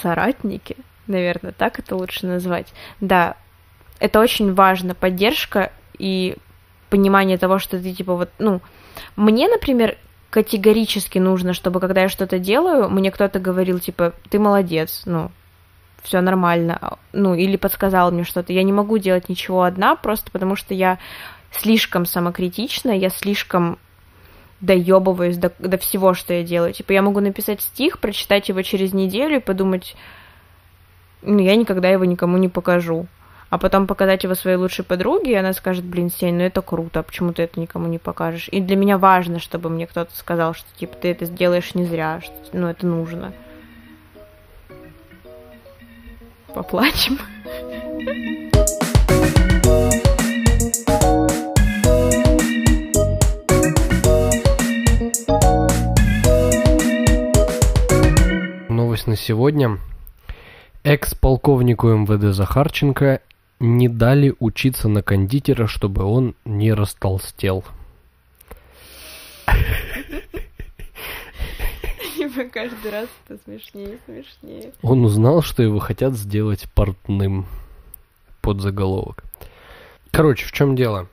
Соратники, 0.00 0.76
наверное, 1.06 1.52
так 1.52 1.78
это 1.78 1.96
лучше 1.96 2.26
назвать. 2.26 2.72
Да, 3.00 3.36
это 3.98 4.20
очень 4.20 4.54
важно, 4.54 4.94
поддержка 4.94 5.72
и 5.98 6.36
понимание 6.90 7.38
того, 7.38 7.58
что 7.58 7.80
ты 7.80 7.92
типа 7.92 8.14
вот, 8.14 8.30
ну, 8.38 8.60
мне, 9.16 9.48
например, 9.48 9.96
категорически 10.30 11.18
нужно, 11.18 11.52
чтобы 11.52 11.80
когда 11.80 12.02
я 12.02 12.08
что-то 12.08 12.38
делаю, 12.38 12.90
мне 12.90 13.10
кто-то 13.10 13.38
говорил, 13.38 13.78
типа, 13.78 14.14
ты 14.30 14.38
молодец, 14.38 15.02
ну, 15.04 15.30
все 16.02 16.20
нормально, 16.20 16.98
ну, 17.12 17.34
или 17.34 17.56
подсказал 17.56 18.10
мне 18.10 18.24
что-то. 18.24 18.52
Я 18.52 18.62
не 18.62 18.72
могу 18.72 18.98
делать 18.98 19.28
ничего 19.28 19.62
одна, 19.62 19.94
просто 19.94 20.30
потому 20.30 20.56
что 20.56 20.74
я 20.74 20.98
слишком 21.50 22.06
самокритична, 22.06 22.90
я 22.90 23.10
слишком 23.10 23.78
доебываюсь 24.62 25.36
до, 25.36 25.52
до 25.58 25.76
всего, 25.76 26.14
что 26.14 26.32
я 26.32 26.42
делаю. 26.42 26.72
Типа, 26.72 26.92
я 26.92 27.02
могу 27.02 27.20
написать 27.20 27.60
стих, 27.60 27.98
прочитать 27.98 28.48
его 28.48 28.62
через 28.62 28.94
неделю 28.94 29.36
и 29.36 29.40
подумать, 29.40 29.96
ну, 31.20 31.40
я 31.40 31.56
никогда 31.56 31.90
его 31.90 32.04
никому 32.04 32.38
не 32.38 32.48
покажу. 32.48 33.06
а 33.50 33.58
потом 33.58 33.86
показать 33.86 34.24
его 34.24 34.34
своей 34.34 34.56
лучшей 34.56 34.82
подруге, 34.82 35.32
и 35.32 35.34
она 35.34 35.52
скажет, 35.52 35.84
блин, 35.84 36.10
Сень, 36.10 36.36
ну 36.36 36.42
это 36.42 36.62
круто, 36.62 37.00
а 37.00 37.02
почему 37.02 37.34
ты 37.34 37.42
это 37.42 37.60
никому 37.60 37.86
не 37.86 37.98
покажешь? 37.98 38.48
И 38.50 38.60
для 38.62 38.76
меня 38.76 38.96
важно, 38.96 39.40
чтобы 39.40 39.68
мне 39.68 39.86
кто-то 39.86 40.16
сказал, 40.16 40.54
что, 40.54 40.66
типа, 40.78 40.96
ты 40.96 41.10
это 41.10 41.26
сделаешь 41.26 41.74
не 41.74 41.84
зря, 41.84 42.22
что, 42.22 42.32
ну, 42.54 42.68
это 42.68 42.86
нужно. 42.86 43.34
Поплачем. 46.54 47.18
Новость 58.92 59.06
на 59.06 59.16
сегодня. 59.16 59.78
Экс-полковнику 60.84 61.88
МВД 61.88 62.34
Захарченко 62.36 63.22
не 63.58 63.88
дали 63.88 64.34
учиться 64.38 64.86
на 64.86 65.02
кондитера, 65.02 65.66
чтобы 65.66 66.04
он 66.04 66.34
не 66.44 66.74
растолстел. 66.74 67.64
Типа 72.18 72.44
каждый 72.52 72.90
раз 72.90 73.08
это 73.26 73.40
смешнее 73.42 73.94
и 73.94 73.98
смешнее. 74.04 74.74
Он 74.82 75.06
узнал, 75.06 75.40
что 75.40 75.62
его 75.62 75.78
хотят 75.78 76.12
сделать 76.12 76.70
портным. 76.74 77.46
Под 78.42 78.60
заголовок. 78.60 79.24
Короче, 80.10 80.44
в 80.44 80.52
чем 80.52 80.76
дело? 80.76 81.08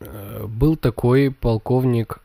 Э, 0.00 0.44
Был 0.44 0.74
такой 0.74 1.30
полковник 1.30 2.18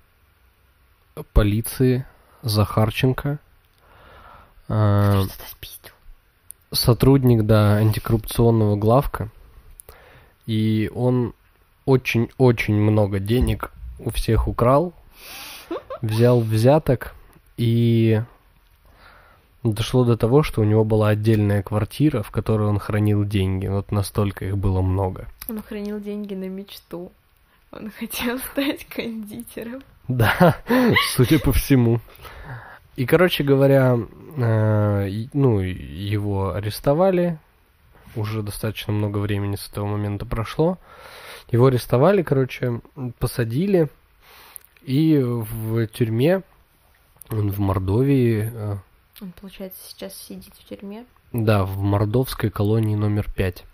полиции 1.34 2.07
Захарченко. 2.41 3.38
Э, 4.68 5.24
сотрудник, 6.72 7.43
да, 7.43 7.78
антикоррупционного 7.78 8.76
главка. 8.76 9.30
И 10.45 10.91
он 10.93 11.34
очень-очень 11.86 12.76
много 12.76 13.20
денег 13.20 13.72
у 13.99 14.11
всех 14.11 14.47
украл, 14.47 14.93
взял 16.01 16.41
взяток 16.41 17.16
и 17.57 18.22
дошло 19.63 20.03
до 20.03 20.18
того, 20.18 20.43
что 20.43 20.61
у 20.61 20.63
него 20.63 20.84
была 20.84 21.09
отдельная 21.09 21.63
квартира, 21.63 22.22
в 22.22 22.32
которой 22.32 22.68
он 22.68 22.80
хранил 22.80 23.24
деньги. 23.24 23.68
Вот 23.68 23.91
настолько 23.91 24.45
их 24.45 24.57
было 24.57 24.82
много. 24.82 25.28
Он 25.49 25.61
хранил 25.61 25.99
деньги 25.99 26.34
на 26.34 26.47
мечту. 26.47 27.11
Он 27.72 27.91
хотел 27.99 28.39
стать 28.39 28.86
кондитером. 28.86 29.82
Да, 30.07 30.57
судя 31.16 31.39
по 31.39 31.51
всему. 31.51 31.99
И, 32.96 33.06
короче 33.06 33.43
говоря, 33.43 33.98
э, 34.38 35.26
ну, 35.34 35.60
его 35.60 36.54
арестовали. 36.54 37.39
Уже 38.16 38.41
достаточно 38.41 38.93
много 38.93 39.18
времени 39.18 39.56
с 39.58 39.68
этого 39.70 39.86
момента 39.86 40.26
прошло. 40.26 40.78
Его 41.52 41.68
арестовали, 41.68 42.24
короче, 42.24 42.82
посадили. 43.20 43.89
И 44.84 45.18
в 45.20 45.88
тюрьме, 45.88 46.43
он 47.30 47.52
в 47.52 47.60
Мордовии, 47.60 48.52
э, 48.54 48.76
Он, 49.22 49.34
получается, 49.39 49.80
сейчас 49.89 50.14
сидит 50.16 50.54
в 50.58 50.64
тюрьме. 50.70 51.06
да, 51.34 51.64
в 51.66 51.78
мордовской 51.80 52.50
колонии 52.50 52.96
номер 52.96 53.28
пять. 53.36 53.66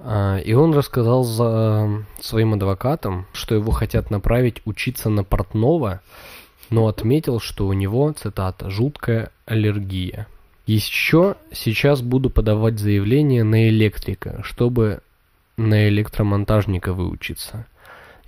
А, 0.00 0.38
И 0.38 0.52
он 0.54 0.72
рассказал 0.74 1.24
за 1.24 2.04
своим 2.20 2.54
адвокатам, 2.54 3.26
что 3.32 3.54
его 3.54 3.72
хотят 3.72 4.10
направить 4.10 4.62
учиться 4.64 5.08
на 5.10 5.22
портного, 5.24 6.00
но 6.70 6.86
отметил, 6.86 7.40
что 7.40 7.66
у 7.66 7.72
него, 7.72 8.12
цитата, 8.12 8.70
«жуткая 8.70 9.30
аллергия». 9.46 10.26
Еще 10.66 11.36
сейчас 11.50 12.02
буду 12.02 12.28
подавать 12.28 12.78
заявление 12.78 13.42
на 13.42 13.68
электрика, 13.70 14.42
чтобы 14.42 15.00
на 15.56 15.88
электромонтажника 15.88 16.92
выучиться. 16.92 17.66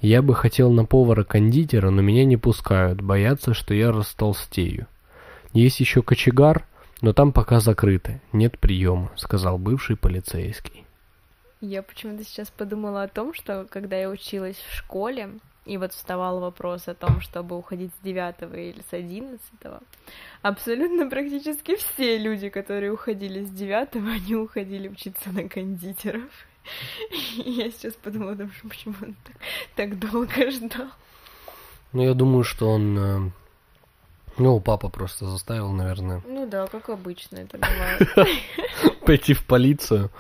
Я 0.01 0.23
бы 0.23 0.35
хотел 0.35 0.73
на 0.73 0.87
повара-кондитера, 0.87 1.91
но 1.91 2.01
меня 2.01 2.25
не 2.25 2.39
пускают, 2.39 3.03
боятся, 3.03 3.53
что 3.53 3.75
я 3.75 3.93
растолстею. 3.93 4.87
Есть 5.53 5.81
еще 5.81 6.03
кочегар, 6.03 6.67
но 7.03 7.13
там 7.13 7.33
пока 7.33 7.61
закрыто, 7.61 8.21
нет 8.33 8.59
приема, 8.59 9.11
сказал 9.17 9.59
бывший 9.59 9.97
полицейский. 9.97 10.87
Я 11.61 11.83
почему-то 11.83 12.25
сейчас 12.25 12.49
подумала 12.49 13.03
о 13.03 13.09
том, 13.09 13.35
что 13.35 13.67
когда 13.69 13.97
я 13.97 14.09
училась 14.09 14.57
в 14.57 14.75
школе, 14.75 15.29
и 15.67 15.77
вот 15.77 15.93
вставал 15.93 16.41
вопрос 16.41 16.89
о 16.89 16.95
том, 16.95 17.21
чтобы 17.21 17.57
уходить 17.57 17.91
с 18.01 18.05
девятого 18.05 18.55
или 18.55 18.81
с 18.91 18.93
одиннадцатого, 18.93 19.81
абсолютно 20.43 21.09
практически 21.09 21.77
все 21.77 22.19
люди, 22.19 22.49
которые 22.49 22.93
уходили 22.93 23.45
с 23.45 23.51
девятого, 23.51 24.11
они 24.13 24.35
уходили 24.37 24.89
учиться 24.89 25.31
на 25.31 25.49
кондитеров. 25.49 26.31
И 27.37 27.51
я 27.51 27.71
сейчас 27.71 27.95
подумала 27.95 28.33
о 28.33 28.37
том, 28.37 28.53
что 28.53 28.69
почему 28.69 28.95
он 29.03 29.15
так, 29.25 29.37
так 29.77 29.99
долго 29.99 30.51
ждал. 30.51 30.89
Ну, 31.93 32.03
я 32.03 32.15
думаю, 32.15 32.45
что 32.45 32.69
он... 32.71 32.99
э, 32.99 33.31
Ну, 34.39 34.61
папа 34.61 34.89
просто 34.91 35.27
заставил, 35.27 35.73
наверное, 35.73 36.23
Ну 36.27 36.47
да, 36.47 36.67
как 36.67 36.89
обычно 36.91 37.39
это 37.39 37.59
бывает. 38.15 38.39
пойти 39.05 39.35
в 39.35 39.45
полицию. 39.47 40.11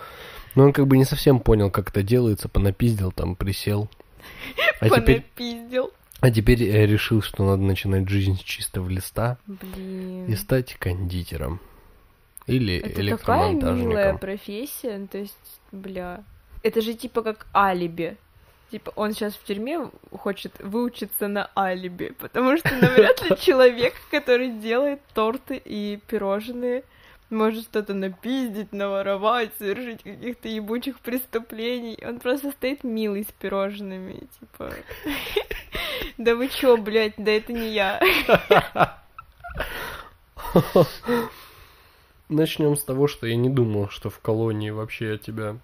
Но 0.56 0.64
он 0.64 0.72
как 0.72 0.86
бы 0.88 0.96
не 0.96 1.04
совсем 1.04 1.38
понял, 1.40 1.70
как 1.70 1.90
это 1.90 2.02
делается, 2.02 2.48
понапиздил 2.48 3.12
там, 3.12 3.36
присел. 3.36 3.88
А 4.80 4.88
теперь, 4.88 5.22
Понапиздил. 5.22 5.92
а 6.20 6.30
теперь 6.30 6.62
э, 6.64 6.86
решил, 6.86 7.22
что 7.22 7.44
надо 7.44 7.62
начинать 7.62 8.08
жизнь 8.08 8.36
с 8.36 8.40
чистого 8.40 8.88
листа 8.88 9.36
и 9.46 9.52
Блин. 9.52 10.36
стать 10.36 10.74
кондитером. 10.74 11.60
Или 12.46 12.76
Это 12.78 12.88
такая 12.88 12.96
милая 12.96 13.10
электромонтажником. 13.52 14.18
профессия, 14.18 15.06
то 15.10 15.18
есть, 15.18 15.36
бля, 15.70 16.24
это 16.62 16.80
же 16.80 16.94
типа 16.94 17.22
как 17.22 17.46
алиби. 17.54 18.16
Типа 18.70 18.92
он 18.96 19.12
сейчас 19.12 19.34
в 19.34 19.44
тюрьме 19.44 19.90
хочет 20.12 20.52
выучиться 20.60 21.26
на 21.28 21.50
алиби, 21.56 22.14
потому 22.18 22.56
что 22.56 22.70
навряд 22.76 23.20
ли 23.28 23.36
человек, 23.40 23.94
который 24.10 24.50
делает 24.52 25.00
торты 25.12 25.60
и 25.62 25.98
пирожные, 26.06 26.84
может 27.30 27.64
что-то 27.64 27.94
напиздить, 27.94 28.72
наворовать, 28.72 29.52
совершить 29.58 30.02
каких-то 30.02 30.48
ебучих 30.48 31.00
преступлений. 31.00 31.98
Он 32.04 32.20
просто 32.20 32.50
стоит 32.50 32.84
милый 32.84 33.24
с 33.24 33.32
пирожными, 33.32 34.26
типа... 34.38 34.72
Да 36.18 36.34
вы 36.34 36.48
чё, 36.48 36.76
блядь, 36.76 37.14
да 37.16 37.30
это 37.32 37.52
не 37.52 37.72
я. 37.72 38.00
Начнем 42.28 42.76
с 42.76 42.84
того, 42.84 43.08
что 43.08 43.26
я 43.26 43.36
не 43.36 43.48
думал, 43.48 43.88
что 43.88 44.10
в 44.10 44.18
колонии 44.18 44.70
вообще 44.70 45.18
тебя 45.18 45.56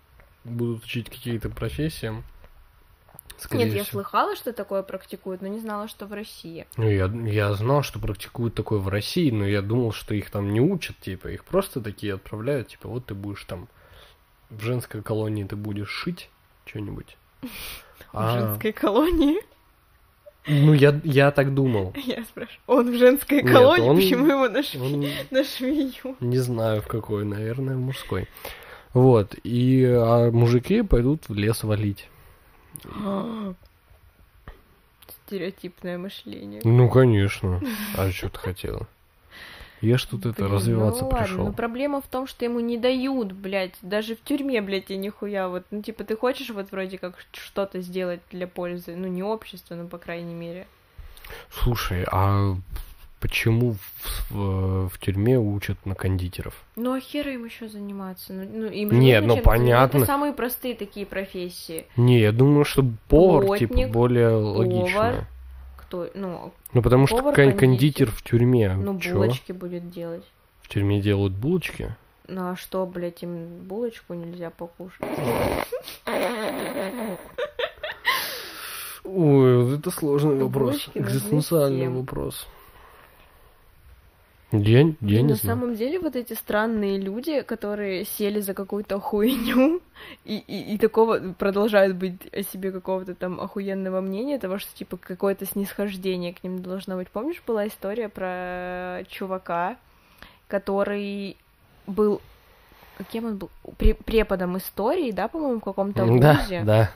будут 0.44 0.84
учить 0.84 1.10
какие-то 1.10 1.48
профессиям. 1.48 2.24
Скорее 3.38 3.64
Нет, 3.66 3.74
я 3.74 3.82
всего. 3.84 4.00
слыхала, 4.02 4.34
что 4.36 4.52
такое 4.52 4.82
практикуют, 4.82 5.42
но 5.42 5.48
не 5.48 5.58
знала, 5.60 5.88
что 5.88 6.06
в 6.06 6.12
России. 6.12 6.66
Ну, 6.76 6.88
я, 6.88 7.06
я 7.06 7.52
знал, 7.54 7.82
что 7.82 7.98
практикуют 7.98 8.54
такое 8.54 8.78
в 8.78 8.88
России, 8.88 9.30
но 9.30 9.46
я 9.46 9.62
думал, 9.62 9.92
что 9.92 10.14
их 10.14 10.30
там 10.30 10.52
не 10.52 10.60
учат, 10.60 10.96
типа, 10.98 11.28
их 11.28 11.44
просто 11.44 11.80
такие 11.80 12.14
отправляют, 12.14 12.68
типа, 12.68 12.88
вот 12.88 13.06
ты 13.06 13.14
будешь 13.14 13.44
там 13.44 13.68
в 14.50 14.60
женской 14.62 15.02
колонии 15.02 15.44
ты 15.44 15.56
будешь 15.56 15.90
шить 15.90 16.30
что-нибудь. 16.64 17.16
В 17.42 17.48
А, 18.18 18.38
женской 18.40 18.72
колонии. 18.72 19.38
ну, 20.46 20.72
я, 20.72 20.98
я 21.04 21.30
так 21.32 21.52
думал. 21.54 21.92
Я 22.06 22.22
спрашиваю, 22.24 22.60
он 22.66 22.92
в 22.92 22.98
женской 22.98 23.42
Нет, 23.42 23.52
колонии, 23.52 23.88
он- 23.88 23.96
почему 23.96 24.26
его 24.26 24.48
на, 24.48 24.58
шве- 24.62 24.80
Он 24.80 25.06
на 25.30 25.44
швею? 25.44 26.16
не 26.20 26.38
знаю 26.38 26.80
в 26.82 26.86
какой, 26.86 27.24
наверное, 27.24 27.74
в 27.76 27.80
мужской. 27.80 28.28
Вот, 28.94 29.34
и 29.42 29.84
а 29.84 30.30
мужики 30.30 30.82
пойдут 30.82 31.28
в 31.28 31.34
лес 31.34 31.62
валить. 31.64 32.08
Стереотипное 35.26 35.98
мышление. 35.98 36.60
Ну, 36.64 36.88
конечно. 36.88 37.60
А 37.96 38.10
что 38.10 38.28
ты 38.28 38.38
хотела? 38.38 38.86
Я 39.80 39.98
ж 39.98 40.04
тут 40.06 40.24
это 40.24 40.48
развиваться 40.48 41.04
ну, 41.04 41.10
ладно, 41.10 41.26
пришел. 41.26 41.44
но 41.44 41.52
проблема 41.52 42.00
в 42.00 42.06
том, 42.06 42.26
что 42.26 42.44
ему 42.44 42.60
не 42.60 42.78
дают, 42.78 43.32
блядь, 43.32 43.74
даже 43.82 44.16
в 44.16 44.22
тюрьме, 44.22 44.62
блядь, 44.62 44.90
и 44.90 44.96
нихуя, 44.96 45.48
вот, 45.48 45.64
ну, 45.70 45.82
типа, 45.82 46.04
ты 46.04 46.16
хочешь 46.16 46.48
вот 46.50 46.70
вроде 46.72 46.96
как 46.96 47.16
что-то 47.32 47.82
сделать 47.82 48.20
для 48.30 48.46
пользы, 48.46 48.96
ну, 48.96 49.06
не 49.06 49.22
общества, 49.22 49.74
ну, 49.74 49.86
по 49.86 49.98
крайней 49.98 50.34
мере. 50.34 50.66
Слушай, 51.50 52.06
а 52.10 52.56
почему 53.20 53.72
в, 53.72 54.30
в- 54.30 54.88
в 54.88 54.98
тюрьме 54.98 55.38
учат 55.38 55.84
на 55.86 55.94
кондитеров? 55.94 56.54
Ну, 56.76 56.94
а 56.94 57.00
хера 57.00 57.32
им 57.32 57.44
еще 57.44 57.68
заниматься? 57.68 58.32
Ну, 58.32 58.48
ну, 58.52 58.66
им 58.66 58.90
же 58.90 58.96
Нет, 58.96 59.24
ну, 59.24 59.38
понятно. 59.42 59.98
Это 59.98 60.06
самые 60.06 60.32
простые 60.32 60.74
такие 60.74 61.06
профессии. 61.06 61.86
Не, 61.96 62.20
я 62.20 62.32
думаю, 62.32 62.64
что 62.64 62.84
повар, 63.08 63.58
типа, 63.58 63.74
Плотник, 63.74 63.92
более 63.92 64.28
логично. 64.28 65.26
Кто, 65.78 66.08
ну, 66.14 66.52
Ну, 66.72 66.82
потому 66.82 67.06
что 67.06 67.18
повар, 67.18 67.34
кон- 67.34 67.52
кондитер. 67.56 68.10
в 68.10 68.22
тюрьме. 68.22 68.74
ну, 68.74 68.98
Чё? 69.00 69.14
булочки 69.14 69.52
будет 69.52 69.88
делать. 69.90 70.24
В 70.62 70.68
тюрьме 70.68 71.00
делают 71.00 71.32
булочки? 71.32 71.94
Ну 72.28 72.50
а 72.50 72.56
что, 72.56 72.84
блядь, 72.86 73.22
им 73.22 73.46
булочку 73.68 74.14
нельзя 74.14 74.50
покушать? 74.50 75.06
Ой, 79.04 79.76
это 79.78 79.90
сложный 79.90 80.42
вопрос. 80.42 80.88
Экзистенциальный 80.94 81.88
вопрос. 81.88 82.46
Я, 84.52 84.80
я 85.00 85.20
И 85.20 85.22
на 85.22 85.34
знаю. 85.34 85.36
самом 85.36 85.74
деле 85.74 85.98
вот 85.98 86.14
эти 86.14 86.34
странные 86.34 86.98
люди, 86.98 87.42
которые 87.42 88.04
сели 88.04 88.40
за 88.40 88.54
какую-то 88.54 89.00
хуйню 89.00 89.80
и, 90.24 90.38
и, 90.38 90.74
и 90.74 90.78
такого 90.78 91.32
продолжают 91.32 91.96
быть 91.96 92.32
о 92.32 92.42
себе 92.42 92.70
какого-то 92.70 93.14
там 93.14 93.40
охуенного 93.40 94.00
мнения, 94.00 94.38
того, 94.38 94.58
что 94.58 94.72
типа 94.74 94.98
какое-то 94.98 95.46
снисхождение 95.46 96.32
к 96.32 96.44
ним 96.44 96.62
должно 96.62 96.96
быть. 96.96 97.08
Помнишь, 97.08 97.42
была 97.44 97.66
история 97.66 98.08
про 98.08 99.02
чувака, 99.08 99.76
который 100.46 101.36
был 101.88 102.20
кем 103.10 103.26
он 103.26 103.36
был? 103.36 103.50
Пре- 103.78 103.94
преподом 103.94 104.56
истории, 104.58 105.10
да, 105.10 105.28
по-моему, 105.28 105.60
в 105.60 105.64
каком-то 105.64 106.04
вузе. 106.04 106.20
да, 106.20 106.62
да. 106.64 106.90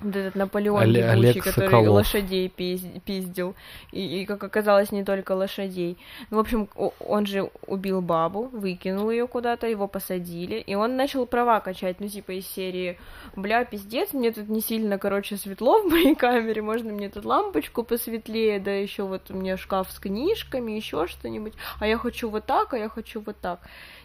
Вот 0.00 0.16
этот 0.16 0.34
Наполеон 0.34 0.82
Оле- 0.82 1.00
ебучий, 1.00 1.10
Олег 1.10 1.44
который 1.44 1.66
Соколов. 1.66 1.88
лошадей 1.88 2.52
пиз- 2.54 3.00
пиздил. 3.04 3.54
И, 3.92 4.22
и, 4.22 4.26
как 4.26 4.42
оказалось, 4.42 4.92
не 4.92 5.04
только 5.04 5.32
лошадей. 5.32 5.96
Ну, 6.30 6.38
в 6.38 6.40
общем, 6.40 6.68
он 7.00 7.26
же 7.26 7.50
убил 7.66 8.00
бабу, 8.02 8.48
выкинул 8.52 9.10
ее 9.10 9.26
куда-то, 9.26 9.66
его 9.66 9.86
посадили, 9.88 10.56
и 10.56 10.74
он 10.74 10.96
начал 10.96 11.26
права 11.26 11.60
качать, 11.60 12.00
ну, 12.00 12.08
типа 12.08 12.32
из 12.32 12.46
серии, 12.46 12.98
бля, 13.36 13.64
пиздец, 13.64 14.12
мне 14.12 14.32
тут 14.32 14.48
не 14.48 14.60
сильно, 14.60 14.98
короче, 14.98 15.36
светло 15.36 15.82
в 15.82 15.90
моей 15.90 16.14
камере, 16.14 16.62
можно 16.62 16.92
мне 16.92 17.08
тут 17.08 17.24
лампочку 17.24 17.84
посветлее, 17.84 18.58
да 18.60 18.72
еще 18.72 19.04
вот 19.04 19.30
у 19.30 19.34
меня 19.34 19.56
шкаф 19.56 19.90
с 19.90 19.98
книжками, 19.98 20.72
еще 20.72 21.06
что-нибудь, 21.06 21.52
а 21.80 21.86
я 21.86 21.96
хочу 21.98 22.28
вот 22.28 22.46
так, 22.46 22.74
а 22.74 22.78
я 22.78 22.88
хочу 22.88 23.20
вот 23.20 23.36
так. 23.40 23.60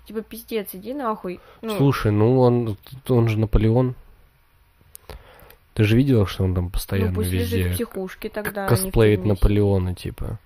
Типа, 0.05 0.21
пиздец, 0.21 0.69
иди 0.73 0.93
нахуй. 0.93 1.39
Ну, 1.61 1.75
Слушай, 1.75 2.11
ну 2.11 2.39
он, 2.39 2.77
он 3.09 3.27
же 3.27 3.37
Наполеон. 3.37 3.95
Ты 5.77 5.83
же 5.83 5.95
видела, 5.95 6.25
что 6.25 6.43
он 6.43 6.55
там 6.55 6.63
ну, 6.63 6.69
постоянно 6.71 7.13
пусть 7.13 7.29
везде 7.29 7.57
лежит 7.57 7.73
в 7.73 7.75
психушке 7.75 8.29
тогда. 8.29 8.65
а 8.65 8.67
косплеит 8.67 9.23
Наполеона, 9.25 9.93
типа. 9.93 10.39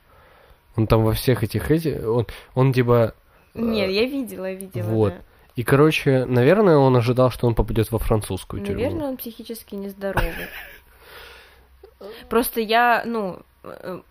Он 0.76 0.88
там 0.88 1.06
во 1.06 1.14
всех 1.14 1.42
этих 1.42 1.72
эти, 1.72 2.04
он, 2.04 2.28
он 2.54 2.74
типа, 2.74 3.16
Нет, 3.54 3.88
э, 3.88 3.94
я 3.94 4.06
видела, 4.08 4.44
я 4.48 4.56
видела. 4.56 4.84
вот. 4.84 5.14
да. 5.14 5.22
и 5.56 5.64
короче, 5.64 6.26
наверное, 6.26 6.76
он 6.76 6.98
ожидал, 6.98 7.32
что 7.32 7.48
он 7.48 7.56
попадет 7.56 7.90
во 7.92 7.98
французскую 7.98 8.62
тюрьму. 8.62 8.82
Наверное, 8.82 9.08
он 9.08 9.16
психически 9.16 9.76
нездоровый. 9.76 10.34
Просто 12.30 12.60
я, 12.60 13.04
ну, 13.06 13.40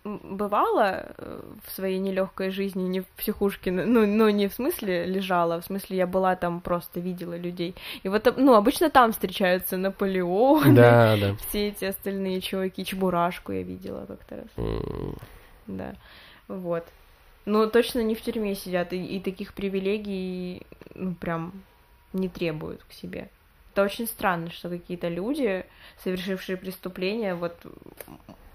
бывала 0.03 1.07
э, 1.17 1.41
в 1.65 1.71
своей 1.71 1.99
нелегкой 1.99 2.51
жизни 2.51 2.83
не 2.83 3.01
в 3.01 3.07
психушке, 3.07 3.71
ну, 3.71 4.05
ну, 4.05 4.29
не 4.29 4.47
в 4.47 4.53
смысле 4.53 5.05
лежала, 5.05 5.59
в 5.59 5.65
смысле 5.65 5.97
я 5.97 6.07
была 6.07 6.35
там, 6.35 6.61
просто 6.61 6.99
видела 6.99 7.35
людей. 7.37 7.75
И 8.03 8.09
вот, 8.09 8.25
э, 8.27 8.33
ну, 8.37 8.53
обычно 8.55 8.89
там 8.89 9.11
встречаются 9.11 9.75
Наполеон, 9.77 10.73
Да, 10.73 11.17
да. 11.21 11.35
все 11.49 11.67
эти 11.69 11.85
остальные 11.85 12.39
чуваки, 12.41 12.85
Чебурашку 12.85 13.51
я 13.51 13.63
видела 13.63 14.05
как-то 14.05 14.35
раз, 14.37 14.47
М, 14.57 15.15
да, 15.67 15.95
вот. 16.47 16.85
Ну, 17.45 17.67
точно 17.69 17.99
не 18.03 18.15
в 18.15 18.21
тюрьме 18.21 18.55
сидят, 18.55 18.93
и, 18.93 19.03
и 19.03 19.19
таких 19.19 19.53
привилегий, 19.53 20.65
ну, 20.95 21.13
прям 21.15 21.51
не 22.13 22.29
требуют 22.29 22.83
к 22.83 22.93
себе. 22.93 23.29
Это 23.73 23.83
очень 23.83 24.05
странно, 24.07 24.49
что 24.51 24.69
какие-то 24.69 25.07
люди, 25.09 25.65
совершившие 26.03 26.57
преступления, 26.57 27.35
вот 27.35 27.55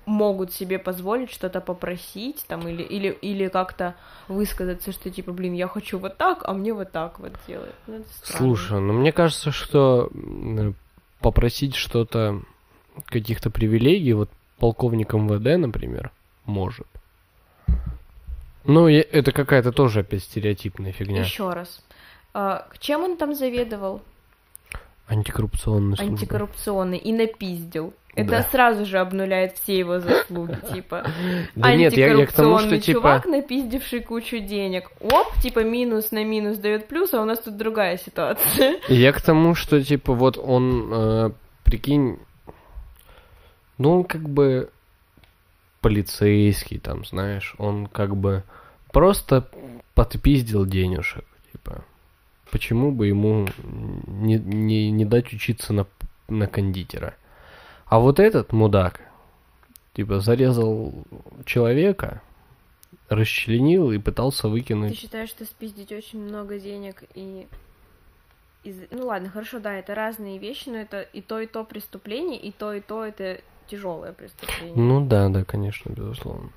могут 0.07 0.53
себе 0.53 0.79
позволить 0.79 1.31
что-то 1.31 1.61
попросить 1.61 2.45
там 2.47 2.67
или, 2.67 2.83
или, 2.83 3.09
или 3.09 3.49
как-то 3.49 3.97
высказаться, 4.29 4.93
что 4.93 5.11
типа, 5.11 5.33
блин, 5.33 5.53
я 5.53 5.69
хочу 5.69 5.99
вот 5.99 6.17
так, 6.17 6.43
а 6.45 6.53
мне 6.53 6.73
вот 6.73 6.93
так 6.93 7.19
вот 7.19 7.33
делать. 7.47 7.75
Ну. 7.87 8.05
Слушай, 8.23 8.81
ну 8.81 8.93
мне 8.95 9.13
кажется, 9.13 9.51
что 9.51 10.11
попросить 11.21 11.75
что-то, 11.75 12.41
каких-то 13.07 13.51
привилегий, 13.51 14.13
вот 14.13 14.31
полковник 14.59 15.13
МВД, 15.13 15.61
например, 15.61 16.13
может. 16.45 16.87
Ну, 18.65 18.89
это 18.89 19.33
какая-то 19.33 19.73
тоже 19.73 20.01
опять 20.01 20.25
стереотипная 20.25 20.93
фигня. 20.93 21.23
Еще 21.23 21.51
раз. 21.51 21.85
А, 22.35 22.67
чем 22.81 23.03
он 23.03 23.17
там 23.17 23.35
заведовал? 23.35 24.03
Антикоррупционная 25.09 25.97
служба. 25.97 26.15
Антикоррупционный. 26.15 26.99
И 26.99 27.13
напиздил. 27.13 27.95
Это 28.17 28.31
Да. 28.31 28.43
сразу 28.45 28.87
же 28.87 28.99
обнуляет 28.99 29.59
все 29.59 29.79
его 29.79 30.01
заслуги, 30.01 30.59
типа. 30.73 31.05
Да 31.55 31.75
нет, 31.77 31.93
я, 31.97 32.14
я 32.14 32.27
к 32.27 32.33
тому, 32.33 32.59
что 32.59 32.81
типа... 32.81 32.99
чувак, 32.99 33.27
напиздивший 33.27 34.01
кучу 34.01 34.39
денег. 34.39 34.91
Оп, 35.01 35.27
типа 35.43 35.62
минус 35.62 36.12
на 36.12 36.25
минус 36.25 36.57
дает 36.57 36.89
плюс, 36.89 37.12
а 37.12 37.21
у 37.21 37.27
нас 37.27 37.39
тут 37.41 37.59
другая 37.59 37.99
ситуация. 37.99 38.81
Я 38.89 39.12
к 39.12 39.21
тому, 39.21 39.55
что 39.55 39.83
типа 39.85 40.14
вот 40.14 40.39
он, 40.39 40.91
э, 40.93 41.31
прикинь, 41.62 42.19
ну 43.77 43.99
он 43.99 44.05
как 44.05 44.27
бы 44.27 44.71
полицейский 45.83 46.79
там, 46.79 47.05
знаешь, 47.05 47.55
он 47.59 47.87
как 47.87 48.17
бы 48.17 48.45
просто 48.93 49.47
подпиздил 49.95 50.64
денежек, 50.64 51.27
типа. 51.53 51.85
Почему 52.51 52.93
бы 52.93 53.09
ему 53.09 53.47
не, 54.07 54.39
не, 54.39 54.91
не 54.91 55.05
дать 55.05 55.35
учиться 55.35 55.75
на, 55.75 55.87
на 56.29 56.47
кондитера? 56.47 57.14
А 57.87 57.99
вот 58.01 58.18
этот 58.18 58.53
мудак, 58.53 59.01
типа, 59.95 60.20
зарезал 60.20 60.93
человека, 61.45 62.20
расчленил 63.09 63.93
и 63.93 63.99
пытался 63.99 64.43
Ты 64.43 64.49
выкинуть. 64.49 64.99
считаешь, 64.99 65.28
что 65.30 65.45
спиздить 65.45 65.93
очень 65.93 66.20
много 66.20 66.59
денег 66.59 67.05
и... 67.14 67.47
из- 68.64 68.91
Ну 68.91 69.07
ладно, 69.07 69.30
хорошо, 69.30 69.61
да, 69.61 69.74
это 69.74 69.95
разные 69.95 70.39
вещи, 70.39 70.68
но 70.68 70.76
это 70.78 71.03
и 71.03 71.20
то, 71.20 71.39
и 71.41 71.47
то 71.47 71.64
преступление, 71.64 72.41
и 72.41 72.51
то, 72.51 72.72
и 72.72 72.80
то 72.80 73.05
это 73.05 73.41
тяжелое 73.68 74.12
преступление. 74.12 74.76
Ну 74.76 75.07
да, 75.07 75.28
да, 75.28 75.45
конечно, 75.45 75.91
безусловно. 75.91 76.51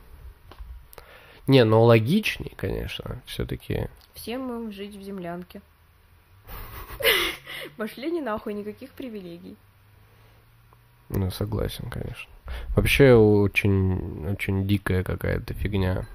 Не, 1.46 1.64
но 1.64 1.84
логичней, 1.84 2.54
конечно, 2.56 3.22
все-таки. 3.26 3.88
Всем 4.14 4.42
мы 4.42 4.72
жить 4.72 4.96
в 4.96 5.02
землянке. 5.02 5.62
Пошли 7.78 8.12
не 8.12 8.22
нахуй, 8.22 8.54
никаких 8.54 8.92
привилегий. 8.92 9.56
Ну, 11.10 11.32
согласен, 11.32 11.90
конечно. 11.90 12.30
Вообще 12.76 13.14
очень, 13.14 14.28
очень 14.28 14.68
дикая 14.68 15.04
какая-то 15.04 15.54
фигня. 15.54 16.06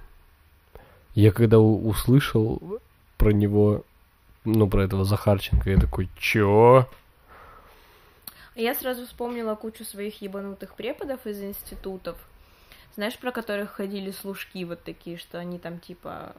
Я 1.14 1.30
когда 1.32 1.59
услышал 1.61 2.80
про 3.18 3.30
него, 3.30 3.82
ну, 4.45 4.68
про 4.68 4.84
этого 4.84 5.05
Захарченко, 5.05 5.70
я 5.70 5.78
такой, 5.78 6.09
чё? 6.16 6.88
Я 8.55 8.74
сразу 8.74 9.07
вспомнила 9.07 9.55
кучу 9.57 9.84
своих 9.84 10.22
ебанутых 10.22 10.74
преподов 10.74 11.26
из 11.26 11.42
институтов. 11.42 12.16
Знаешь, 12.95 13.18
про 13.18 13.32
которых 13.32 13.72
ходили 13.72 14.12
служки 14.12 14.64
вот 14.64 14.82
такие, 14.84 15.16
что 15.16 15.38
они 15.38 15.59
там 15.59 15.80
типа 15.80 16.34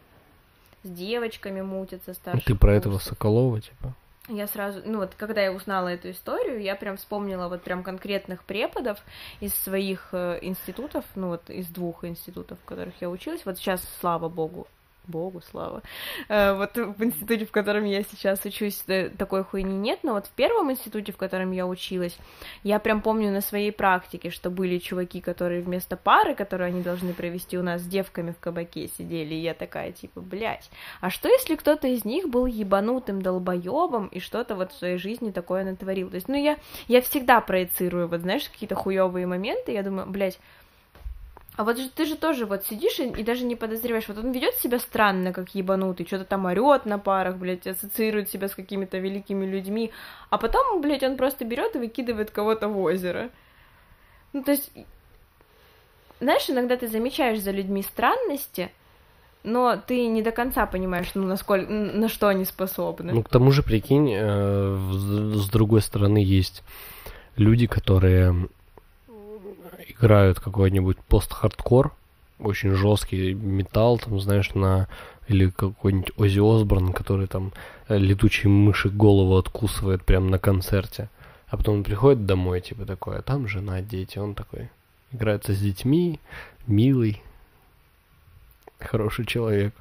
с 0.83 0.89
девочками 0.89 1.61
мутятся 1.61 2.13
старше. 2.13 2.45
Ты 2.45 2.55
про 2.55 2.73
этого 2.73 2.99
Соколова, 2.99 3.59
типа? 3.59 3.93
Я 4.27 4.47
сразу, 4.47 4.81
ну 4.85 4.99
вот, 4.99 5.13
когда 5.15 5.41
я 5.41 5.51
узнала 5.51 5.89
эту 5.89 6.09
историю, 6.09 6.59
я 6.59 6.75
прям 6.75 6.97
вспомнила 6.97 7.47
вот 7.47 7.61
прям 7.61 7.83
конкретных 7.83 8.43
преподов 8.43 8.97
из 9.39 9.53
своих 9.53 10.09
э, 10.13 10.39
институтов, 10.41 11.05
ну 11.13 11.27
вот 11.27 11.49
из 11.49 11.67
двух 11.67 12.03
институтов, 12.05 12.57
в 12.59 12.65
которых 12.65 12.95
я 13.01 13.09
училась. 13.09 13.45
Вот 13.45 13.57
сейчас, 13.57 13.83
слава 13.99 14.27
богу, 14.27 14.67
богу, 15.07 15.41
слава. 15.51 15.81
Э, 16.29 16.53
вот 16.53 16.75
в 16.75 17.03
институте, 17.03 17.45
в 17.45 17.51
котором 17.51 17.85
я 17.85 18.03
сейчас 18.03 18.43
учусь, 18.45 18.83
э, 18.87 19.09
такой 19.09 19.43
хуйни 19.43 19.75
нет, 19.77 19.99
но 20.03 20.13
вот 20.13 20.27
в 20.27 20.31
первом 20.31 20.71
институте, 20.71 21.11
в 21.11 21.17
котором 21.17 21.51
я 21.51 21.67
училась, 21.67 22.17
я 22.63 22.79
прям 22.79 23.01
помню 23.01 23.31
на 23.31 23.41
своей 23.41 23.71
практике, 23.71 24.29
что 24.29 24.49
были 24.49 24.77
чуваки, 24.79 25.21
которые 25.21 25.61
вместо 25.61 25.97
пары, 25.97 26.35
которую 26.35 26.67
они 26.67 26.81
должны 26.81 27.13
провести 27.13 27.57
у 27.57 27.63
нас 27.63 27.81
с 27.81 27.85
девками 27.85 28.31
в 28.31 28.39
кабаке 28.39 28.89
сидели, 28.97 29.33
и 29.33 29.39
я 29.39 29.53
такая, 29.53 29.91
типа, 29.91 30.21
блядь, 30.21 30.69
а 31.01 31.09
что 31.09 31.29
если 31.29 31.55
кто-то 31.55 31.87
из 31.87 32.05
них 32.05 32.29
был 32.29 32.45
ебанутым 32.45 33.21
долбоебом 33.21 34.07
и 34.07 34.19
что-то 34.19 34.55
вот 34.55 34.71
в 34.71 34.77
своей 34.77 34.97
жизни 34.97 35.31
такое 35.31 35.63
натворил? 35.63 36.09
То 36.09 36.15
есть, 36.15 36.27
ну, 36.27 36.35
я, 36.35 36.57
я 36.87 37.01
всегда 37.01 37.41
проецирую, 37.41 38.07
вот, 38.07 38.21
знаешь, 38.21 38.49
какие-то 38.49 38.75
хуевые 38.75 39.27
моменты, 39.27 39.71
я 39.71 39.83
думаю, 39.83 40.07
блядь, 40.07 40.39
а 41.57 41.63
вот 41.63 41.77
же 41.77 41.89
ты 41.89 42.05
же 42.05 42.15
тоже 42.15 42.45
вот 42.45 42.65
сидишь 42.65 42.99
и, 42.99 43.07
и 43.07 43.23
даже 43.23 43.45
не 43.45 43.55
подозреваешь, 43.55 44.07
вот 44.07 44.17
он 44.17 44.31
ведет 44.31 44.55
себя 44.55 44.79
странно, 44.79 45.31
как 45.31 45.55
ебанутый, 45.55 46.05
что-то 46.05 46.25
там 46.25 46.45
орет 46.45 46.85
на 46.85 46.99
парах, 46.99 47.37
блядь, 47.37 47.65
ассоциирует 47.65 48.29
себя 48.29 48.47
с 48.47 48.55
какими-то 48.55 48.97
великими 48.97 49.45
людьми, 49.45 49.91
а 50.29 50.37
потом, 50.37 50.81
блядь, 50.81 51.03
он 51.03 51.15
просто 51.15 51.45
берет 51.45 51.75
и 51.75 51.79
выкидывает 51.79 52.31
кого-то 52.31 52.67
в 52.67 52.77
озеро. 52.79 53.29
Ну, 54.33 54.43
то 54.43 54.51
есть, 54.51 54.69
знаешь, 56.19 56.49
иногда 56.49 56.75
ты 56.75 56.87
замечаешь 56.87 57.39
за 57.39 57.51
людьми 57.51 57.83
странности, 57.83 58.71
но 59.43 59.77
ты 59.77 60.07
не 60.07 60.21
до 60.21 60.31
конца 60.31 60.65
понимаешь, 60.65 61.11
ну, 61.13 61.25
насколько, 61.25 61.71
на 61.71 62.09
что 62.09 62.27
они 62.27 62.43
способны. 62.45 63.13
Ну, 63.13 63.23
к 63.23 63.29
тому 63.29 63.51
же, 63.51 63.63
прикинь, 63.63 64.11
э, 64.13 64.91
с 65.35 65.49
другой 65.49 65.81
стороны 65.81 66.17
есть 66.17 66.63
люди, 67.37 67.67
которые 67.67 68.49
играют 70.05 70.39
какой-нибудь 70.39 70.97
пост-хардкор, 71.07 71.93
очень 72.39 72.71
жесткий 72.71 73.33
металл, 73.33 73.97
там, 73.97 74.19
знаешь, 74.19 74.53
на 74.53 74.87
или 75.27 75.49
какой-нибудь 75.49 76.11
Оззи 76.17 76.39
Осборн, 76.39 76.93
который 76.93 77.25
там 77.25 77.51
э, 77.87 77.97
летучие 77.97 78.49
мыши 78.49 78.89
голову 78.89 79.37
откусывает 79.37 80.03
прямо 80.03 80.29
на 80.29 80.37
концерте. 80.37 81.09
А 81.47 81.57
потом 81.57 81.77
он 81.77 81.83
приходит 81.83 82.27
домой, 82.27 82.61
типа 82.61 82.85
такой, 82.85 83.17
а 83.17 83.21
там 83.23 83.47
жена, 83.47 83.81
дети, 83.81 84.19
он 84.19 84.35
такой 84.35 84.69
играется 85.11 85.53
с 85.53 85.59
детьми, 85.59 86.19
милый, 86.67 87.23
хороший 88.79 89.25
человек. 89.25 89.73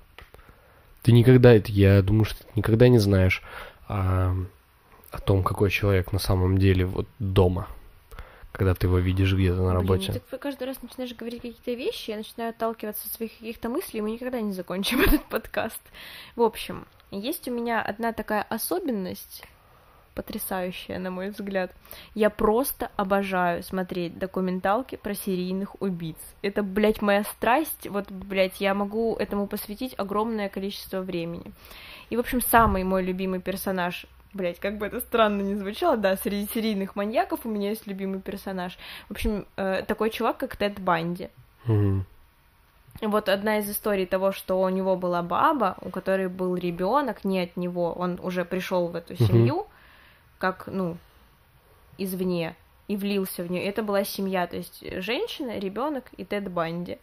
Ты 1.02 1.12
никогда, 1.12 1.52
я 1.52 2.00
думаю, 2.00 2.24
что 2.24 2.38
ты 2.38 2.50
никогда 2.54 2.88
не 2.88 2.98
знаешь 2.98 3.42
о, 3.86 4.34
о 5.10 5.18
том, 5.18 5.42
какой 5.42 5.70
человек 5.70 6.12
на 6.12 6.18
самом 6.18 6.56
деле 6.56 6.86
вот 6.86 7.06
дома, 7.18 7.68
когда 8.54 8.72
ты 8.72 8.86
его 8.86 8.98
видишь 8.98 9.34
где-то 9.34 9.60
на 9.62 9.74
работе. 9.74 10.12
Блин, 10.12 10.22
ну, 10.22 10.30
ты 10.30 10.38
каждый 10.38 10.68
раз 10.68 10.80
начинаешь 10.80 11.12
говорить 11.14 11.42
какие-то 11.42 11.72
вещи, 11.72 12.10
я 12.10 12.16
начинаю 12.16 12.50
отталкиваться 12.50 13.08
от 13.08 13.12
своих 13.12 13.32
каких-то 13.32 13.68
мыслей, 13.68 13.98
и 13.98 14.02
мы 14.02 14.12
никогда 14.12 14.40
не 14.40 14.52
закончим 14.52 15.00
этот 15.06 15.24
подкаст. 15.24 15.82
В 16.36 16.42
общем, 16.42 16.86
есть 17.10 17.48
у 17.48 17.50
меня 17.50 17.82
одна 17.82 18.12
такая 18.12 18.42
особенность, 18.42 19.42
потрясающая, 20.14 21.00
на 21.00 21.10
мой 21.10 21.30
взгляд. 21.30 21.72
Я 22.14 22.30
просто 22.30 22.92
обожаю 22.94 23.64
смотреть 23.64 24.16
документалки 24.20 24.94
про 24.94 25.14
серийных 25.14 25.82
убийц. 25.82 26.18
Это, 26.40 26.62
блядь, 26.62 27.02
моя 27.02 27.24
страсть. 27.24 27.88
Вот, 27.88 28.08
блядь, 28.12 28.60
я 28.60 28.74
могу 28.74 29.16
этому 29.16 29.48
посвятить 29.48 29.94
огромное 29.98 30.48
количество 30.48 31.00
времени. 31.00 31.52
И, 32.08 32.16
в 32.16 32.20
общем, 32.20 32.40
самый 32.40 32.84
мой 32.84 33.02
любимый 33.02 33.40
персонаж 33.40 34.06
Блять, 34.34 34.58
как 34.58 34.78
бы 34.78 34.86
это 34.86 35.00
странно 35.00 35.42
не 35.42 35.54
звучало, 35.54 35.96
да, 35.96 36.16
среди 36.16 36.48
серийных 36.52 36.96
маньяков 36.96 37.46
у 37.46 37.48
меня 37.48 37.70
есть 37.70 37.86
любимый 37.86 38.20
персонаж. 38.20 38.76
В 39.08 39.12
общем, 39.12 39.46
э, 39.56 39.84
такой 39.86 40.10
чувак, 40.10 40.38
как 40.38 40.56
Тед 40.56 40.80
Банди. 40.80 41.30
Мгм. 41.66 42.04
Вот 43.00 43.28
одна 43.28 43.58
из 43.58 43.70
историй 43.70 44.06
того, 44.06 44.32
что 44.32 44.60
у 44.60 44.68
него 44.68 44.96
была 44.96 45.22
баба, 45.22 45.76
у 45.80 45.90
которой 45.90 46.28
был 46.28 46.56
ребенок, 46.56 47.24
не 47.24 47.40
от 47.40 47.56
него, 47.56 47.92
он 47.92 48.18
уже 48.22 48.44
пришел 48.44 48.88
в 48.88 48.96
эту 48.96 49.16
семью, 49.16 49.66
как, 50.38 50.66
ну, 50.66 50.96
извне, 51.96 52.56
и 52.88 52.96
влился 52.96 53.44
в 53.44 53.50
нее. 53.50 53.64
Это 53.64 53.82
была 53.82 54.04
семья, 54.04 54.46
то 54.46 54.56
есть 54.56 54.84
женщина, 55.00 55.58
ребенок 55.58 56.04
и 56.16 56.24
Тед 56.24 56.50
Банди. 56.50 56.98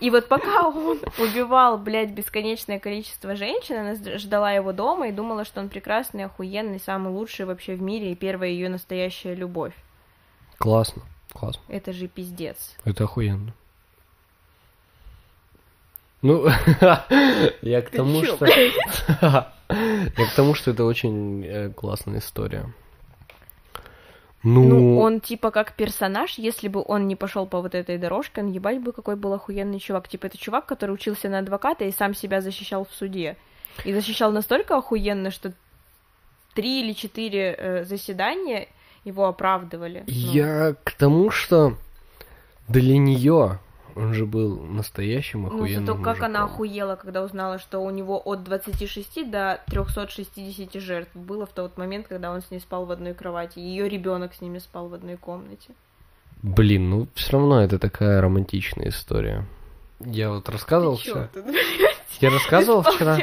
И 0.00 0.10
вот 0.10 0.28
пока 0.28 0.68
он 0.68 1.00
убивал, 1.18 1.78
блядь, 1.78 2.10
бесконечное 2.10 2.78
количество 2.78 3.34
женщин, 3.34 3.76
она 3.76 4.18
ждала 4.18 4.52
его 4.52 4.72
дома 4.72 5.08
и 5.08 5.12
думала, 5.12 5.44
что 5.44 5.60
он 5.60 5.68
прекрасный, 5.68 6.24
охуенный, 6.24 6.78
самый 6.78 7.12
лучший 7.12 7.46
вообще 7.46 7.74
в 7.74 7.82
мире 7.82 8.12
и 8.12 8.16
первая 8.16 8.50
ее 8.50 8.68
настоящая 8.68 9.34
любовь. 9.34 9.74
Классно, 10.58 11.02
классно. 11.32 11.62
Это 11.68 11.92
же 11.92 12.06
пиздец. 12.08 12.76
Это 12.84 13.04
охуенно. 13.04 13.52
Ну, 16.22 16.46
я 17.62 17.82
к 17.82 17.90
тому, 17.90 18.24
что... 18.24 18.46
Я 19.70 20.26
к 20.26 20.34
тому, 20.34 20.54
что 20.54 20.70
это 20.70 20.84
очень 20.84 21.44
э, 21.44 21.68
классная 21.68 22.20
история. 22.20 22.72
Ну, 24.42 24.62
Ну, 24.62 24.98
он 24.98 25.20
типа 25.20 25.50
как 25.50 25.72
персонаж, 25.72 26.38
если 26.38 26.68
бы 26.68 26.84
он 26.86 27.08
не 27.08 27.16
пошел 27.16 27.46
по 27.46 27.60
вот 27.60 27.74
этой 27.74 27.98
дорожке, 27.98 28.40
он 28.40 28.52
ебать 28.52 28.80
бы 28.80 28.92
какой 28.92 29.16
был 29.16 29.32
охуенный 29.32 29.80
чувак. 29.80 30.08
Типа 30.08 30.26
это 30.26 30.38
чувак, 30.38 30.66
который 30.66 30.92
учился 30.92 31.28
на 31.28 31.38
адвоката 31.38 31.84
и 31.84 31.92
сам 31.92 32.14
себя 32.14 32.40
защищал 32.40 32.84
в 32.84 32.94
суде. 32.94 33.36
И 33.84 33.92
защищал 33.92 34.32
настолько 34.32 34.76
охуенно, 34.76 35.30
что 35.30 35.52
три 36.54 36.82
или 36.82 36.92
четыре 36.92 37.54
э, 37.56 37.84
заседания 37.84 38.68
его 39.04 39.26
оправдывали. 39.26 40.04
Ну, 40.06 40.12
я 40.12 40.74
к 40.84 40.92
тому, 40.92 41.30
что 41.30 41.74
для 42.68 42.98
нее 42.98 43.58
он 43.98 44.14
же 44.14 44.24
был 44.26 44.60
настоящим 44.64 45.42
Ну, 45.42 45.48
охуенным 45.48 45.86
зато 45.86 45.98
как 46.02 46.22
она 46.22 46.42
мужиком. 46.42 46.54
охуела, 46.54 46.96
когда 46.96 47.22
узнала, 47.22 47.58
что 47.58 47.80
у 47.80 47.90
него 47.90 48.20
от 48.24 48.44
26 48.44 49.30
до 49.30 49.60
360 49.66 50.80
жертв 50.80 51.14
было 51.14 51.44
в 51.46 51.50
тот 51.50 51.76
момент, 51.76 52.06
когда 52.08 52.30
он 52.32 52.40
с 52.42 52.50
ней 52.50 52.60
спал 52.60 52.86
в 52.86 52.90
одной 52.90 53.14
кровати. 53.14 53.58
Ее 53.58 53.88
ребенок 53.88 54.34
с 54.34 54.40
ними 54.40 54.58
спал 54.58 54.88
в 54.88 54.94
одной 54.94 55.16
комнате. 55.16 55.70
Блин, 56.42 56.88
ну 56.90 57.08
все 57.14 57.32
равно 57.32 57.62
это 57.62 57.78
такая 57.78 58.20
романтичная 58.20 58.88
история. 58.88 59.44
Я 60.00 60.30
вот 60.30 60.48
рассказывал 60.48 60.96
Ты 60.96 61.02
вчера. 61.02 61.28
тут, 61.34 61.44
Я 62.20 62.30
рассказывал 62.30 62.82
вчера. 62.82 63.18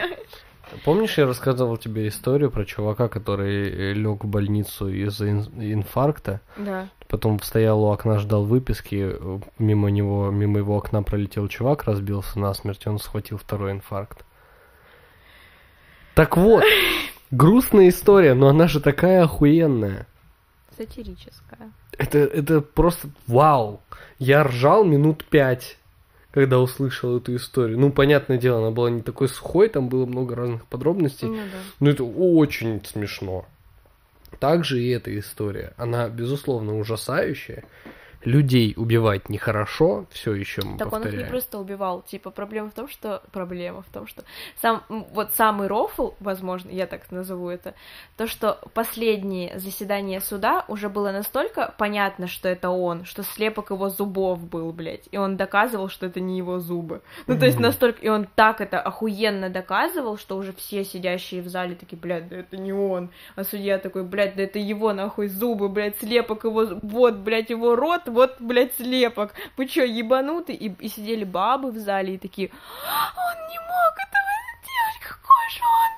Помнишь, 0.83 1.17
я 1.17 1.25
рассказывал 1.25 1.77
тебе 1.77 2.07
историю 2.09 2.51
про 2.51 2.65
чувака, 2.65 3.07
который 3.07 3.93
лег 3.93 4.25
в 4.25 4.27
больницу 4.27 4.89
из-за 4.89 5.29
ин- 5.29 5.47
инфаркта, 5.73 6.41
Да. 6.57 6.89
Потом 7.07 7.41
стоял 7.41 7.83
у 7.83 7.91
окна, 7.91 8.19
ждал 8.19 8.45
выписки, 8.45 9.15
мимо 9.59 9.89
него, 9.89 10.31
мимо 10.31 10.59
его 10.59 10.77
окна 10.77 11.03
пролетел 11.03 11.47
чувак, 11.47 11.83
разбился 11.83 12.39
насмерть, 12.39 12.87
он 12.87 12.99
схватил 12.99 13.37
второй 13.37 13.71
инфаркт. 13.71 14.25
Так 16.15 16.37
вот, 16.37 16.63
грустная 17.31 17.89
история, 17.89 18.33
но 18.33 18.47
она 18.47 18.67
же 18.67 18.79
такая 18.79 19.23
охуенная. 19.23 20.07
Сатирическая. 20.77 21.71
Это, 21.97 22.19
это 22.19 22.61
просто 22.61 23.09
вау. 23.27 23.81
Я 24.19 24.43
ржал 24.43 24.83
минут 24.83 25.23
пять, 25.25 25.77
когда 26.31 26.59
услышал 26.59 27.17
эту 27.17 27.35
историю. 27.35 27.79
Ну, 27.79 27.91
понятное 27.91 28.37
дело, 28.37 28.59
она 28.59 28.71
была 28.71 28.89
не 28.89 29.01
такой 29.01 29.29
сухой, 29.29 29.69
там 29.69 29.87
было 29.87 30.05
много 30.05 30.35
разных 30.35 30.65
подробностей. 30.65 31.29
Ну 31.29 31.35
да. 31.35 31.41
Но 31.79 31.89
это 31.89 32.03
очень 32.03 32.83
смешно. 32.83 33.45
Также 34.39 34.81
и 34.81 34.89
эта 34.89 35.17
история. 35.17 35.73
Она, 35.77 36.09
безусловно, 36.09 36.77
ужасающая. 36.77 37.63
Людей 38.25 38.73
убивать 38.75 39.29
нехорошо, 39.29 40.05
все 40.09 40.33
еще 40.33 40.63
мы 40.63 40.77
Так 40.77 40.91
он 40.91 41.01
их 41.01 41.05
не 41.05 41.11
повторяем. 41.11 41.29
просто 41.29 41.59
убивал. 41.59 42.01
Типа, 42.01 42.31
проблема 42.31 42.69
в 42.69 42.73
том, 42.73 42.87
что... 42.89 43.21
Проблема 43.31 43.83
в 43.83 43.87
том, 43.93 44.07
что... 44.07 44.23
Сам, 44.61 44.83
вот 44.89 45.33
самый 45.35 45.67
рофл, 45.67 46.11
возможно, 46.19 46.71
я 46.71 46.87
так 46.87 47.11
назову 47.11 47.49
это, 47.49 47.75
то, 48.17 48.25
что 48.27 48.59
последнее 48.73 49.59
заседание 49.59 50.21
суда 50.21 50.65
уже 50.67 50.89
было 50.89 51.11
настолько 51.11 51.73
понятно, 51.77 52.27
что 52.27 52.49
это 52.49 52.71
он, 52.71 53.05
что 53.05 53.21
слепок 53.23 53.69
его 53.69 53.89
зубов 53.89 54.39
был, 54.39 54.71
блядь, 54.71 55.07
и 55.11 55.17
он 55.17 55.37
доказывал, 55.37 55.89
что 55.89 56.07
это 56.07 56.19
не 56.19 56.37
его 56.37 56.59
зубы. 56.59 57.01
Ну, 57.27 57.37
то 57.37 57.45
есть 57.45 57.59
настолько... 57.59 58.01
И 58.01 58.09
он 58.09 58.27
так 58.33 58.59
это 58.59 58.81
охуенно 58.81 59.49
доказывал, 59.49 60.17
что 60.17 60.35
уже 60.37 60.51
все 60.53 60.83
сидящие 60.83 61.43
в 61.43 61.47
зале 61.47 61.75
такие, 61.75 61.97
блядь, 61.97 62.27
да 62.27 62.37
это 62.37 62.57
не 62.57 62.73
он. 62.73 63.11
А 63.35 63.43
судья 63.43 63.77
такой, 63.77 64.03
блядь, 64.03 64.35
да 64.35 64.43
это 64.43 64.57
его 64.57 64.93
нахуй 64.93 65.27
зубы, 65.27 65.69
блядь, 65.69 65.99
слепок 65.99 66.43
его... 66.43 66.65
Вот, 66.81 67.17
блядь, 67.17 67.51
его 67.51 67.75
рот, 67.75 68.01
вот, 68.15 68.35
блядь, 68.39 68.73
слепок. 68.75 69.33
Вы 69.57 69.67
чё, 69.67 69.83
ебануты? 69.83 70.53
И, 70.53 70.69
и 70.69 70.89
сидели 70.89 71.23
бабы 71.23 71.71
в 71.71 71.77
зале 71.77 72.15
и 72.15 72.17
такие, 72.17 72.49
он 72.49 73.49
не 73.49 73.59
мог 73.59 73.93
этого 74.07 74.31
сделать, 74.61 74.99
какой 75.07 75.49
же 75.51 75.61
он 75.83 75.91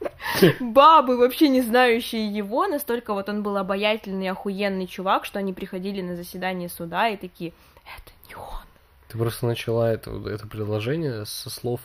пиздатый. 0.00 0.56
Бабы, 0.72 1.16
вообще 1.16 1.48
не 1.48 1.60
знающие 1.60 2.26
его, 2.26 2.66
настолько 2.66 3.14
вот 3.14 3.28
он 3.28 3.42
был 3.42 3.56
обаятельный, 3.56 4.28
охуенный 4.28 4.86
чувак, 4.86 5.24
что 5.24 5.38
они 5.38 5.52
приходили 5.52 6.02
на 6.02 6.16
заседание 6.16 6.68
суда 6.68 7.08
и 7.08 7.16
такие, 7.16 7.52
это 7.84 8.12
не 8.28 8.34
он. 8.34 8.64
Ты 9.08 9.18
просто 9.18 9.46
начала 9.46 9.92
это, 9.92 10.10
это 10.28 10.46
предложение 10.46 11.24
со 11.26 11.50
слов 11.50 11.80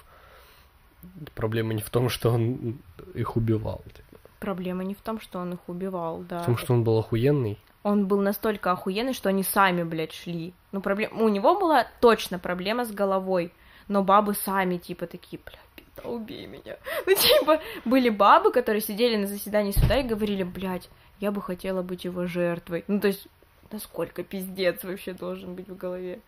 Проблема 1.33 1.73
не 1.73 1.81
в 1.81 1.89
том, 1.89 2.09
что 2.09 2.31
он 2.31 2.79
их 3.13 3.35
убивал. 3.35 3.83
типа. 3.93 4.19
Проблема 4.39 4.83
не 4.83 4.93
в 4.93 5.01
том, 5.01 5.19
что 5.19 5.39
он 5.39 5.53
их 5.53 5.59
убивал, 5.67 6.19
да. 6.19 6.41
В 6.41 6.45
том, 6.45 6.57
что 6.57 6.73
он 6.73 6.83
был 6.83 6.97
охуенный. 6.99 7.57
Он 7.85 8.07
был 8.07 8.19
настолько 8.19 8.71
охуенный, 8.71 9.13
что 9.13 9.29
они 9.29 9.43
сами, 9.43 9.83
блядь, 9.83 10.11
шли. 10.11 10.55
Ну, 10.71 10.81
проблема... 10.81 11.21
У 11.21 11.29
него 11.29 11.59
была 11.59 11.85
точно 12.01 12.39
проблема 12.39 12.83
с 12.83 12.91
головой. 12.91 13.53
Но 13.87 14.03
бабы 14.03 14.33
сами, 14.33 14.77
типа, 14.77 15.05
такие, 15.05 15.39
блядь, 15.45 15.59
пизда, 15.75 16.09
убей 16.09 16.47
меня. 16.47 16.77
Ну, 17.05 17.13
типа, 17.13 17.61
были 17.85 18.09
бабы, 18.09 18.51
которые 18.51 18.81
сидели 18.81 19.17
на 19.17 19.27
заседании 19.27 19.71
суда 19.71 19.99
и 19.99 20.03
говорили, 20.03 20.41
блядь, 20.41 20.89
я 21.19 21.29
бы 21.29 21.43
хотела 21.43 21.83
быть 21.83 22.05
его 22.05 22.25
жертвой. 22.25 22.83
Ну, 22.87 22.99
то 22.99 23.05
есть, 23.05 23.27
насколько 23.71 24.23
пиздец 24.23 24.83
вообще 24.83 25.13
должен 25.13 25.53
быть 25.53 25.69
в 25.69 25.77
голове. 25.77 26.21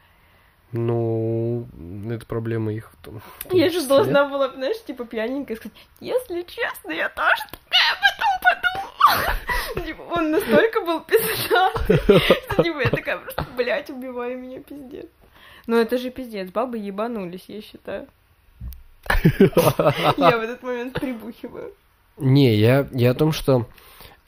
Ну, 0.72 1.66
это 2.08 2.28
проблема 2.28 2.72
их 2.72 2.92
в 2.92 3.04
том. 3.04 3.20
Я 3.52 3.72
же 3.72 3.82
должна 3.88 4.26
была, 4.26 4.50
знаешь, 4.50 4.84
типа, 4.84 5.06
пьяненькая 5.06 5.58
сказать, 5.58 5.76
если 6.02 6.44
честно, 6.44 6.92
я 6.92 7.10
тоже 7.10 7.42
такая 7.50 7.94
об 7.94 8.04
этом 8.14 8.28
подумала. 8.44 8.67
Типа, 9.86 10.02
он 10.02 10.32
настолько 10.32 10.82
был 10.82 11.02
пиздатый, 11.02 11.98
что, 12.52 12.64
типа, 12.64 12.80
я 12.80 12.90
такая 12.90 13.18
просто, 13.18 13.46
блядь, 13.56 13.90
убивай 13.90 14.36
меня, 14.36 14.60
пиздец. 14.62 15.06
Ну, 15.68 15.78
это 15.78 15.98
же 15.98 16.10
пиздец, 16.12 16.50
бабы 16.52 16.78
ебанулись, 16.78 17.46
я 17.48 17.62
считаю. 17.62 18.08
Я 20.18 20.38
в 20.38 20.42
этот 20.42 20.64
момент 20.64 21.00
прибухиваю. 21.00 21.74
Не, 22.18 22.56
я, 22.56 22.88
я 22.92 23.12
о 23.12 23.14
том, 23.14 23.32
что 23.32 23.68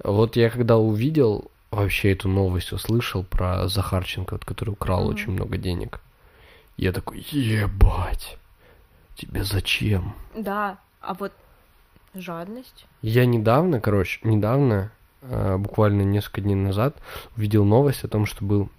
вот 0.04 0.36
я 0.36 0.50
когда 0.50 0.78
увидел 0.78 1.52
вообще 1.72 2.14
эту 2.14 2.30
новость, 2.30 2.72
услышал 2.72 3.24
про 3.24 3.68
Захарченко, 3.68 4.36
вот, 4.36 4.46
который 4.46 4.70
украл 4.72 5.02
Мгм. 5.06 5.10
очень 5.10 5.32
много 5.32 5.58
денег, 5.58 6.00
я 6.78 6.94
такой, 6.94 7.26
ебать, 7.32 8.38
тебе 9.16 9.44
зачем? 9.44 10.16
Да, 10.36 10.78
а 11.02 11.14
вот 11.14 11.34
жадность. 12.14 12.86
Я 13.01 13.26
недавно, 13.26 13.80
короче, 13.80 14.20
недавно, 14.24 14.91
э, 15.22 15.57
буквально 15.57 16.01
несколько 16.01 16.41
дней 16.41 16.55
назад, 16.55 16.97
увидел 17.36 17.66
новость 17.66 18.03
о 18.03 18.07
том, 18.07 18.26
что 18.26 18.43
был 18.43 18.70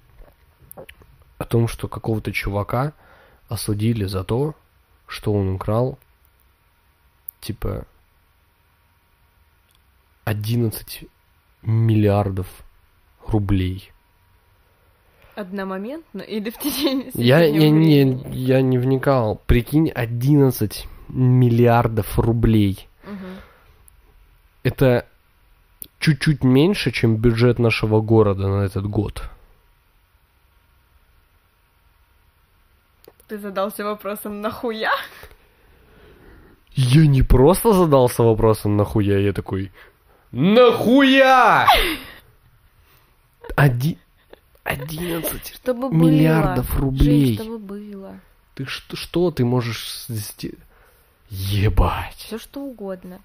о 1.39 1.45
том, 1.45 1.69
что 1.69 1.89
какого-то 1.89 2.33
чувака 2.33 2.93
осудили 3.49 4.05
за 4.05 4.25
то, 4.25 4.55
что 5.07 5.33
он 5.33 5.55
украл 5.55 5.99
типа 7.41 7.87
11 10.25 11.05
миллиардов 11.63 12.47
рублей. 13.27 13.91
Одномоментно 15.35 16.21
или 16.21 16.51
в 16.51 16.59
течение 16.59 17.11
Я, 17.15 17.41
я, 17.41 17.71
не, 17.71 18.23
я 18.33 18.61
не 18.61 18.79
вникал. 18.79 19.41
Прикинь, 19.47 19.89
11 19.89 20.87
миллиардов 21.09 22.19
рублей. 22.19 22.90
Мгм. 23.11 23.41
Это 24.63 25.07
чуть-чуть 25.99 26.45
меньше, 26.45 26.91
чем 26.91 27.17
бюджет 27.17 27.59
нашего 27.59 28.01
города 28.01 28.49
на 28.49 28.63
этот 28.65 28.87
год. 28.87 29.23
Ты 33.27 33.39
задался 33.39 33.85
вопросом 33.85 34.41
нахуя? 34.41 34.93
Я 36.75 37.07
не 37.07 37.23
просто 37.23 37.73
задался 37.73 38.23
вопросом 38.23 38.77
нахуя, 38.77 39.19
я 39.19 39.33
такой 39.33 39.71
Нахуя? 40.33 41.67
Оди... 43.57 43.99
11 44.63 45.55
Чтобы 45.55 45.95
миллиардов 45.95 46.69
было. 46.71 46.81
рублей. 46.81 47.27
Жень, 47.27 47.35
чтобы 47.35 47.59
было. 47.59 48.21
Ты 48.55 48.67
что, 48.67 48.97
что 48.97 49.31
ты 49.31 49.45
можешь 49.45 50.05
сделать? 50.09 50.59
Ебать. 51.31 52.17
Все 52.17 52.39
что 52.39 52.61
угодно. 52.61 53.21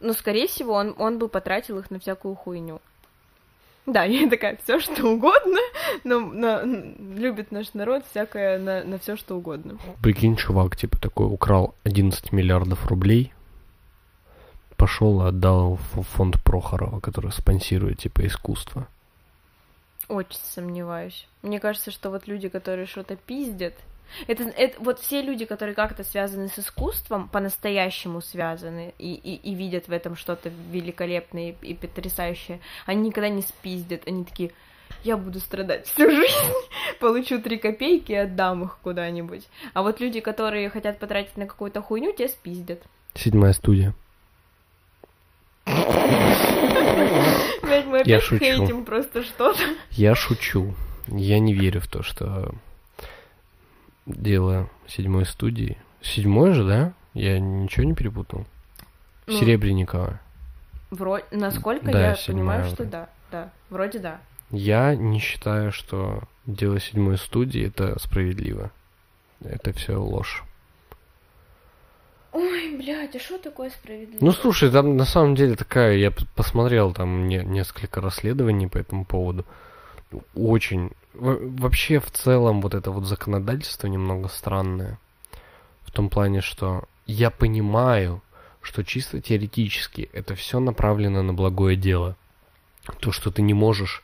Но, 0.00 0.12
скорее 0.14 0.46
всего, 0.46 0.74
он, 0.74 0.94
он 0.98 1.18
бы 1.18 1.28
потратил 1.28 1.78
их 1.78 1.90
на 1.90 1.98
всякую 1.98 2.34
хуйню. 2.34 2.80
Да, 3.86 4.04
я 4.04 4.28
такая, 4.28 4.56
все 4.62 4.78
что 4.80 5.06
угодно, 5.06 5.58
но 6.04 6.20
на- 6.20 6.62
любит 6.64 7.50
наш 7.50 7.74
народ 7.74 8.04
всякое 8.10 8.58
на, 8.58 8.84
на 8.84 8.98
все 8.98 9.16
что 9.16 9.36
угодно. 9.36 9.78
Прикинь, 10.02 10.36
чувак, 10.36 10.76
типа, 10.76 10.98
такой 10.98 11.26
украл 11.26 11.74
11 11.84 12.32
миллиардов 12.32 12.86
рублей, 12.86 13.32
пошел 14.76 15.22
и 15.22 15.28
отдал 15.28 15.78
в 15.92 16.02
фонд 16.02 16.42
Прохорова, 16.42 17.00
который 17.00 17.32
спонсирует, 17.32 17.98
типа, 17.98 18.26
искусство. 18.26 18.86
Очень 20.08 20.40
сомневаюсь. 20.42 21.28
Мне 21.42 21.60
кажется, 21.60 21.90
что 21.90 22.10
вот 22.10 22.26
люди, 22.26 22.48
которые 22.48 22.86
что-то 22.86 23.16
пиздят, 23.16 23.74
это, 24.26 24.44
это 24.44 24.80
вот 24.80 24.98
все 24.98 25.22
люди, 25.22 25.44
которые 25.44 25.74
как-то 25.74 26.04
связаны 26.04 26.48
с 26.48 26.58
искусством, 26.58 27.28
по-настоящему 27.28 28.20
связаны 28.20 28.94
и, 28.98 29.14
и, 29.14 29.34
и 29.34 29.54
видят 29.54 29.88
в 29.88 29.92
этом 29.92 30.16
что-то 30.16 30.50
великолепное 30.70 31.54
и, 31.62 31.66
и 31.68 31.74
потрясающее, 31.74 32.60
они 32.86 33.08
никогда 33.08 33.28
не 33.28 33.42
спиздят, 33.42 34.06
они 34.06 34.24
такие, 34.24 34.52
я 35.04 35.16
буду 35.16 35.40
страдать 35.40 35.86
всю 35.86 36.10
жизнь, 36.10 36.52
получу 37.00 37.40
три 37.40 37.58
копейки 37.58 38.12
и 38.12 38.16
отдам 38.16 38.64
их 38.64 38.78
куда-нибудь. 38.82 39.46
А 39.72 39.82
вот 39.82 40.00
люди, 40.00 40.20
которые 40.20 40.68
хотят 40.70 40.98
потратить 40.98 41.36
на 41.36 41.46
какую-то 41.46 41.80
хуйню, 41.82 42.12
те 42.12 42.28
спиздят. 42.28 42.82
Седьмая 43.14 43.52
студия. 43.52 43.94
Блядь, 47.62 47.86
мы 47.86 47.98
Я 47.98 48.16
опять 48.16 48.22
шучу. 48.22 48.44
хейтим 48.44 48.84
просто 48.84 49.22
что-то. 49.22 49.60
Я 49.90 50.14
шучу. 50.14 50.74
Я 51.08 51.38
не 51.38 51.54
верю 51.54 51.80
в 51.80 51.88
то, 51.88 52.02
что 52.02 52.52
дело 54.06 54.68
седьмой 54.86 55.26
студии. 55.26 55.76
Седьмой 56.00 56.52
же, 56.52 56.64
да? 56.64 56.92
Я 57.14 57.38
ничего 57.38 57.84
не 57.84 57.94
перепутал. 57.94 58.46
Ну, 59.26 59.38
Серебряникова. 59.38 60.20
Вроде, 60.90 61.24
насколько 61.30 61.90
Да, 61.92 62.10
я 62.10 62.16
понимаю, 62.26 62.64
что 62.66 62.76
вроде. 62.76 62.90
да, 62.90 63.08
да, 63.30 63.50
вроде 63.68 63.98
да. 63.98 64.20
Я 64.50 64.96
не 64.96 65.18
считаю, 65.20 65.70
что 65.70 66.22
дело 66.46 66.80
седьмой 66.80 67.16
студии 67.18 67.64
это 67.66 67.98
справедливо. 68.00 68.72
Это 69.44 69.72
все 69.72 69.96
ложь. 69.96 70.42
Ой, 72.32 72.76
блядь, 72.76 73.16
а 73.16 73.18
что 73.18 73.38
такое 73.38 73.70
справедливо? 73.70 74.18
Ну 74.24 74.32
слушай, 74.32 74.70
там 74.70 74.96
на 74.96 75.04
самом 75.04 75.34
деле 75.34 75.56
такая, 75.56 75.96
я 75.96 76.12
посмотрел 76.36 76.92
там 76.92 77.26
не- 77.28 77.44
несколько 77.44 78.00
расследований 78.00 78.68
по 78.68 78.78
этому 78.78 79.04
поводу. 79.04 79.44
Очень. 80.34 80.92
Во- 81.14 81.38
Вообще 81.40 82.00
в 82.00 82.10
целом 82.10 82.60
вот 82.60 82.74
это 82.74 82.90
вот 82.90 83.04
законодательство 83.04 83.86
немного 83.86 84.28
странное. 84.28 84.98
В 85.82 85.90
том 85.90 86.08
плане, 86.08 86.40
что 86.40 86.84
я 87.06 87.30
понимаю, 87.30 88.22
что 88.62 88.84
чисто 88.84 89.20
теоретически 89.20 90.08
это 90.12 90.34
все 90.34 90.60
направлено 90.60 91.22
на 91.22 91.32
благое 91.32 91.76
дело. 91.76 92.16
То, 93.00 93.12
что 93.12 93.30
ты 93.30 93.42
не 93.42 93.54
можешь 93.54 94.02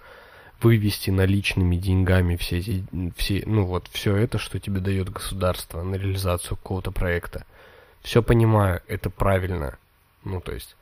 вывести 0.62 1.11
наличными 1.11 1.76
деньгами 1.76 2.36
все 2.36 2.59
эти, 2.59 2.84
все, 3.16 3.42
ну 3.46 3.64
вот, 3.64 3.88
все 3.92 4.16
это, 4.16 4.38
что 4.38 4.59
тебе 4.59 4.80
дает 4.80 5.11
государство 5.11 5.82
на 5.82 5.96
реализацию 5.96 6.57
какого-то 6.57 6.90
проекта. 6.92 7.44
Все 8.02 8.22
понимаю, 8.22 8.82
это 8.86 9.11
правильно. 9.11 9.78
Ну, 10.24 10.40
то 10.40 10.52
есть. 10.52 10.76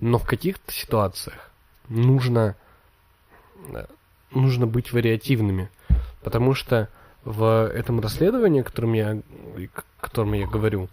Но 0.00 0.18
в 0.18 0.26
каких-то 0.26 0.72
ситуациях 0.72 1.50
нужно, 1.88 2.56
э, 3.72 3.86
нужно 4.34 4.66
быть 4.66 4.92
вариативными. 4.92 5.70
Потому 6.22 6.54
что 6.54 6.88
в 7.24 7.70
этом 7.72 8.00
расследовании, 8.00 8.60
о 8.60 8.64
котором 8.64 8.92
я, 8.94 9.22
котором 10.00 10.32
я 10.32 10.46
говорю, 10.46 10.88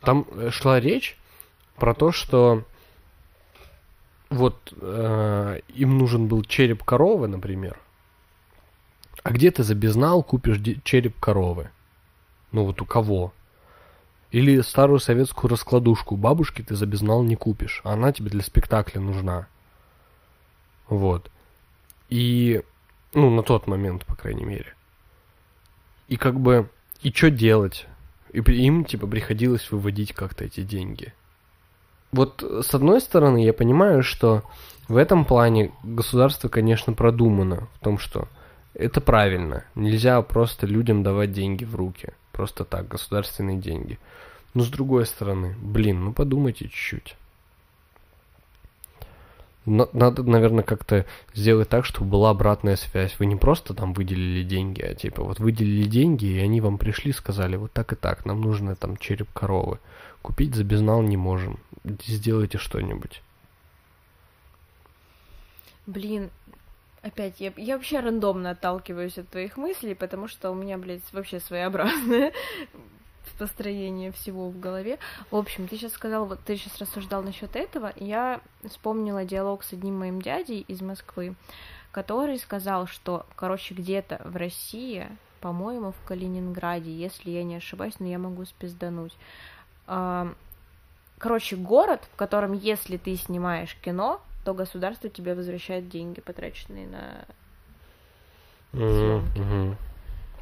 там 0.00 0.26
э, 0.32 0.50
шла 0.50 0.80
речь 0.80 1.16
про 1.76 1.94
то, 1.94 2.12
что 2.12 2.64
вот 4.30 4.72
э, 4.80 5.60
им 5.68 5.98
нужен 5.98 6.26
был 6.26 6.42
череп 6.42 6.82
коровы, 6.82 7.28
например. 7.28 7.78
А 9.22 9.30
где 9.30 9.50
ты 9.50 9.62
за 9.62 9.74
безнал 9.74 10.22
купишь 10.22 10.60
череп 10.84 11.18
коровы? 11.20 11.70
Ну 12.50 12.64
вот 12.64 12.80
у 12.80 12.84
кого? 12.84 13.32
Или 14.30 14.62
старую 14.62 14.98
советскую 14.98 15.50
раскладушку 15.50 16.16
бабушки 16.16 16.62
ты 16.62 16.74
за 16.74 16.86
безнал 16.86 17.22
не 17.22 17.36
купишь, 17.36 17.82
она 17.84 18.12
тебе 18.12 18.30
для 18.30 18.42
спектакля 18.42 19.00
нужна. 19.00 19.46
Вот. 20.88 21.30
И, 22.12 22.60
ну, 23.14 23.30
на 23.30 23.42
тот 23.42 23.66
момент, 23.66 24.04
по 24.04 24.14
крайней 24.14 24.44
мере. 24.44 24.74
И 26.08 26.18
как 26.18 26.38
бы, 26.38 26.68
и 27.00 27.10
что 27.10 27.30
делать? 27.30 27.86
И 28.34 28.40
им, 28.40 28.84
типа, 28.84 29.06
приходилось 29.06 29.70
выводить 29.70 30.12
как-то 30.12 30.44
эти 30.44 30.60
деньги. 30.60 31.14
Вот, 32.10 32.42
с 32.42 32.74
одной 32.74 33.00
стороны, 33.00 33.42
я 33.42 33.54
понимаю, 33.54 34.02
что 34.02 34.42
в 34.88 34.98
этом 34.98 35.24
плане 35.24 35.72
государство, 35.82 36.50
конечно, 36.50 36.92
продумано 36.92 37.68
в 37.76 37.78
том, 37.78 37.96
что 37.96 38.28
это 38.74 39.00
правильно. 39.00 39.64
Нельзя 39.74 40.20
просто 40.20 40.66
людям 40.66 41.02
давать 41.02 41.32
деньги 41.32 41.64
в 41.64 41.74
руки. 41.76 42.12
Просто 42.30 42.66
так, 42.66 42.88
государственные 42.88 43.56
деньги. 43.56 43.98
Но 44.52 44.64
с 44.64 44.68
другой 44.68 45.06
стороны, 45.06 45.56
блин, 45.62 46.04
ну 46.04 46.12
подумайте 46.12 46.66
чуть-чуть. 46.66 47.16
На- 49.64 49.88
Надо, 49.92 50.24
наверное, 50.24 50.64
как-то 50.64 51.06
сделать 51.34 51.68
так, 51.68 51.84
чтобы 51.84 52.10
была 52.10 52.30
обратная 52.30 52.76
связь. 52.76 53.16
Вы 53.18 53.26
не 53.26 53.36
просто 53.36 53.74
там 53.74 53.92
выделили 53.92 54.42
деньги, 54.42 54.82
а 54.82 54.94
типа 54.94 55.22
вот 55.22 55.38
выделили 55.38 55.88
деньги, 55.88 56.24
и 56.26 56.38
они 56.38 56.60
вам 56.60 56.78
пришли, 56.78 57.12
сказали, 57.12 57.56
вот 57.56 57.72
так 57.72 57.92
и 57.92 57.96
так, 57.96 58.26
нам 58.26 58.40
нужно 58.40 58.74
там 58.74 58.96
череп 58.96 59.32
коровы. 59.32 59.78
Купить 60.20 60.54
за 60.54 60.64
безнал 60.64 61.02
не 61.02 61.16
можем. 61.16 61.58
Сделайте 62.04 62.58
что-нибудь. 62.58 63.22
Блин, 65.86 66.30
опять, 67.02 67.40
я, 67.40 67.52
я 67.56 67.76
вообще 67.76 68.00
рандомно 68.00 68.50
отталкиваюсь 68.50 69.18
от 69.18 69.28
твоих 69.28 69.56
мыслей, 69.56 69.94
потому 69.94 70.28
что 70.28 70.50
у 70.50 70.54
меня, 70.54 70.78
блядь, 70.78 71.02
вообще 71.12 71.40
своеобразное 71.40 72.32
построение 73.38 74.12
всего 74.12 74.48
в 74.48 74.58
голове. 74.58 74.98
В 75.30 75.36
общем, 75.36 75.68
ты 75.68 75.76
сейчас 75.76 75.92
сказал, 75.92 76.26
вот 76.26 76.40
ты 76.44 76.56
сейчас 76.56 76.78
рассуждал 76.78 77.22
насчет 77.22 77.56
этого, 77.56 77.90
и 77.90 78.04
я 78.04 78.40
вспомнила 78.64 79.24
диалог 79.24 79.64
с 79.64 79.72
одним 79.72 79.98
моим 79.98 80.20
дядей 80.20 80.60
из 80.60 80.80
Москвы, 80.80 81.34
который 81.90 82.38
сказал, 82.38 82.86
что, 82.86 83.26
короче, 83.36 83.74
где-то 83.74 84.20
в 84.24 84.36
России, 84.36 85.06
по-моему, 85.40 85.92
в 85.92 86.06
Калининграде, 86.06 86.92
если 86.92 87.30
я 87.30 87.44
не 87.44 87.56
ошибаюсь, 87.56 87.98
но 87.98 88.06
я 88.06 88.18
могу 88.18 88.44
спиздануть, 88.44 89.16
а, 89.86 90.32
короче, 91.18 91.56
город, 91.56 92.00
в 92.12 92.16
котором, 92.16 92.52
если 92.52 92.96
ты 92.96 93.16
снимаешь 93.16 93.76
кино, 93.82 94.20
то 94.44 94.54
государство 94.54 95.08
тебе 95.08 95.34
возвращает 95.34 95.88
деньги, 95.88 96.20
потраченные 96.20 96.86
на... 96.86 97.24
Мгм. 98.72 99.76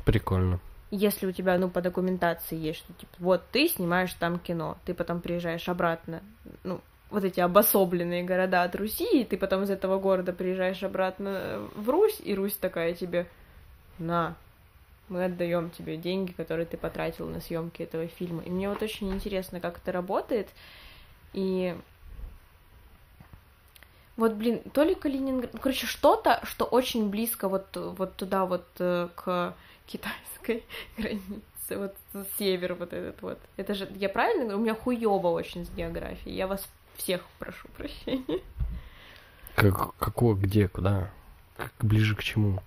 Прикольно. 0.04 0.60
Если 0.90 1.26
у 1.26 1.32
тебя, 1.32 1.56
ну, 1.58 1.68
по 1.70 1.80
документации 1.80 2.56
есть, 2.56 2.80
что, 2.80 2.92
типа, 2.94 3.12
вот 3.18 3.42
ты 3.52 3.68
снимаешь 3.68 4.12
там 4.14 4.38
кино, 4.38 4.76
ты 4.84 4.92
потом 4.92 5.20
приезжаешь 5.20 5.68
обратно, 5.68 6.20
ну, 6.64 6.80
вот 7.10 7.24
эти 7.24 7.40
обособленные 7.40 8.24
города 8.24 8.62
от 8.62 8.74
Руси, 8.76 9.20
и 9.20 9.24
ты 9.24 9.36
потом 9.36 9.64
из 9.64 9.70
этого 9.70 9.98
города 9.98 10.32
приезжаешь 10.32 10.82
обратно 10.82 11.68
в 11.74 11.88
Русь, 11.88 12.20
и 12.20 12.34
Русь 12.34 12.54
такая 12.54 12.94
тебе, 12.94 13.26
на, 13.98 14.36
мы 15.08 15.24
отдаем 15.24 15.70
тебе 15.70 15.96
деньги, 15.96 16.32
которые 16.32 16.66
ты 16.66 16.76
потратил 16.76 17.28
на 17.28 17.40
съемки 17.40 17.82
этого 17.82 18.06
фильма. 18.06 18.42
И 18.42 18.50
мне 18.50 18.68
вот 18.68 18.82
очень 18.82 19.12
интересно, 19.12 19.60
как 19.60 19.78
это 19.78 19.92
работает. 19.92 20.48
И 21.32 21.76
вот, 24.16 24.34
блин, 24.34 24.60
то 24.72 24.82
ли 24.82 24.94
Калининград... 24.94 25.50
Короче, 25.60 25.86
что-то, 25.86 26.40
что 26.44 26.64
очень 26.64 27.10
близко 27.10 27.48
вот, 27.48 27.68
вот 27.74 28.16
туда 28.16 28.44
вот 28.44 28.66
э, 28.78 29.08
к 29.14 29.54
китайской 29.90 30.64
границе, 30.96 31.42
вот 31.70 31.96
север 32.38 32.74
вот 32.74 32.92
этот 32.92 33.20
вот. 33.22 33.38
Это 33.56 33.74
же, 33.74 33.88
я 33.96 34.08
правильно 34.08 34.44
говорю? 34.44 34.58
У 34.58 34.62
меня 34.62 34.74
хуёво 34.74 35.28
очень 35.28 35.64
с 35.64 35.70
географией. 35.70 36.36
Я 36.36 36.46
вас 36.46 36.66
всех 36.96 37.22
прошу 37.38 37.68
прощения. 37.76 38.40
Как, 39.54 39.94
какого, 39.96 40.34
где, 40.34 40.68
куда? 40.68 41.10
Как 41.56 41.72
ближе 41.80 42.14
к 42.14 42.22
чему? 42.22 42.60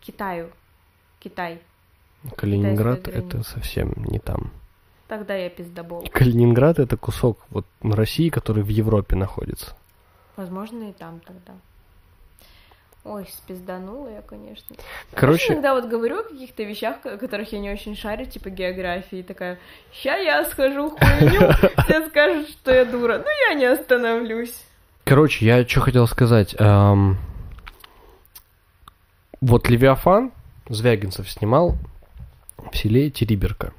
Китаю. 0.00 0.50
Китай. 1.18 1.60
Калининград 2.36 3.08
это 3.08 3.42
совсем 3.42 3.92
не 3.96 4.18
там. 4.18 4.52
Тогда 5.08 5.36
я 5.36 5.50
пиздобол. 5.50 6.08
Калининград 6.12 6.78
это 6.78 6.96
кусок 6.96 7.38
вот 7.50 7.66
России, 7.80 8.28
который 8.28 8.62
в 8.62 8.68
Европе 8.68 9.16
находится. 9.16 9.76
Возможно, 10.36 10.90
и 10.90 10.92
там 10.92 11.20
тогда. 11.20 11.54
Ой, 13.08 13.24
спизданула 13.32 14.08
я, 14.08 14.22
конечно. 14.22 14.66
Знаешь, 14.74 14.86
Короче, 15.14 15.52
иногда 15.52 15.74
вот 15.74 15.84
говорю 15.86 16.20
о 16.20 16.22
каких-то 16.24 16.64
вещах, 16.64 16.96
о 17.04 17.16
которых 17.16 17.52
я 17.52 17.60
не 17.60 17.70
очень 17.70 17.94
шарю, 17.96 18.26
типа 18.26 18.50
географии, 18.50 19.18
и 19.18 19.22
такая, 19.22 19.58
ща 19.92 20.16
я 20.16 20.44
схожу 20.44 20.90
в 20.90 20.98
хуйню, 20.98 21.52
все 21.84 22.08
скажут, 22.08 22.48
что 22.48 22.72
я 22.74 22.84
дура, 22.84 23.18
но 23.18 23.30
я 23.48 23.54
не 23.54 23.66
остановлюсь. 23.66 24.60
короче, 25.04 25.46
я 25.46 25.64
что 25.66 25.82
хотел 25.82 26.06
сказать. 26.08 26.56
эм, 26.58 27.16
вот 29.40 29.68
Левиафан 29.68 30.32
Звягинцев 30.68 31.30
снимал 31.30 31.76
в 32.72 32.76
селе 32.76 33.10
Териберка. 33.10 33.72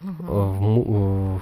э, 0.00 0.06
в, 0.06 1.36
э, 1.36 1.40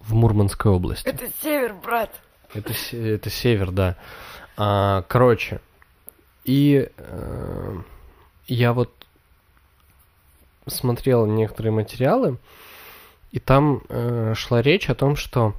в 0.00 0.14
Мурманской 0.14 0.72
области. 0.72 1.06
Это 1.06 1.26
север, 1.42 1.74
брат. 1.74 2.10
Это, 2.54 2.72
это 2.92 3.30
север, 3.30 3.70
да. 3.70 3.96
А, 4.56 5.02
короче, 5.08 5.60
и 6.44 6.88
э, 6.96 7.76
я 8.46 8.72
вот 8.72 8.90
смотрел 10.66 11.26
некоторые 11.26 11.72
материалы, 11.72 12.38
и 13.32 13.38
там 13.38 13.82
э, 13.88 14.32
шла 14.34 14.62
речь 14.62 14.88
о 14.88 14.94
том, 14.94 15.16
что, 15.16 15.54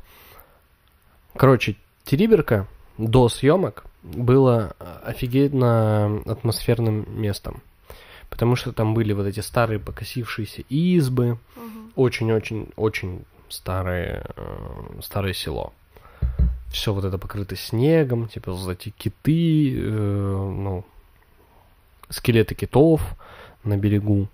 короче, 1.35 1.75
Териберка 2.03 2.67
до 2.97 3.29
съемок 3.29 3.85
было 4.01 4.75
офигенно 5.03 6.21
атмосферным 6.25 7.05
местом. 7.21 7.61
Потому 8.29 8.55
что 8.55 8.73
там 8.73 8.93
были 8.93 9.13
вот 9.13 9.27
эти 9.27 9.41
старые 9.41 9.79
покосившиеся 9.79 10.63
избы, 10.69 11.37
очень-очень-очень 11.95 13.25
старое, 13.49 14.25
э, 14.35 14.99
старое 15.01 15.33
село. 15.33 15.73
Все 16.71 16.93
вот 16.93 17.03
это 17.03 17.17
покрыто 17.17 17.55
снегом, 17.55 18.27
типа 18.27 18.51
вот 18.51 18.69
эти 18.71 18.89
киты, 18.89 19.75
э, 19.75 19.81
ну, 19.81 20.85
скелеты 22.09 22.55
китов 22.55 23.01
на 23.63 23.77
берегу. 23.77 24.27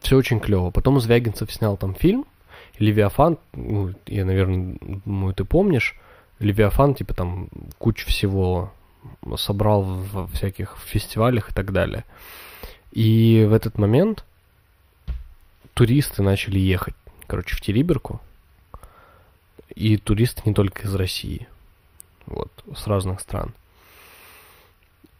Все 0.00 0.16
очень 0.16 0.40
клево. 0.40 0.70
Потом 0.70 1.00
Звягинцев 1.00 1.52
снял 1.52 1.76
там 1.76 1.94
фильм, 1.94 2.24
Левиафан, 2.78 3.38
ну, 3.54 3.92
я, 4.06 4.24
наверное, 4.24 4.76
думаю, 5.04 5.34
ты 5.34 5.44
помнишь, 5.44 5.96
Левиафан, 6.38 6.94
типа 6.94 7.14
там 7.14 7.48
кучу 7.78 8.06
всего 8.06 8.72
собрал 9.36 9.82
во 9.82 10.26
всяких 10.28 10.76
фестивалях 10.86 11.50
и 11.50 11.54
так 11.54 11.72
далее. 11.72 12.04
И 12.92 13.46
в 13.48 13.52
этот 13.52 13.78
момент 13.78 14.24
туристы 15.74 16.22
начали 16.22 16.58
ехать, 16.58 16.94
короче, 17.26 17.56
в 17.56 17.60
Териберку. 17.60 18.20
И 19.74 19.96
туристы 19.96 20.42
не 20.44 20.54
только 20.54 20.82
из 20.82 20.94
России, 20.94 21.48
вот, 22.26 22.50
с 22.74 22.86
разных 22.86 23.20
стран. 23.20 23.54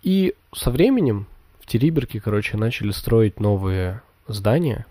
И 0.03 0.35
со 0.55 0.71
временем 0.71 1.27
в 1.61 1.67
Териберке, 1.67 2.21
короче, 2.21 2.57
начали 2.57 2.91
строить 2.91 3.41
новые 3.41 4.03
здания, 4.27 4.87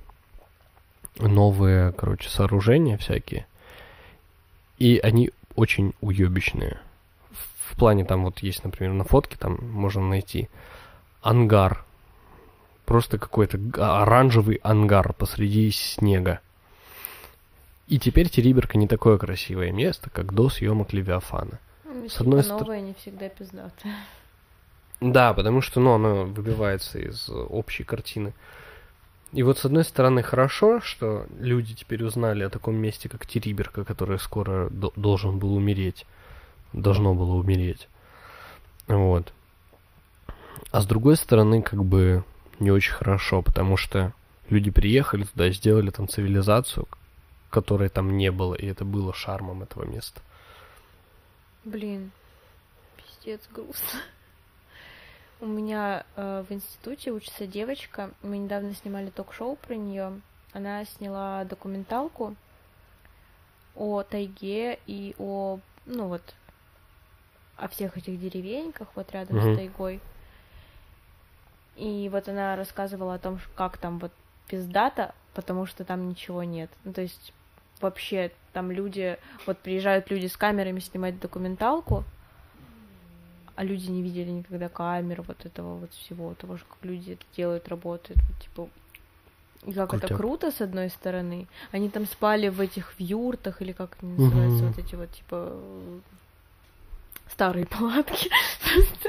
новые, 1.17 1.91
короче, 1.91 2.29
сооружения 2.29 2.97
всякие. 2.97 3.47
И 4.77 4.99
они 4.99 5.31
очень 5.55 5.93
уебищные. 6.01 6.79
В 7.69 7.77
плане 7.77 8.05
там 8.05 8.23
вот 8.23 8.39
есть, 8.39 8.63
например, 8.63 8.93
на 8.93 9.03
фотке 9.03 9.37
там 9.37 9.57
можно 9.71 10.01
найти 10.01 10.49
ангар. 11.21 11.83
Просто 12.85 13.17
какой-то 13.17 13.59
оранжевый 14.01 14.59
ангар 14.63 15.13
посреди 15.13 15.69
снега. 15.71 16.39
И 17.87 17.99
теперь 17.99 18.29
Териберка 18.29 18.77
не 18.77 18.87
такое 18.87 19.17
красивое 19.17 19.71
место, 19.71 20.09
как 20.09 20.33
до 20.33 20.49
съемок 20.49 20.91
Левиафана. 20.93 21.59
С 22.09 22.19
одной 22.19 22.43
стор- 22.43 22.61
новое 22.61 22.81
не 22.81 22.93
всегда 22.93 23.29
пиздатое. 23.29 23.95
Да, 24.99 25.33
потому 25.33 25.61
что, 25.61 25.79
ну, 25.79 25.93
оно 25.93 26.25
выбивается 26.25 26.99
из 26.99 27.29
общей 27.29 27.83
картины. 27.83 28.33
И 29.31 29.43
вот, 29.43 29.59
с 29.59 29.65
одной 29.65 29.83
стороны, 29.83 30.23
хорошо, 30.23 30.79
что 30.81 31.27
люди 31.39 31.75
теперь 31.75 32.03
узнали 32.03 32.43
о 32.43 32.49
таком 32.49 32.75
месте, 32.75 33.07
как 33.09 33.25
Териберка, 33.25 33.83
которое 33.83 34.17
скоро 34.17 34.69
до- 34.69 34.93
должен 34.95 35.37
был 35.37 35.53
умереть. 35.55 36.05
Должно 36.73 37.13
было 37.13 37.35
умереть. 37.35 37.87
Вот. 38.87 39.33
А 40.71 40.81
с 40.81 40.85
другой 40.85 41.15
стороны, 41.15 41.61
как 41.61 41.83
бы 41.83 42.23
не 42.59 42.71
очень 42.71 42.93
хорошо, 42.93 43.41
потому 43.41 43.77
что 43.77 44.13
люди 44.49 44.71
приехали 44.71 45.23
туда 45.23 45.49
сделали 45.51 45.89
там 45.89 46.07
цивилизацию, 46.07 46.87
которой 47.49 47.89
там 47.89 48.17
не 48.17 48.31
было, 48.31 48.53
и 48.55 48.65
это 48.65 48.85
было 48.85 49.13
шармом 49.13 49.63
этого 49.63 49.85
места. 49.85 50.21
Блин, 51.63 52.11
пиздец 52.97 53.41
грустно. 53.51 53.99
У 55.39 55.45
меня 55.45 56.05
э, 56.15 56.43
в 56.47 56.51
институте 56.51 57.11
учится 57.11 57.45
девочка. 57.45 58.11
Мы 58.23 58.37
недавно 58.39 58.73
снимали 58.73 59.09
ток-шоу 59.11 59.55
про 59.55 59.75
нее. 59.75 60.19
Она 60.51 60.83
сняла 60.85 61.43
документалку 61.45 62.35
о 63.75 64.01
тайге 64.01 64.79
и 64.87 65.13
о, 65.19 65.59
ну 65.85 66.07
вот, 66.07 66.23
о 67.57 67.67
всех 67.67 67.97
этих 67.97 68.19
деревеньках 68.19 68.87
вот 68.95 69.11
рядом 69.11 69.37
Мгм. 69.37 69.53
с 69.53 69.57
тайгой. 69.57 70.01
И 71.75 72.09
вот 72.11 72.27
она 72.27 72.55
рассказывала 72.55 73.15
о 73.15 73.19
том, 73.19 73.39
как 73.55 73.77
там 73.77 73.99
вот 73.99 74.11
пиздата, 74.47 75.13
потому 75.35 75.67
что 75.67 75.85
там 75.85 76.09
ничего 76.09 76.43
нет. 76.43 76.71
Ну, 76.83 76.93
то 76.93 77.01
есть 77.01 77.33
вообще 77.81 78.31
там 78.53 78.71
люди, 78.71 79.17
вот 79.45 79.57
приезжают 79.59 80.09
люди 80.09 80.27
с 80.27 80.37
камерами 80.37 80.79
снимать 80.79 81.19
документалку, 81.19 82.03
а 83.55 83.63
люди 83.63 83.89
не 83.89 84.03
видели 84.03 84.29
никогда 84.29 84.69
камер, 84.69 85.23
вот 85.23 85.45
этого 85.45 85.77
вот 85.77 85.91
всего, 85.93 86.33
того 86.35 86.57
как 86.57 86.77
люди 86.83 87.13
это 87.13 87.25
делают, 87.35 87.67
работают, 87.67 88.19
вот, 88.29 88.41
типа, 88.43 88.69
и 89.65 89.73
как 89.73 89.89
это 89.89 90.01
Крутяк. 90.01 90.17
круто, 90.17 90.51
с 90.51 90.61
одной 90.61 90.89
стороны. 90.89 91.47
Они 91.71 91.89
там 91.89 92.05
спали 92.05 92.47
в 92.49 92.61
этих 92.61 92.93
в 92.93 92.99
юртах, 92.99 93.61
или 93.61 93.71
как 93.71 93.97
они 94.01 94.13
называются, 94.13 94.63
Мгм. 94.63 94.67
вот 94.67 94.77
эти 94.77 94.95
вот, 94.95 95.11
типа, 95.11 95.59
старые 97.31 97.65
палатки. 97.77 98.29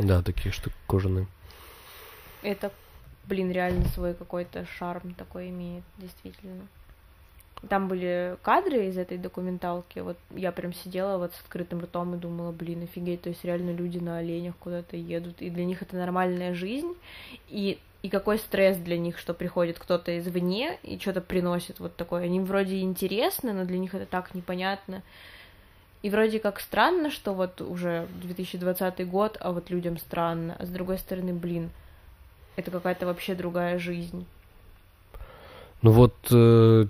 Да, 0.00 0.22
такие 0.22 0.50
штуки 0.52 0.74
кожаные. 0.86 1.26
Это, 2.42 2.72
блин, 3.26 3.50
реально 3.52 3.86
свой 3.88 4.14
какой-то 4.14 4.64
шарм 4.78 5.14
такой 5.14 5.50
имеет, 5.50 5.84
действительно. 5.98 6.66
Там 7.68 7.88
были 7.88 8.36
кадры 8.42 8.86
из 8.86 8.96
этой 8.96 9.18
документалки, 9.18 9.98
вот 9.98 10.16
я 10.30 10.52
прям 10.52 10.72
сидела 10.72 11.18
вот 11.18 11.34
с 11.34 11.40
открытым 11.40 11.80
ртом 11.80 12.14
и 12.14 12.18
думала, 12.18 12.52
блин, 12.52 12.84
офигеть, 12.84 13.22
то 13.22 13.30
есть 13.30 13.44
реально 13.44 13.72
люди 13.72 13.98
на 13.98 14.18
оленях 14.18 14.54
куда-то 14.58 14.96
едут, 14.96 15.42
и 15.42 15.50
для 15.50 15.64
них 15.64 15.82
это 15.82 15.96
нормальная 15.96 16.54
жизнь, 16.54 16.94
и, 17.48 17.78
и 18.02 18.08
какой 18.08 18.38
стресс 18.38 18.76
для 18.76 18.96
них, 18.96 19.18
что 19.18 19.34
приходит 19.34 19.78
кто-то 19.78 20.16
извне 20.18 20.78
и 20.84 20.98
что-то 20.98 21.20
приносит 21.20 21.80
вот 21.80 21.96
такое. 21.96 22.24
Они 22.24 22.38
вроде 22.38 22.80
интересны, 22.80 23.52
но 23.52 23.64
для 23.64 23.78
них 23.78 23.92
это 23.92 24.06
так 24.06 24.34
непонятно. 24.34 25.02
И 26.02 26.10
вроде 26.10 26.38
как 26.38 26.60
странно, 26.60 27.10
что 27.10 27.34
вот 27.34 27.60
уже 27.60 28.06
2020 28.22 29.08
год, 29.08 29.36
а 29.40 29.50
вот 29.50 29.68
людям 29.68 29.98
странно, 29.98 30.54
а 30.56 30.64
с 30.64 30.68
другой 30.68 30.98
стороны, 30.98 31.32
блин, 31.32 31.70
это 32.54 32.70
какая-то 32.70 33.06
вообще 33.06 33.34
другая 33.34 33.80
жизнь. 33.80 34.26
Ну 35.82 35.90
вот 35.90 36.14
э, 36.30 36.86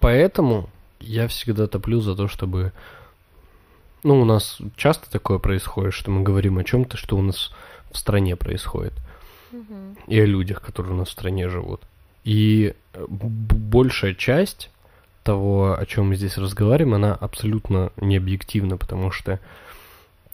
поэтому 0.00 0.68
я 1.00 1.28
всегда 1.28 1.66
топлю 1.66 2.00
за 2.00 2.14
то, 2.14 2.28
чтобы... 2.28 2.72
Ну, 4.02 4.20
у 4.20 4.24
нас 4.24 4.58
часто 4.76 5.10
такое 5.10 5.38
происходит, 5.38 5.94
что 5.94 6.10
мы 6.10 6.22
говорим 6.22 6.58
о 6.58 6.64
чем-то, 6.64 6.96
что 6.96 7.16
у 7.16 7.22
нас 7.22 7.52
в 7.90 7.98
стране 7.98 8.36
происходит. 8.36 8.92
И 10.06 10.20
о 10.20 10.26
людях, 10.26 10.60
которые 10.60 10.94
у 10.94 10.96
нас 10.96 11.08
в 11.08 11.12
стране 11.12 11.48
живут. 11.48 11.82
И 12.24 12.74
э, 12.92 13.04
большая 13.08 14.14
часть 14.14 14.70
того, 15.22 15.76
о 15.76 15.86
чем 15.86 16.08
мы 16.08 16.16
здесь 16.16 16.36
разговариваем, 16.38 16.94
она 16.94 17.14
абсолютно 17.14 17.90
не 17.96 18.16
объективна, 18.16 18.76
потому 18.76 19.10
что 19.10 19.40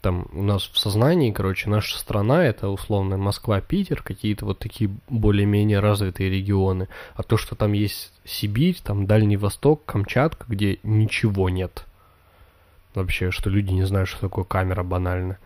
там 0.03 0.27
у 0.33 0.43
нас 0.43 0.63
в 0.63 0.77
сознании, 0.77 1.31
короче, 1.31 1.69
наша 1.69 1.97
страна 1.97 2.43
это 2.43 2.67
условно 2.67 3.17
Москва, 3.17 3.61
Питер, 3.61 4.03
какие-то 4.03 4.45
вот 4.45 4.59
такие 4.59 4.91
более-менее 5.07 5.79
развитые 5.79 6.29
регионы. 6.29 6.89
А 7.15 7.23
то, 7.23 7.37
что 7.37 7.55
там 7.55 7.71
есть 7.71 8.11
Сибирь, 8.25 8.77
там 8.83 9.07
Дальний 9.07 9.37
Восток, 9.37 9.85
Камчатка, 9.85 10.45
где 10.49 10.77
ничего 10.83 11.49
нет. 11.49 11.85
Вообще, 12.93 13.31
что 13.31 13.49
люди 13.49 13.71
не 13.71 13.85
знают, 13.85 14.09
что 14.09 14.19
такое 14.19 14.43
камера 14.43 14.83
банально. 14.83 15.39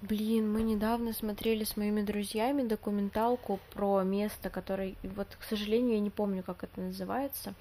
Блин, 0.00 0.50
мы 0.50 0.62
недавно 0.62 1.12
смотрели 1.12 1.62
с 1.62 1.76
моими 1.76 2.00
друзьями 2.00 2.62
документалку 2.62 3.60
про 3.74 4.02
место, 4.02 4.48
которое, 4.48 4.94
вот, 5.02 5.28
к 5.38 5.44
сожалению, 5.44 5.94
я 5.94 6.00
не 6.00 6.10
помню, 6.10 6.42
как 6.42 6.64
это 6.64 6.80
называется, 6.80 7.52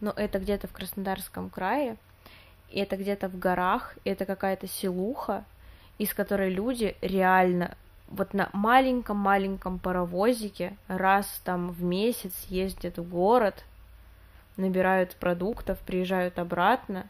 но 0.00 0.12
это 0.14 0.38
где-то 0.38 0.68
в 0.68 0.72
Краснодарском 0.72 1.50
крае, 1.50 1.96
и 2.70 2.78
это 2.78 2.96
где-то 2.96 3.28
в 3.28 3.38
горах, 3.38 3.98
и 4.04 4.10
это 4.10 4.24
какая-то 4.24 4.68
селуха, 4.68 5.44
из 5.98 6.14
которой 6.14 6.50
люди 6.50 6.96
реально 7.00 7.76
вот 8.08 8.34
на 8.34 8.50
маленьком-маленьком 8.52 9.78
паровозике 9.78 10.76
раз 10.88 11.40
там 11.44 11.70
в 11.70 11.82
месяц 11.82 12.32
ездят 12.48 12.98
в 12.98 13.08
город, 13.08 13.64
набирают 14.56 15.16
продуктов, 15.16 15.78
приезжают 15.78 16.38
обратно, 16.38 17.06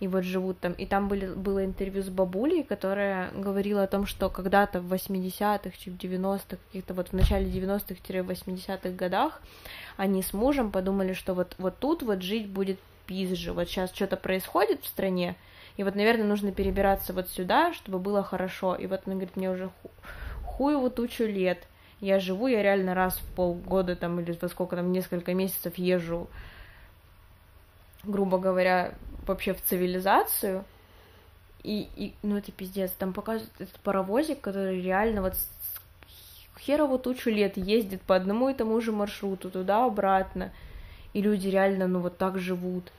и 0.00 0.08
вот 0.08 0.24
живут 0.24 0.58
там. 0.60 0.72
И 0.72 0.86
там 0.86 1.08
были, 1.08 1.26
было 1.26 1.64
интервью 1.64 2.02
с 2.02 2.08
бабулей, 2.08 2.62
которая 2.62 3.30
говорила 3.32 3.82
о 3.82 3.86
том, 3.86 4.06
что 4.06 4.30
когда-то 4.30 4.80
в 4.80 4.92
80-х, 4.92 5.70
чуть 5.76 5.94
в 5.94 5.98
90-х, 5.98 6.56
каких-то 6.66 6.94
вот 6.94 7.08
в 7.08 7.12
начале 7.12 7.46
90-х-80-х 7.46 8.90
годах 8.90 9.42
они 9.96 10.22
с 10.22 10.32
мужем 10.32 10.70
подумали, 10.70 11.12
что 11.12 11.34
вот, 11.34 11.54
вот 11.58 11.78
тут 11.78 12.02
вот 12.02 12.22
жить 12.22 12.48
будет 12.48 12.80
пизже, 13.06 13.52
вот 13.52 13.68
сейчас 13.68 13.92
что-то 13.92 14.16
происходит 14.16 14.82
в 14.82 14.86
стране, 14.86 15.36
и 15.76 15.84
вот, 15.84 15.94
наверное, 15.94 16.26
нужно 16.26 16.52
перебираться 16.52 17.12
вот 17.12 17.28
сюда, 17.28 17.72
чтобы 17.72 17.98
было 17.98 18.22
хорошо. 18.22 18.74
И 18.74 18.86
вот 18.86 19.02
она 19.06 19.14
говорит, 19.14 19.36
мне 19.36 19.50
уже 19.50 19.70
ху 19.82 19.90
хуеву 20.44 20.90
тучу 20.90 21.24
лет. 21.24 21.66
Я 22.00 22.18
живу, 22.18 22.46
я 22.46 22.62
реально 22.62 22.94
раз 22.94 23.16
в 23.16 23.34
полгода 23.34 23.96
там 23.96 24.20
или 24.20 24.36
во 24.40 24.48
сколько 24.48 24.76
там, 24.76 24.92
несколько 24.92 25.34
месяцев 25.34 25.76
езжу, 25.76 26.28
грубо 28.04 28.38
говоря, 28.38 28.94
вообще 29.26 29.54
в 29.54 29.62
цивилизацию. 29.62 30.64
И, 31.62 31.88
и 31.96 32.14
ну 32.22 32.38
это 32.38 32.52
пиздец, 32.52 32.90
там 32.92 33.12
показывают 33.12 33.52
этот 33.58 33.78
паровозик, 33.80 34.40
который 34.40 34.80
реально 34.80 35.20
вот 35.22 35.34
херову 36.58 36.98
тучу 36.98 37.30
лет 37.30 37.56
ездит 37.56 38.02
по 38.02 38.16
одному 38.16 38.48
и 38.48 38.54
тому 38.54 38.80
же 38.80 38.92
маршруту, 38.92 39.50
туда-обратно. 39.50 40.52
И 41.12 41.20
люди 41.22 41.48
реально, 41.48 41.86
ну, 41.86 42.00
вот 42.00 42.18
так 42.18 42.38
живут 42.38 42.92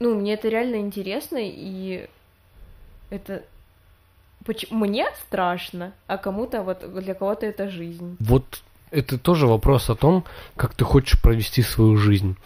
ну, 0.00 0.14
мне 0.14 0.34
это 0.34 0.48
реально 0.48 0.76
интересно, 0.76 1.38
и 1.40 2.08
это 3.10 3.44
мне 4.70 5.06
страшно, 5.26 5.92
а 6.06 6.16
кому-то 6.16 6.62
вот 6.62 6.78
для 7.02 7.14
кого-то 7.14 7.46
это 7.46 7.68
жизнь. 7.68 8.16
Вот 8.20 8.62
это 8.90 9.18
тоже 9.18 9.46
вопрос 9.46 9.90
о 9.90 9.94
том, 9.94 10.24
как 10.56 10.74
ты 10.74 10.84
хочешь 10.84 11.20
провести 11.20 11.62
свою 11.62 11.96
жизнь. 11.96 12.36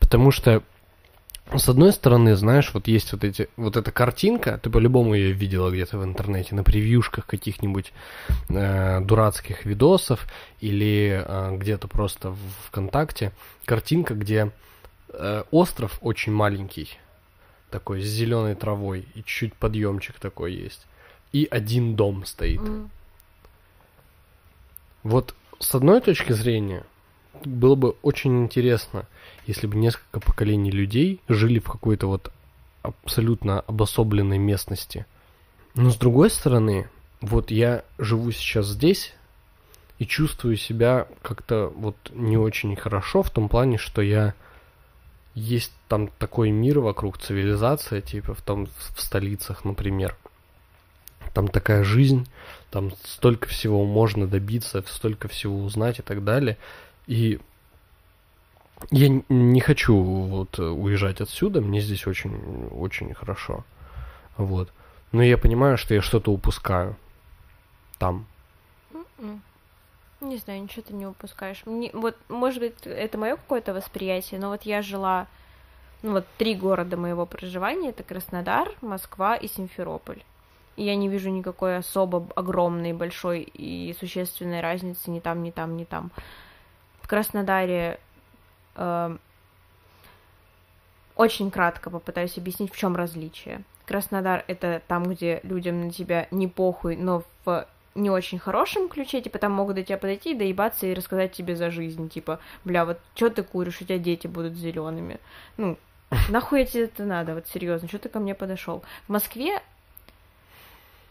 Потому 0.00 0.32
что 0.32 0.62
с 1.52 1.68
одной 1.68 1.92
стороны, 1.92 2.36
знаешь, 2.36 2.70
вот 2.72 2.88
есть 2.88 3.12
вот 3.12 3.22
эти, 3.22 3.48
вот 3.56 3.76
эта 3.76 3.92
картинка, 3.92 4.58
ты 4.62 4.70
по-любому 4.70 5.14
ее 5.14 5.32
видела 5.32 5.70
где-то 5.70 5.98
в 5.98 6.04
интернете, 6.04 6.54
на 6.54 6.64
превьюшках 6.64 7.26
каких-нибудь 7.26 7.92
э, 8.48 9.00
дурацких 9.00 9.64
видосов 9.64 10.26
или 10.60 11.22
э, 11.24 11.56
где-то 11.56 11.86
просто 11.86 12.30
в 12.30 12.38
ВКонтакте, 12.68 13.32
картинка, 13.66 14.14
где 14.14 14.50
остров 15.50 15.98
очень 16.00 16.32
маленький, 16.32 16.98
такой 17.70 18.02
с 18.02 18.06
зеленой 18.06 18.54
травой, 18.54 19.06
и 19.14 19.18
чуть-чуть 19.18 19.54
подъемчик 19.54 20.18
такой 20.18 20.54
есть. 20.54 20.86
И 21.32 21.46
один 21.50 21.96
дом 21.96 22.24
стоит. 22.24 22.60
Mm. 22.60 22.88
Вот 25.02 25.34
с 25.58 25.74
одной 25.74 26.00
точки 26.00 26.32
зрения 26.32 26.84
было 27.44 27.74
бы 27.74 27.90
очень 28.02 28.44
интересно, 28.44 29.06
если 29.46 29.66
бы 29.66 29.76
несколько 29.76 30.20
поколений 30.20 30.70
людей 30.70 31.20
жили 31.28 31.58
в 31.58 31.64
какой-то 31.64 32.06
вот 32.06 32.32
абсолютно 32.82 33.60
обособленной 33.60 34.38
местности. 34.38 35.06
Но 35.74 35.90
с 35.90 35.96
другой 35.96 36.30
стороны, 36.30 36.88
вот 37.20 37.50
я 37.50 37.84
живу 37.98 38.30
сейчас 38.30 38.66
здесь 38.66 39.14
и 39.98 40.06
чувствую 40.06 40.56
себя 40.56 41.08
как-то 41.22 41.72
вот 41.74 41.96
не 42.12 42.36
очень 42.36 42.76
хорошо 42.76 43.22
в 43.22 43.30
том 43.30 43.48
плане, 43.48 43.78
что 43.78 44.02
я 44.02 44.34
есть 45.34 45.72
там 45.88 46.08
такой 46.18 46.50
мир 46.50 46.80
вокруг, 46.80 47.18
цивилизация, 47.18 48.00
типа 48.00 48.34
в 48.34 48.42
том 48.42 48.66
в 48.66 49.00
столицах, 49.00 49.64
например. 49.64 50.16
Там 51.32 51.48
такая 51.48 51.82
жизнь, 51.82 52.28
там 52.70 52.92
столько 53.02 53.48
всего 53.48 53.84
можно 53.84 54.26
добиться, 54.28 54.84
столько 54.86 55.26
всего 55.28 55.62
узнать 55.64 55.98
и 55.98 56.02
так 56.02 56.22
далее. 56.22 56.56
И 57.06 57.40
я 58.90 59.08
не 59.28 59.60
хочу 59.60 60.00
вот 60.00 60.58
уезжать 60.58 61.20
отсюда, 61.20 61.60
мне 61.60 61.80
здесь 61.80 62.06
очень, 62.06 62.68
очень 62.70 63.12
хорошо. 63.14 63.64
Вот. 64.36 64.72
Но 65.10 65.22
я 65.22 65.38
понимаю, 65.38 65.76
что 65.76 65.94
я 65.94 66.02
что-то 66.02 66.32
упускаю 66.32 66.96
там. 67.98 68.26
Mm-mm. 68.92 69.40
Не 70.24 70.38
знаю, 70.38 70.62
ничего 70.62 70.82
ты 70.82 70.94
не 70.94 71.06
упускаешь. 71.06 71.62
Мне, 71.66 71.90
вот, 71.92 72.16
может 72.28 72.60
быть, 72.60 72.74
это 72.84 73.18
мое 73.18 73.36
какое-то 73.36 73.74
восприятие, 73.74 74.40
но 74.40 74.48
вот 74.48 74.62
я 74.62 74.80
жила, 74.80 75.26
ну 76.02 76.12
вот 76.12 76.26
три 76.38 76.54
города 76.54 76.96
моего 76.96 77.26
проживания, 77.26 77.90
это 77.90 78.02
Краснодар, 78.02 78.72
Москва 78.80 79.36
и 79.36 79.48
Симферополь. 79.48 80.22
И 80.76 80.82
я 80.82 80.96
не 80.96 81.08
вижу 81.08 81.30
никакой 81.30 81.76
особо 81.76 82.26
огромной, 82.34 82.94
большой 82.94 83.42
и 83.42 83.94
существенной 84.00 84.60
разницы 84.60 85.10
ни 85.10 85.20
там, 85.20 85.42
ни 85.42 85.50
там, 85.50 85.76
ни 85.76 85.84
там. 85.84 86.10
В 87.02 87.06
Краснодаре 87.06 88.00
э, 88.76 89.16
очень 91.16 91.50
кратко 91.50 91.90
попытаюсь 91.90 92.38
объяснить, 92.38 92.72
в 92.72 92.76
чем 92.76 92.96
различие. 92.96 93.62
Краснодар 93.86 94.42
это 94.48 94.80
там, 94.88 95.04
где 95.04 95.40
людям 95.42 95.82
на 95.82 95.90
тебя 95.90 96.28
не 96.30 96.48
похуй, 96.48 96.96
но 96.96 97.22
в 97.44 97.66
не 97.94 98.10
очень 98.10 98.38
хорошем 98.38 98.88
ключе, 98.88 99.20
типа, 99.20 99.38
там 99.38 99.52
могут 99.52 99.76
до 99.76 99.84
тебя 99.84 99.98
подойти, 99.98 100.34
доебаться 100.34 100.86
и 100.86 100.94
рассказать 100.94 101.32
тебе 101.32 101.56
за 101.56 101.70
жизнь, 101.70 102.08
типа, 102.08 102.40
бля, 102.64 102.84
вот 102.84 102.98
что 103.14 103.30
ты 103.30 103.42
куришь, 103.42 103.80
у 103.80 103.84
тебя 103.84 103.98
дети 103.98 104.26
будут 104.26 104.54
зелеными. 104.54 105.20
Ну, 105.56 105.78
нахуй 106.28 106.64
тебе 106.64 106.84
это 106.84 107.04
надо, 107.04 107.34
вот 107.34 107.46
серьезно, 107.48 107.88
что 107.88 107.98
ты 107.98 108.08
ко 108.08 108.18
мне 108.18 108.34
подошел? 108.34 108.82
В 109.06 109.12
Москве 109.12 109.60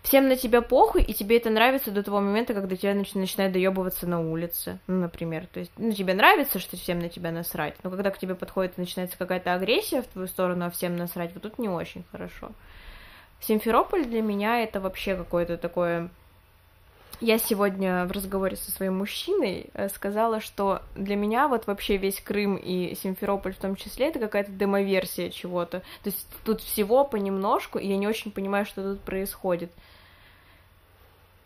всем 0.03 0.27
на 0.27 0.35
тебя 0.35 0.61
похуй, 0.61 1.01
и 1.01 1.13
тебе 1.13 1.37
это 1.37 1.49
нравится 1.49 1.89
до 1.89 2.03
того 2.03 2.19
момента, 2.19 2.53
когда 2.53 2.75
тебя 2.75 2.93
нач- 2.93 3.17
начинают 3.17 3.53
доебываться 3.53 4.05
на 4.05 4.19
улице, 4.19 4.79
ну, 4.87 4.99
например. 4.99 5.47
То 5.47 5.61
есть, 5.61 5.71
ну, 5.77 5.91
тебе 5.93 6.13
нравится, 6.13 6.59
что 6.59 6.75
всем 6.75 6.99
на 6.99 7.09
тебя 7.09 7.31
насрать, 7.31 7.75
но 7.83 7.89
когда 7.89 8.11
к 8.11 8.19
тебе 8.19 8.35
подходит 8.35 8.73
и 8.77 8.81
начинается 8.81 9.17
какая-то 9.17 9.53
агрессия 9.53 10.01
в 10.01 10.07
твою 10.07 10.27
сторону, 10.27 10.65
а 10.65 10.69
всем 10.69 10.97
насрать, 10.97 11.33
вот 11.33 11.43
тут 11.43 11.57
не 11.57 11.69
очень 11.69 12.03
хорошо. 12.11 12.51
Симферополь 13.39 14.05
для 14.05 14.21
меня 14.21 14.61
это 14.61 14.79
вообще 14.79 15.15
какое-то 15.15 15.57
такое 15.57 16.09
я 17.19 17.37
сегодня 17.37 18.05
в 18.05 18.11
разговоре 18.11 18.55
со 18.55 18.71
своим 18.71 18.97
мужчиной 18.97 19.67
э, 19.73 19.89
сказала, 19.89 20.39
что 20.39 20.81
для 20.95 21.15
меня 21.15 21.47
вот 21.47 21.67
вообще 21.67 21.97
весь 21.97 22.19
Крым 22.19 22.55
и 22.55 22.95
Симферополь 22.95 23.53
в 23.53 23.57
том 23.57 23.75
числе 23.75 24.09
это 24.09 24.19
какая-то 24.19 24.51
демоверсия 24.51 25.29
чего-то. 25.29 25.79
То 26.03 26.09
есть 26.09 26.27
тут 26.43 26.61
всего 26.61 27.05
понемножку, 27.05 27.79
и 27.79 27.87
я 27.87 27.97
не 27.97 28.07
очень 28.07 28.31
понимаю, 28.31 28.65
что 28.65 28.81
тут 28.83 29.01
происходит. 29.01 29.71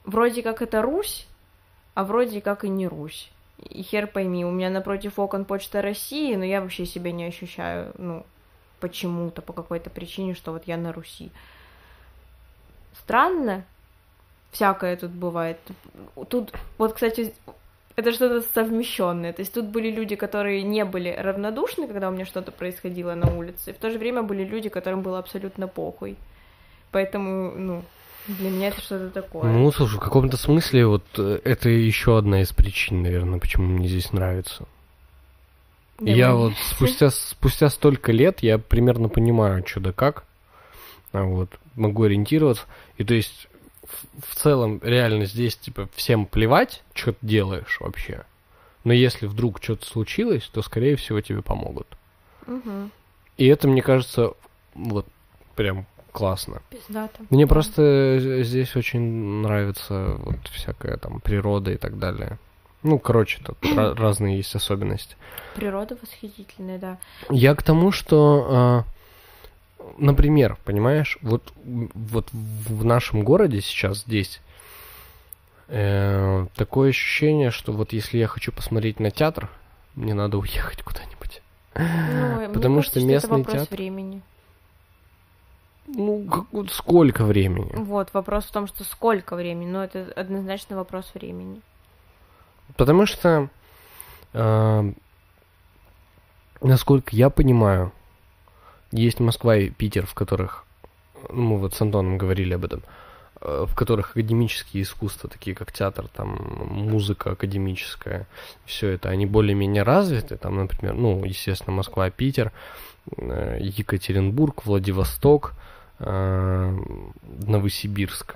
Вроде 0.04 0.42
как 0.42 0.62
это 0.62 0.82
Русь, 0.82 1.28
а 1.94 2.04
вроде 2.04 2.42
как 2.42 2.64
и 2.64 2.70
не 2.70 2.88
Русь. 2.88 3.32
И 3.58 3.82
хер 3.82 4.08
пойми, 4.08 4.46
у 4.46 4.52
меня 4.52 4.70
напротив 4.70 5.20
окон 5.20 5.46
Почта 5.46 5.82
России, 5.82 6.36
но 6.36 6.46
я 6.46 6.62
вообще 6.62 6.86
себя 6.86 7.12
не 7.12 7.26
ощущаю, 7.26 7.92
ну, 7.98 8.26
почему-то, 8.80 9.42
по 9.42 9.54
какой-то 9.54 9.90
причине, 9.90 10.36
что 10.36 10.52
вот 10.52 10.64
я 10.68 10.78
на 10.78 10.94
Руси. 10.94 11.32
Странно, 12.94 13.66
всякое 14.52 14.96
тут 14.98 15.12
бывает. 15.12 15.58
Тут, 16.30 16.54
вот, 16.78 16.94
кстати, 16.94 17.34
это 17.96 18.14
что-то 18.14 18.46
совмещенное. 18.54 19.34
То 19.34 19.42
есть 19.42 19.54
тут 19.54 19.66
были 19.66 19.90
люди, 19.92 20.16
которые 20.16 20.64
не 20.64 20.86
были 20.86 21.10
равнодушны, 21.10 21.88
когда 21.88 22.10
у 22.10 22.12
меня 22.12 22.26
что-то 22.26 22.52
происходило 22.52 23.16
на 23.16 23.36
улице, 23.36 23.72
и 23.72 23.74
в 23.74 23.78
то 23.78 23.90
же 23.90 23.98
время 23.98 24.22
были 24.24 24.44
люди, 24.44 24.70
которым 24.70 25.02
было 25.02 25.20
абсолютно 25.20 25.68
похуй. 25.68 26.16
Поэтому, 26.92 27.52
ну, 27.52 27.84
для 28.28 28.50
меня 28.50 28.68
это 28.68 28.82
что-то 28.82 29.10
такое. 29.10 29.52
Ну, 29.52 29.72
слушай, 29.72 29.96
в 29.96 30.00
каком-то 30.00 30.38
смысле 30.38 30.86
вот 30.86 31.06
э, 31.18 31.40
это 31.44 31.70
еще 31.70 32.18
одна 32.18 32.42
из 32.42 32.54
причин, 32.54 33.02
наверное, 33.02 33.40
почему 33.40 33.66
мне 33.66 33.88
здесь 33.88 34.12
нравится. 34.12 34.66
Да 36.00 36.12
я 36.12 36.36
вот 36.36 36.54
спустя, 36.58 37.10
спустя 37.10 37.70
столько 37.70 38.12
лет 38.12 38.42
я 38.42 38.60
примерно 38.60 39.10
понимаю, 39.10 39.66
что 39.66 39.80
да 39.80 39.92
как. 39.92 40.26
А 41.14 41.24
вот, 41.24 41.50
могу 41.76 42.04
ориентироваться. 42.04 42.66
И 42.98 43.04
то 43.04 43.16
есть 43.16 43.48
в 44.20 44.36
целом 44.36 44.80
реально 44.84 45.26
здесь 45.26 45.56
типа 45.56 45.90
всем 45.96 46.26
плевать, 46.26 46.84
что 46.94 47.14
ты 47.14 47.20
делаешь 47.22 47.78
вообще. 47.80 48.26
Но 48.84 48.94
если 48.94 49.26
вдруг 49.26 49.62
что-то 49.62 49.86
случилось, 49.86 50.50
то 50.52 50.62
скорее 50.62 50.96
всего 50.96 51.20
тебе 51.22 51.42
помогут. 51.42 51.88
Угу. 52.46 52.90
И 53.38 53.46
это, 53.48 53.68
мне 53.68 53.82
кажется, 53.82 54.34
вот 54.74 55.06
прям 55.56 55.86
классно. 56.12 56.62
Пиздато. 56.70 57.22
Мне 57.30 57.46
да. 57.46 57.50
просто 57.54 58.42
здесь 58.44 58.76
очень 58.76 59.42
нравится 59.42 60.16
вот 60.20 60.48
всякая 60.52 60.98
там 60.98 61.20
природа 61.20 61.72
и 61.72 61.78
так 61.78 62.00
далее. 62.00 62.40
Ну, 62.84 63.00
короче, 63.00 63.40
тут 63.44 63.58
разные 63.76 64.38
есть 64.38 64.56
особенности. 64.56 65.16
Природа 65.56 65.98
восхитительная, 66.02 66.78
да. 66.78 66.98
Я 67.30 67.56
к 67.56 67.64
тому, 67.64 67.92
что 67.92 68.48
а, 68.50 68.84
например, 69.98 70.58
понимаешь, 70.64 71.18
вот, 71.22 71.54
вот 71.64 72.30
в 72.32 72.86
нашем 72.86 73.24
городе 73.24 73.62
сейчас 73.62 74.00
здесь 74.00 74.42
э, 75.68 76.48
такое 76.56 76.90
ощущение, 76.90 77.52
что 77.52 77.72
вот 77.72 77.94
если 77.94 78.18
я 78.18 78.28
хочу 78.28 78.52
посмотреть 78.52 79.00
на 79.00 79.12
театр, 79.12 79.50
мне 79.96 80.14
надо 80.14 80.38
уехать 80.38 80.84
куда-нибудь. 80.84 81.42
Ну, 81.76 82.54
Потому 82.54 82.82
что 82.82 82.96
кажется, 82.96 83.14
местный 83.14 83.44
что 83.44 83.52
театр. 83.52 83.78
времени. 83.78 84.22
Ну, 85.88 86.26
как, 86.30 86.46
вот 86.52 86.72
сколько 86.72 87.24
времени? 87.24 87.72
Вот, 87.74 88.14
вопрос 88.14 88.46
в 88.46 88.52
том, 88.52 88.68
что 88.68 88.84
сколько 88.84 89.36
времени, 89.36 89.70
но 89.70 89.84
это 89.84 90.12
однозначно 90.16 90.76
вопрос 90.76 91.12
времени. 91.14 91.62
Потому 92.76 93.06
что, 93.06 93.50
э, 94.34 94.92
насколько 96.62 97.16
я 97.16 97.30
понимаю, 97.30 97.94
есть 98.92 99.20
Москва 99.20 99.58
и 99.58 99.70
Питер, 99.70 100.06
в 100.06 100.14
которых, 100.14 100.66
ну, 101.30 101.42
мы 101.42 101.58
вот 101.58 101.74
с 101.74 101.82
Антоном 101.82 102.18
говорили 102.18 102.54
об 102.54 102.66
этом, 102.66 102.84
э, 103.42 103.66
в 103.68 103.76
которых 103.76 104.12
академические 104.12 104.84
искусства, 104.84 105.30
такие 105.30 105.56
как 105.56 105.72
театр, 105.72 106.08
там, 106.08 106.36
музыка 106.70 107.32
академическая, 107.32 108.28
все 108.66 108.90
это, 108.90 109.10
они 109.10 109.26
более-менее 109.26 109.84
развиты, 109.84 110.38
там, 110.38 110.56
например, 110.56 110.94
ну, 110.94 111.24
естественно, 111.26 111.76
Москва, 111.76 112.10
Питер, 112.10 112.52
э, 113.18 113.58
Екатеринбург, 113.62 114.66
Владивосток, 114.66 115.54
э, 116.00 116.78
Новосибирск. 117.46 118.36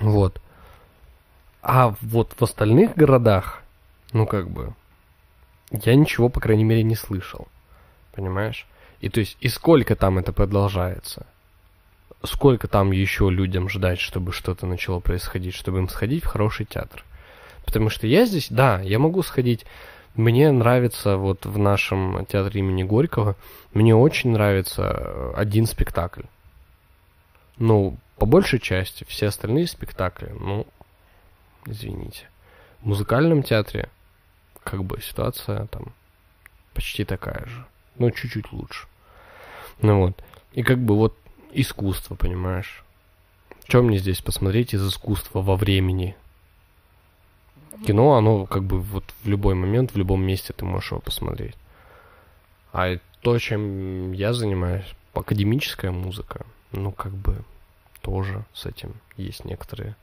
Вот. 0.00 0.40
А 1.62 1.96
вот 2.00 2.34
в 2.38 2.42
остальных 2.42 2.94
городах, 2.94 3.62
ну 4.12 4.26
как 4.26 4.48
бы, 4.48 4.72
я 5.72 5.94
ничего, 5.94 6.28
по 6.28 6.40
крайней 6.40 6.64
мере, 6.64 6.82
не 6.82 6.94
слышал. 6.94 7.48
Понимаешь? 8.12 8.66
И 9.00 9.08
то 9.08 9.20
есть, 9.20 9.36
и 9.40 9.48
сколько 9.48 9.94
там 9.96 10.18
это 10.18 10.32
продолжается? 10.32 11.26
Сколько 12.22 12.66
там 12.66 12.92
еще 12.92 13.30
людям 13.30 13.68
ждать, 13.68 14.00
чтобы 14.00 14.32
что-то 14.32 14.66
начало 14.66 15.00
происходить, 15.00 15.54
чтобы 15.54 15.78
им 15.78 15.88
сходить 15.88 16.24
в 16.24 16.28
хороший 16.28 16.66
театр? 16.66 17.04
Потому 17.64 17.90
что 17.90 18.06
я 18.06 18.24
здесь, 18.26 18.48
да, 18.48 18.80
я 18.80 18.98
могу 18.98 19.22
сходить. 19.22 19.66
Мне 20.14 20.50
нравится 20.50 21.18
вот 21.18 21.44
в 21.44 21.58
нашем 21.58 22.24
театре 22.26 22.60
имени 22.60 22.84
Горького, 22.84 23.36
мне 23.74 23.94
очень 23.94 24.30
нравится 24.30 24.82
э, 24.82 25.32
один 25.36 25.66
спектакль. 25.66 26.22
Ну, 27.58 27.98
по 28.16 28.24
большей 28.24 28.58
части, 28.60 29.04
все 29.06 29.26
остальные 29.26 29.66
спектакли, 29.66 30.34
ну, 30.40 30.66
извините. 31.66 32.28
В 32.80 32.86
музыкальном 32.86 33.42
театре, 33.42 33.90
как 34.64 34.84
бы, 34.84 35.02
ситуация 35.02 35.66
там 35.66 35.92
почти 36.72 37.04
такая 37.04 37.44
же. 37.44 37.66
Но 37.98 38.10
чуть-чуть 38.10 38.52
лучше. 38.52 38.86
Ну 39.80 40.00
вот. 40.00 40.22
И 40.52 40.62
как 40.62 40.78
бы 40.78 40.96
вот 40.96 41.16
искусство, 41.52 42.14
понимаешь? 42.14 42.82
Что 43.68 43.82
мне 43.82 43.98
здесь 43.98 44.20
посмотреть 44.20 44.74
из 44.74 44.86
искусства 44.86 45.42
во 45.42 45.56
времени? 45.56 46.16
Кино, 47.86 48.14
оно 48.14 48.46
как 48.46 48.62
бы 48.62 48.80
вот 48.80 49.04
в 49.22 49.28
любой 49.28 49.54
момент, 49.54 49.92
в 49.92 49.96
любом 49.96 50.22
месте 50.22 50.52
ты 50.52 50.64
можешь 50.64 50.92
его 50.92 51.00
посмотреть. 51.00 51.56
А 52.72 52.98
то, 53.20 53.38
чем 53.38 54.12
я 54.12 54.32
занимаюсь, 54.32 54.86
академическая 55.14 55.90
музыка, 55.90 56.46
ну 56.72 56.92
как 56.92 57.12
бы 57.12 57.44
тоже 58.02 58.44
с 58.54 58.66
этим 58.66 58.94
есть 59.16 59.44
некоторые. 59.44 59.96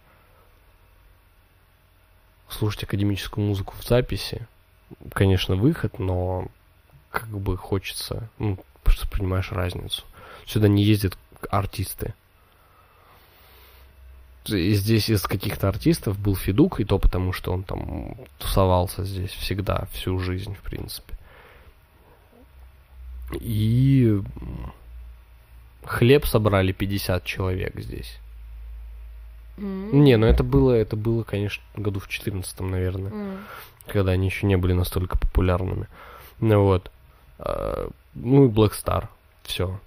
Слушать 2.50 2.84
академическую 2.84 3.46
музыку 3.46 3.74
в 3.80 3.84
записи, 3.84 4.46
конечно, 5.14 5.56
выход, 5.56 6.00
но 6.00 6.48
как 7.14 7.28
бы 7.28 7.56
хочется, 7.56 8.28
ну, 8.40 8.58
просто 8.84 9.08
понимаешь 9.08 9.52
разницу. 9.52 10.04
Сюда 10.48 10.68
не 10.68 10.84
ездят 10.84 11.16
артисты. 11.52 12.16
И 14.48 14.74
здесь 14.74 15.10
из 15.10 15.22
каких-то 15.22 15.70
артистов 15.70 16.20
был 16.20 16.36
Федук, 16.36 16.80
и 16.80 16.86
то 16.86 16.98
потому, 16.98 17.32
что 17.32 17.54
он 17.54 17.64
там 17.64 18.18
тусовался 18.40 19.06
здесь 19.06 19.30
всегда, 19.30 19.88
всю 19.94 20.18
жизнь, 20.18 20.56
в 20.56 20.62
принципе. 20.62 21.14
И 23.40 24.20
хлеб 25.86 26.26
собрали 26.26 26.72
50 26.72 27.24
человек 27.24 27.80
здесь. 27.80 28.18
Mm. 29.58 29.92
Не, 29.94 30.18
ну 30.18 30.26
это 30.26 30.44
было, 30.44 30.72
это 30.72 30.96
было, 30.96 31.24
конечно, 31.24 31.64
году 31.76 32.00
в 32.00 32.08
14 32.08 32.60
наверное, 32.62 33.12
mm. 33.12 33.38
когда 33.88 34.14
они 34.14 34.26
еще 34.26 34.48
не 34.48 34.58
были 34.58 34.74
настолько 34.74 35.18
популярными. 35.18 35.88
Ну 36.40 36.64
вот. 36.64 36.92
А, 37.40 37.90
ну 38.14 38.46
и 38.46 38.50
Black 38.50 38.72
Star. 38.72 39.08
Все. 39.44 39.80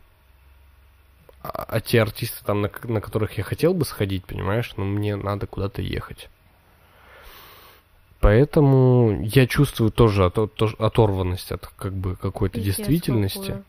А, 1.43 1.64
а 1.68 1.81
те 1.81 2.02
артисты, 2.02 2.44
там, 2.44 2.62
на, 2.62 2.70
на 2.85 3.01
которых 3.01 3.39
я 3.39 3.44
хотел 3.44 3.74
бы 3.74 3.85
сходить, 3.85 4.24
понимаешь, 4.24 4.73
ну 4.77 4.85
мне 4.85 5.16
надо 5.16 5.47
куда-то 5.47 5.82
ехать. 5.82 6.28
Поэтому 8.20 9.23
я 9.23 9.47
чувствую 9.47 9.90
тоже 9.90 10.24
от, 10.24 10.39
от, 10.39 10.60
оторванность 10.81 11.52
от 11.52 11.66
как 11.66 11.93
бы 11.93 12.16
какой-то 12.16 12.60
действительности. 12.60 13.39
Какую? 13.39 13.64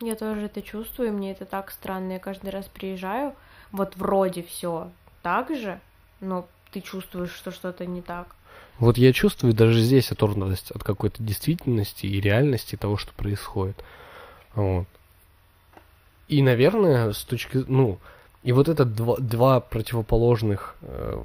Я 0.00 0.16
тоже 0.16 0.46
это 0.46 0.62
чувствую, 0.62 1.12
мне 1.12 1.32
это 1.32 1.44
так 1.44 1.70
странно. 1.70 2.12
Я 2.12 2.18
каждый 2.18 2.50
раз 2.50 2.66
приезжаю, 2.66 3.34
вот 3.70 3.96
вроде 3.96 4.42
все 4.42 4.90
так 5.22 5.54
же, 5.54 5.80
но 6.20 6.46
ты 6.72 6.80
чувствуешь, 6.80 7.32
что 7.32 7.50
что-то 7.50 7.86
не 7.86 8.00
так. 8.02 8.34
Вот 8.78 8.98
я 8.98 9.12
чувствую 9.12 9.54
даже 9.54 9.80
здесь 9.80 10.10
оторванность 10.10 10.70
от 10.70 10.82
какой-то 10.82 11.22
действительности 11.22 12.06
и 12.06 12.20
реальности 12.20 12.76
того, 12.76 12.96
что 12.96 13.12
происходит. 13.12 13.82
Вот. 14.54 14.86
И, 16.28 16.42
наверное, 16.42 17.12
с 17.12 17.24
точки... 17.24 17.64
Ну, 17.68 17.98
и 18.42 18.52
вот 18.52 18.68
это 18.68 18.84
два, 18.84 19.16
два 19.18 19.60
противоположных... 19.60 20.74
Э, 20.82 21.22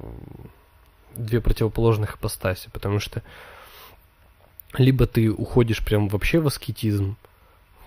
две 1.15 1.41
противоположных 1.41 2.17
ипостаси, 2.17 2.69
потому 2.71 2.99
что 2.99 3.23
либо 4.77 5.07
ты 5.07 5.31
уходишь 5.31 5.83
прям 5.83 6.09
вообще 6.09 6.39
в 6.39 6.47
аскетизм 6.47 7.17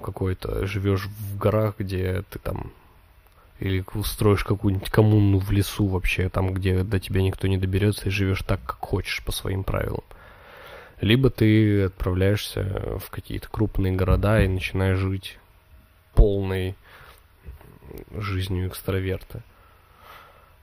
какой-то, 0.02 0.66
живешь 0.66 1.06
в 1.06 1.38
горах, 1.38 1.76
где 1.78 2.24
ты 2.30 2.38
там 2.38 2.72
или 3.60 3.84
устроишь 3.94 4.42
какую-нибудь 4.42 4.90
коммуну 4.90 5.38
в 5.38 5.50
лесу 5.50 5.86
вообще, 5.86 6.28
там, 6.28 6.52
где 6.54 6.82
до 6.82 6.98
тебя 6.98 7.22
никто 7.22 7.46
не 7.46 7.58
доберется, 7.58 8.08
и 8.08 8.10
живешь 8.10 8.42
так, 8.42 8.60
как 8.64 8.78
хочешь, 8.80 9.22
по 9.22 9.32
своим 9.32 9.64
правилам. 9.64 10.02
Либо 11.00 11.30
ты 11.30 11.84
отправляешься 11.84 12.98
в 12.98 13.10
какие-то 13.10 13.48
крупные 13.48 13.92
города 13.92 14.42
и 14.42 14.48
начинаешь 14.48 14.98
жить 14.98 15.38
полной 16.14 16.74
жизнью 18.16 18.68
экстраверта. 18.68 19.42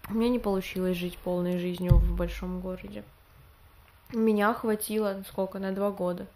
У 0.10 0.14
меня 0.14 0.30
не 0.30 0.40
получилось 0.40 0.98
жить 0.98 1.18
полной 1.18 1.60
жизнью 1.60 1.96
в 1.96 2.16
большом 2.16 2.62
городе. 2.62 3.04
Меня 4.14 4.54
хватило, 4.54 5.24
сколько, 5.28 5.60
на 5.60 5.72
два 5.72 5.92
года. 5.92 6.28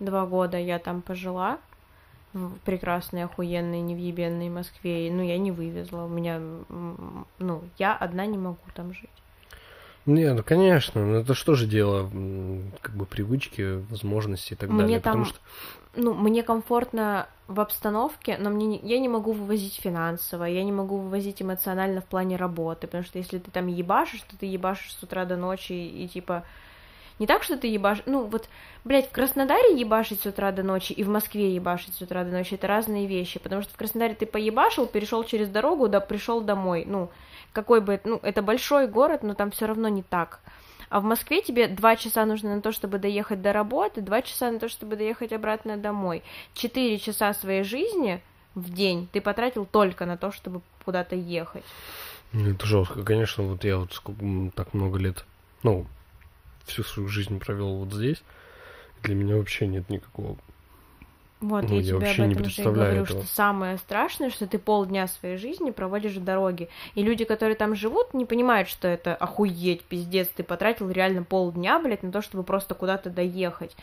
Два 0.00 0.24
года 0.26 0.56
я 0.56 0.78
там 0.78 1.02
пожила, 1.02 1.58
в 2.32 2.58
прекрасной, 2.64 3.24
охуенной, 3.24 3.80
невъебенной 3.80 4.48
Москве, 4.48 5.08
и, 5.08 5.10
ну, 5.10 5.22
я 5.22 5.38
не 5.38 5.50
вывезла, 5.50 6.04
у 6.04 6.08
меня, 6.08 6.40
ну, 7.38 7.62
я 7.78 7.96
одна 7.96 8.26
не 8.26 8.38
могу 8.38 8.58
там 8.74 8.92
жить. 8.94 9.10
Не, 10.06 10.32
ну 10.32 10.42
конечно, 10.42 11.04
ну 11.04 11.16
это 11.16 11.34
что 11.34 11.54
же 11.54 11.66
дело, 11.66 12.10
как 12.80 12.94
бы 12.94 13.04
привычки, 13.04 13.82
возможности 13.90 14.54
и 14.54 14.56
так 14.56 14.70
мне 14.70 14.80
далее. 14.80 15.00
Там, 15.00 15.12
потому 15.12 15.24
что... 15.26 15.38
Ну, 15.94 16.14
мне 16.14 16.42
комфортно 16.42 17.26
в 17.48 17.60
обстановке, 17.60 18.38
но 18.38 18.48
мне 18.48 18.66
не, 18.66 18.78
я 18.78 18.98
не 18.98 19.08
могу 19.08 19.32
вывозить 19.32 19.74
финансово, 19.74 20.44
я 20.44 20.64
не 20.64 20.72
могу 20.72 20.96
вывозить 20.96 21.42
эмоционально 21.42 22.00
в 22.00 22.06
плане 22.06 22.36
работы, 22.36 22.86
потому 22.86 23.04
что 23.04 23.18
если 23.18 23.38
ты 23.38 23.50
там 23.50 23.66
ебашишь, 23.66 24.22
то 24.22 24.38
ты 24.38 24.46
ебашишь 24.46 24.94
с 24.94 25.02
утра 25.02 25.24
до 25.26 25.36
ночи 25.36 25.72
и, 25.72 26.04
и 26.04 26.08
типа 26.08 26.44
не 27.20 27.26
так, 27.26 27.44
что 27.44 27.56
ты 27.56 27.68
ебашь... 27.68 28.02
Ну, 28.06 28.24
вот, 28.24 28.48
блядь, 28.82 29.08
в 29.08 29.12
Краснодаре 29.12 29.78
ебашить 29.78 30.22
с 30.22 30.26
утра 30.26 30.50
до 30.52 30.62
ночи 30.62 30.92
и 30.92 31.04
в 31.04 31.08
Москве 31.08 31.54
ебашить 31.54 31.94
с 31.94 32.00
утра 32.00 32.24
до 32.24 32.30
ночи— 32.30 32.54
это 32.56 32.66
разные 32.66 33.06
вещи, 33.06 33.38
потому 33.38 33.60
что 33.60 33.72
в 33.74 33.76
Краснодаре 33.76 34.14
ты 34.14 34.24
поебашил, 34.24 34.86
перешел 34.86 35.22
через 35.22 35.48
дорогу, 35.48 35.88
да 35.88 36.00
пришел 36.00 36.40
домой. 36.40 36.84
Ну, 36.86 37.10
какой 37.52 37.82
бы... 37.82 38.00
Ну, 38.04 38.18
это 38.22 38.40
большой 38.40 38.88
город, 38.88 39.22
но 39.22 39.34
там 39.34 39.50
все 39.50 39.66
равно 39.66 39.88
не 39.88 40.02
так. 40.02 40.40
А 40.88 40.98
в 40.98 41.04
Москве 41.04 41.42
тебе 41.42 41.68
два 41.68 41.94
часа 41.94 42.24
нужно 42.24 42.56
на 42.56 42.62
то, 42.62 42.72
чтобы 42.72 42.98
доехать 42.98 43.42
до 43.42 43.52
работы, 43.52 44.00
два 44.00 44.22
часа 44.22 44.50
на 44.50 44.58
то, 44.58 44.70
чтобы 44.70 44.96
доехать 44.96 45.32
обратно 45.32 45.76
домой. 45.76 46.22
Четыре 46.54 46.98
часа 46.98 47.34
своей 47.34 47.64
жизни 47.64 48.22
в 48.54 48.72
день 48.72 49.08
ты 49.12 49.20
потратил 49.20 49.66
только 49.66 50.06
на 50.06 50.16
то, 50.16 50.32
чтобы 50.32 50.62
куда-то 50.84 51.14
ехать. 51.14 51.64
Это 52.32 52.64
жестко, 52.64 53.02
конечно, 53.02 53.44
вот 53.44 53.62
я 53.64 53.76
вот 53.76 54.00
так 54.54 54.72
много 54.72 54.98
лет, 54.98 55.24
ну, 55.62 55.86
всю 56.64 56.82
свою 56.82 57.08
жизнь 57.08 57.38
провел 57.38 57.76
вот 57.76 57.92
здесь. 57.92 58.22
Для 59.02 59.14
меня 59.14 59.36
вообще 59.36 59.66
нет 59.66 59.88
никакого 59.88 60.38
вот, 61.40 61.62
ну, 61.62 61.70
я, 61.70 61.76
я 61.76 61.82
тебе 61.82 61.94
вообще 61.96 62.22
об 62.22 62.30
этом 62.32 62.42
не 62.42 62.48
же 62.50 62.62
и 62.62 62.64
говорю, 62.64 63.02
этого. 63.02 63.22
что 63.22 63.34
самое 63.34 63.78
страшное, 63.78 64.28
что 64.28 64.46
ты 64.46 64.58
полдня 64.58 65.06
своей 65.06 65.38
жизни 65.38 65.70
проводишь 65.70 66.16
в 66.16 66.22
дороге. 66.22 66.68
И 66.94 67.02
люди, 67.02 67.24
которые 67.24 67.54
там 67.54 67.74
живут, 67.74 68.12
не 68.12 68.26
понимают, 68.26 68.68
что 68.68 68.86
это 68.86 69.14
охуеть, 69.14 69.82
пиздец, 69.84 70.28
ты 70.28 70.42
потратил 70.42 70.90
реально 70.90 71.22
полдня, 71.22 71.78
блядь, 71.78 72.02
на 72.02 72.12
то, 72.12 72.20
чтобы 72.20 72.44
просто 72.44 72.74
куда-то 72.74 73.08
доехать. 73.08 73.74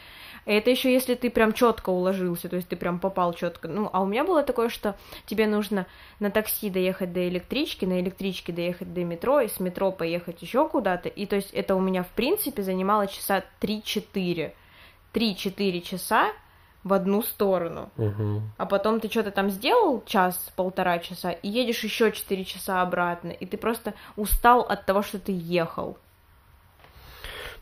И 0.46 0.52
это 0.52 0.70
еще 0.70 0.94
если 0.94 1.16
ты 1.16 1.32
прям 1.32 1.52
четко 1.52 1.90
уложился, 1.90 2.48
то 2.48 2.58
есть 2.58 2.68
ты 2.68 2.76
прям 2.76 3.00
попал 3.00 3.34
четко. 3.34 3.68
Ну, 3.68 3.90
а 3.92 4.04
у 4.04 4.06
меня 4.06 4.24
было 4.24 4.44
такое, 4.44 4.70
что 4.70 4.96
тебе 5.26 5.48
нужно 5.48 5.88
на 6.20 6.30
такси 6.30 6.70
доехать 6.70 7.12
до 7.12 7.28
электрички, 7.28 7.86
на 7.86 8.00
электричке 8.00 8.54
доехать 8.54 8.94
до 8.94 9.04
метро, 9.04 9.42
и 9.42 9.48
с 9.48 9.60
метро 9.60 9.92
поехать 9.92 10.44
еще 10.44 10.70
куда-то. 10.70 11.10
И 11.10 11.26
то 11.26 11.36
есть 11.36 11.52
это 11.54 11.76
у 11.76 11.80
меня, 11.80 12.04
в 12.04 12.10
принципе, 12.10 12.62
занимало 12.62 13.08
часа 13.08 13.44
3-4. 13.62 14.52
3-4 15.14 15.82
часа 15.82 16.32
в 16.88 16.94
одну 16.94 17.22
сторону. 17.22 17.90
Угу. 17.98 18.42
А 18.58 18.66
потом 18.66 19.00
ты 19.00 19.10
что-то 19.10 19.32
там 19.32 19.50
сделал 19.50 20.04
час-полтора 20.06 21.00
часа 21.00 21.32
и 21.32 21.48
едешь 21.50 21.84
еще 21.84 22.12
четыре 22.12 22.46
часа 22.46 22.82
обратно, 22.82 23.30
и 23.30 23.46
ты 23.46 23.58
просто 23.58 23.94
устал 24.16 24.62
от 24.62 24.86
того, 24.86 25.02
что 25.02 25.20
ты 25.20 25.32
ехал. 25.34 25.98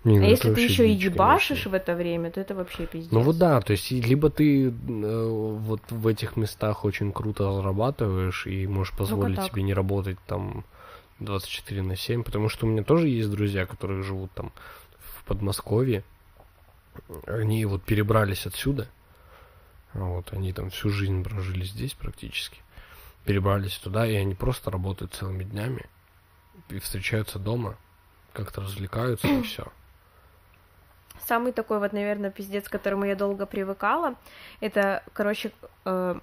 Не, 0.06 0.20
ну 0.20 0.26
а 0.26 0.30
если 0.30 0.54
ты 0.54 0.62
еще 0.62 0.88
и 0.88 0.92
ебашишь 0.92 1.64
конечно. 1.64 1.72
в 1.72 1.74
это 1.74 1.96
время, 1.96 2.30
то 2.30 2.40
это 2.40 2.54
вообще 2.54 2.86
пиздец. 2.86 3.12
Ну 3.12 3.22
вот 3.22 3.40
да, 3.40 3.60
то 3.60 3.72
есть 3.72 3.90
либо 3.90 4.30
ты 4.30 4.68
э, 4.68 4.72
вот 4.72 5.82
в 5.90 6.06
этих 6.06 6.38
местах 6.38 6.86
очень 6.86 7.12
круто 7.12 7.52
зарабатываешь 7.52 8.46
и 8.46 8.68
можешь 8.68 8.96
позволить 8.96 9.38
так. 9.38 9.48
себе 9.48 9.64
не 9.64 9.74
работать 9.74 10.20
там 10.28 10.64
24 11.20 11.82
на 11.82 11.96
7, 11.96 12.22
потому 12.24 12.50
что 12.50 12.68
у 12.68 12.70
меня 12.70 12.84
тоже 12.84 13.08
есть 13.08 13.32
друзья, 13.32 13.66
которые 13.66 14.04
живут 14.04 14.32
там 14.34 14.52
в 15.00 15.24
Подмосковье. 15.24 16.04
Они 17.26 17.66
вот 17.66 17.82
перебрались 17.82 18.46
отсюда. 18.46 18.88
Вот, 19.96 20.34
они 20.34 20.52
там 20.52 20.70
всю 20.70 20.90
жизнь 20.90 21.24
прожили 21.24 21.64
здесь 21.64 21.94
практически. 21.94 22.60
Перебрались 23.24 23.78
туда, 23.78 24.06
и 24.06 24.14
они 24.16 24.36
просто 24.36 24.70
работают 24.70 25.14
целыми 25.14 25.44
днями. 25.44 25.86
И 26.70 26.80
встречаются 26.80 27.40
дома, 27.40 27.78
как-то 28.34 28.62
развлекаются, 28.62 29.28
и 29.28 29.42
все. 29.42 29.72
Самый 31.26 31.54
такой 31.54 31.80
вот, 31.80 31.94
наверное, 31.94 32.30
пиздец, 32.30 32.68
к 32.68 32.72
которому 32.72 33.06
я 33.06 33.16
долго 33.16 33.46
привыкала, 33.46 34.16
это, 34.60 35.02
короче, 35.14 35.52
э, 35.86 36.20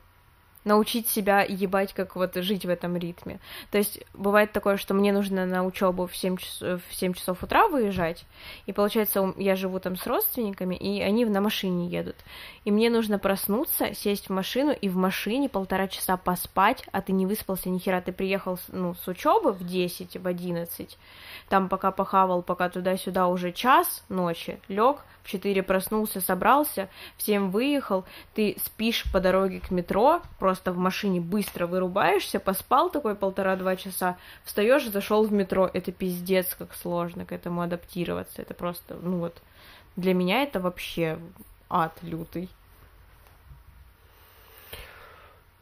научить 0.64 1.08
себя 1.08 1.42
ебать, 1.42 1.92
как 1.92 2.16
вот 2.16 2.34
жить 2.36 2.64
в 2.64 2.68
этом 2.68 2.96
ритме. 2.96 3.40
То 3.70 3.78
есть 3.78 4.00
бывает 4.14 4.52
такое, 4.52 4.76
что 4.76 4.94
мне 4.94 5.12
нужно 5.12 5.46
на 5.46 5.64
учебу 5.64 6.06
в 6.06 6.16
7, 6.16 6.36
часов, 6.36 6.82
в 6.88 6.94
7 6.94 7.14
часов 7.14 7.42
утра 7.42 7.68
выезжать, 7.68 8.24
и 8.66 8.72
получается, 8.72 9.34
я 9.36 9.56
живу 9.56 9.80
там 9.80 9.96
с 9.96 10.06
родственниками, 10.06 10.74
и 10.74 11.00
они 11.00 11.24
на 11.24 11.40
машине 11.40 11.88
едут. 11.88 12.16
И 12.64 12.70
мне 12.70 12.90
нужно 12.90 13.18
проснуться, 13.18 13.94
сесть 13.94 14.28
в 14.28 14.32
машину 14.32 14.72
и 14.72 14.88
в 14.88 14.96
машине 14.96 15.48
полтора 15.48 15.88
часа 15.88 16.16
поспать, 16.16 16.84
а 16.92 17.02
ты 17.02 17.12
не 17.12 17.26
выспался 17.26 17.68
ни 17.68 17.78
хера, 17.78 18.00
ты 18.00 18.12
приехал 18.12 18.58
ну, 18.68 18.94
с 18.94 19.08
учебы 19.08 19.52
в 19.52 19.66
10, 19.66 20.16
в 20.16 20.26
11, 20.26 20.98
там 21.52 21.68
пока 21.68 21.90
похавал, 21.90 22.40
пока 22.40 22.70
туда-сюда 22.70 23.28
уже 23.28 23.52
час 23.52 24.04
ночи, 24.08 24.58
лег, 24.68 25.04
в 25.22 25.28
4 25.28 25.62
проснулся, 25.62 26.22
собрался, 26.22 26.88
в 27.18 27.22
7 27.22 27.50
выехал, 27.50 28.06
ты 28.32 28.56
спишь 28.64 29.04
по 29.12 29.20
дороге 29.20 29.60
к 29.60 29.70
метро, 29.70 30.22
просто 30.38 30.72
в 30.72 30.78
машине 30.78 31.20
быстро 31.20 31.66
вырубаешься, 31.66 32.40
поспал 32.40 32.88
такой 32.88 33.14
полтора-два 33.14 33.76
часа, 33.76 34.16
встаешь, 34.44 34.88
зашел 34.88 35.26
в 35.26 35.32
метро, 35.34 35.68
это 35.70 35.92
пиздец, 35.92 36.54
как 36.54 36.74
сложно 36.74 37.26
к 37.26 37.32
этому 37.32 37.60
адаптироваться, 37.60 38.40
это 38.40 38.54
просто, 38.54 38.96
ну 39.02 39.18
вот, 39.18 39.42
для 39.94 40.14
меня 40.14 40.44
это 40.44 40.58
вообще 40.58 41.18
ад 41.68 41.92
лютый. 42.00 42.48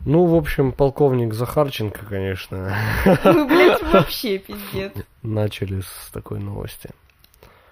Ну, 0.06 0.24
в 0.24 0.34
общем, 0.34 0.72
полковник 0.72 1.34
Захарченко, 1.34 2.06
конечно, 2.06 2.74
Ну, 3.24 3.46
блядь, 3.46 3.82
вообще 3.92 4.38
пиздец. 4.38 4.92
начали 5.22 5.80
с 5.82 6.10
такой 6.12 6.38
новости. 6.40 6.90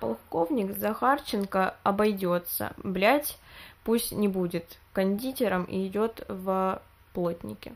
Полковник 0.00 0.76
Захарченко 0.76 1.74
обойдется, 1.82 2.72
блять, 2.84 3.38
пусть 3.82 4.12
не 4.12 4.28
будет 4.28 4.78
кондитером 4.92 5.64
и 5.64 5.86
идет 5.88 6.24
в 6.28 6.80
плотники. 7.14 7.72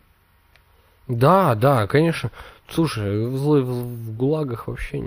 Да, 1.09 1.55
да, 1.55 1.87
конечно. 1.87 2.31
Слушай, 2.69 3.27
в, 3.27 3.35
зло- 3.35 3.63
в- 3.63 4.17
ГУЛАГах 4.17 4.69
вообще 4.69 4.99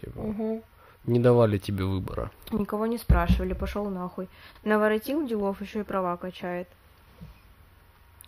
типа, 0.00 0.60
не 1.06 1.18
давали 1.20 1.56
тебе 1.58 1.84
выбора. 1.84 2.30
Никого 2.50 2.86
не 2.86 2.98
спрашивали, 2.98 3.54
пошел 3.54 3.88
нахуй. 3.88 4.28
Наворотил 4.64 5.26
делов, 5.26 5.62
еще 5.62 5.80
и 5.80 5.84
права 5.84 6.16
качает. 6.16 6.68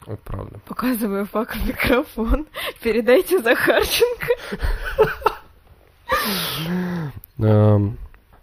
Вот 0.06 0.20
правда. 0.20 0.58
Показываю 0.66 1.26
факт 1.26 1.56
микрофон. 1.66 2.46
Передайте 2.82 3.40
Захарченко. 3.40 4.28
Эм, 7.38 7.98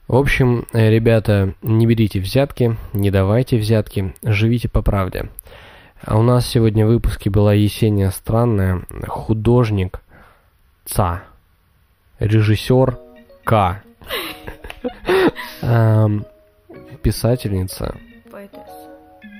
В 0.07 0.15
общем, 0.15 0.65
э, 0.71 0.89
ребята, 0.89 1.53
не 1.61 1.85
берите 1.85 2.19
взятки, 2.19 2.77
не 2.93 3.11
давайте 3.11 3.57
взятки, 3.57 4.15
живите 4.23 4.69
по 4.69 4.81
правде. 4.81 5.29
А 6.01 6.17
у 6.17 6.21
нас 6.21 6.47
сегодня 6.47 6.85
в 6.85 6.89
выпуске 6.89 7.29
была 7.29 7.53
Есения 7.53 8.09
Странная, 8.11 8.83
художник 9.07 10.01
Ца, 10.85 11.23
режиссер 12.19 12.97
К, 13.43 13.81
эм, 15.61 16.25
писательница 17.01 17.95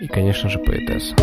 и, 0.02 0.08
конечно 0.08 0.50
же, 0.50 0.60
поэтесса. 0.60 1.16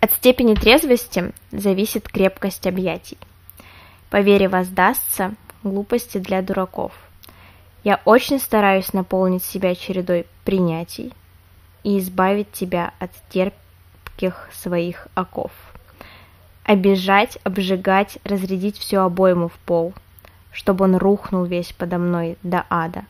От 0.00 0.12
степени 0.12 0.54
трезвости 0.54 1.32
зависит 1.50 2.08
крепкость 2.08 2.66
объятий. 2.66 3.18
По 4.10 4.20
вере 4.20 4.48
воздастся 4.48 5.34
глупости 5.62 6.18
для 6.18 6.42
дураков. 6.42 6.92
Я 7.84 8.00
очень 8.04 8.38
стараюсь 8.38 8.92
наполнить 8.92 9.44
себя 9.44 9.74
чередой 9.74 10.26
принятий 10.44 11.12
и 11.82 11.98
избавить 11.98 12.52
тебя 12.52 12.92
от 12.98 13.10
терпких 13.30 14.48
своих 14.52 15.08
оков. 15.14 15.52
Обижать, 16.64 17.38
обжигать, 17.44 18.18
разрядить 18.24 18.78
всю 18.78 18.98
обойму 18.98 19.48
в 19.48 19.58
пол, 19.66 19.92
чтобы 20.50 20.84
он 20.84 20.96
рухнул 20.96 21.44
весь 21.44 21.72
подо 21.72 21.98
мной 21.98 22.38
до 22.42 22.64
ада. 22.70 23.04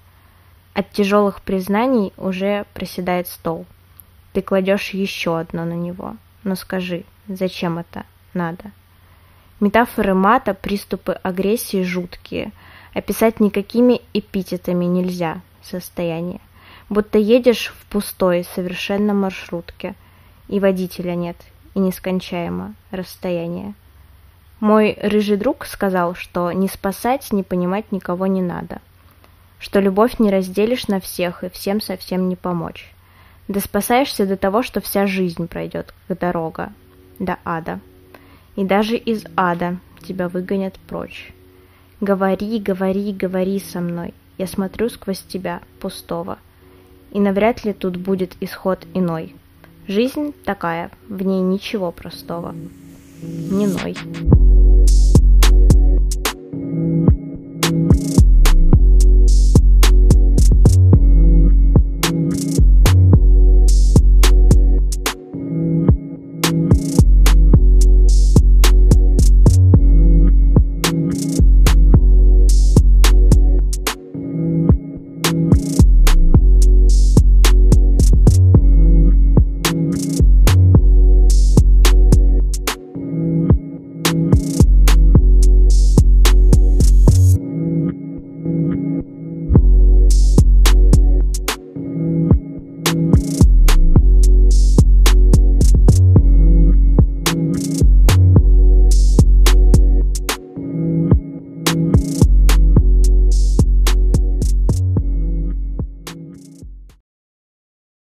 От 0.75 0.91
тяжелых 0.91 1.41
признаний 1.41 2.13
уже 2.17 2.67
проседает 2.75 3.29
стол. 3.29 3.65
Ты 4.33 4.43
кладешь 4.43 4.91
еще 4.91 5.39
одно 5.39 5.65
на 5.65 5.75
него. 5.75 6.17
Но 6.43 6.57
скажи, 6.57 7.05
зачем 7.29 7.79
это 7.79 8.05
надо? 8.35 8.73
Метафоры 9.61 10.15
мата, 10.15 10.53
приступы 10.53 11.13
агрессии 11.13 11.85
жуткие. 11.85 12.51
Описать 12.93 13.39
никакими 13.39 14.01
эпитетами 14.13 14.85
нельзя 14.85 15.41
состояние. 15.63 16.41
Будто 16.89 17.19
едешь 17.19 17.73
в 17.79 17.87
пустой, 17.87 18.45
совершенно 18.45 19.15
маршрутке, 19.15 19.95
и 20.49 20.59
водителя 20.59 21.15
нет, 21.15 21.37
и 21.75 21.79
нескончаемо 21.81 22.75
расстояние. 22.91 23.75
Мой 24.61 24.97
рыжий 25.03 25.37
друг 25.37 25.67
сказал, 25.67 26.15
что 26.15 26.51
не 26.53 26.69
спасать, 26.69 27.33
не 27.33 27.43
понимать 27.43 27.93
никого 27.93 28.27
не 28.27 28.41
надо, 28.41 28.81
что 29.59 29.81
любовь 29.81 30.19
не 30.19 30.31
разделишь 30.31 30.89
на 30.89 31.01
всех 31.01 31.45
и 31.45 31.51
всем 31.51 31.81
совсем 31.81 32.29
не 32.29 32.37
помочь. 32.37 32.91
Да 33.47 33.61
спасаешься 33.61 34.27
до 34.27 34.37
того, 34.37 34.63
что 34.63 34.81
вся 34.81 35.07
жизнь 35.07 35.49
пройдет, 35.49 35.93
как 36.09 36.19
дорога, 36.19 36.73
до 37.19 37.39
ада. 37.45 37.81
И 38.57 38.65
даже 38.65 38.97
из 38.97 39.25
ада 39.37 39.77
тебя 40.03 40.29
выгонят 40.29 40.79
прочь. 40.89 41.33
Говори, 42.01 42.59
говори, 42.59 43.13
говори 43.13 43.59
со 43.59 43.81
мной. 43.81 44.15
Я 44.39 44.47
смотрю 44.47 44.89
сквозь 44.89 45.21
тебя, 45.21 45.61
пустого. 45.81 46.39
И 47.11 47.21
навряд 47.21 47.65
ли 47.65 47.73
тут 47.73 47.97
будет 47.97 48.35
исход 48.41 48.87
иной. 48.95 49.35
Жизнь 49.87 50.33
такая, 50.45 50.91
в 51.09 51.23
ней 51.23 51.41
ничего 51.43 51.93
простого. 51.93 52.55
Не 53.23 53.67
ной. 53.67 53.95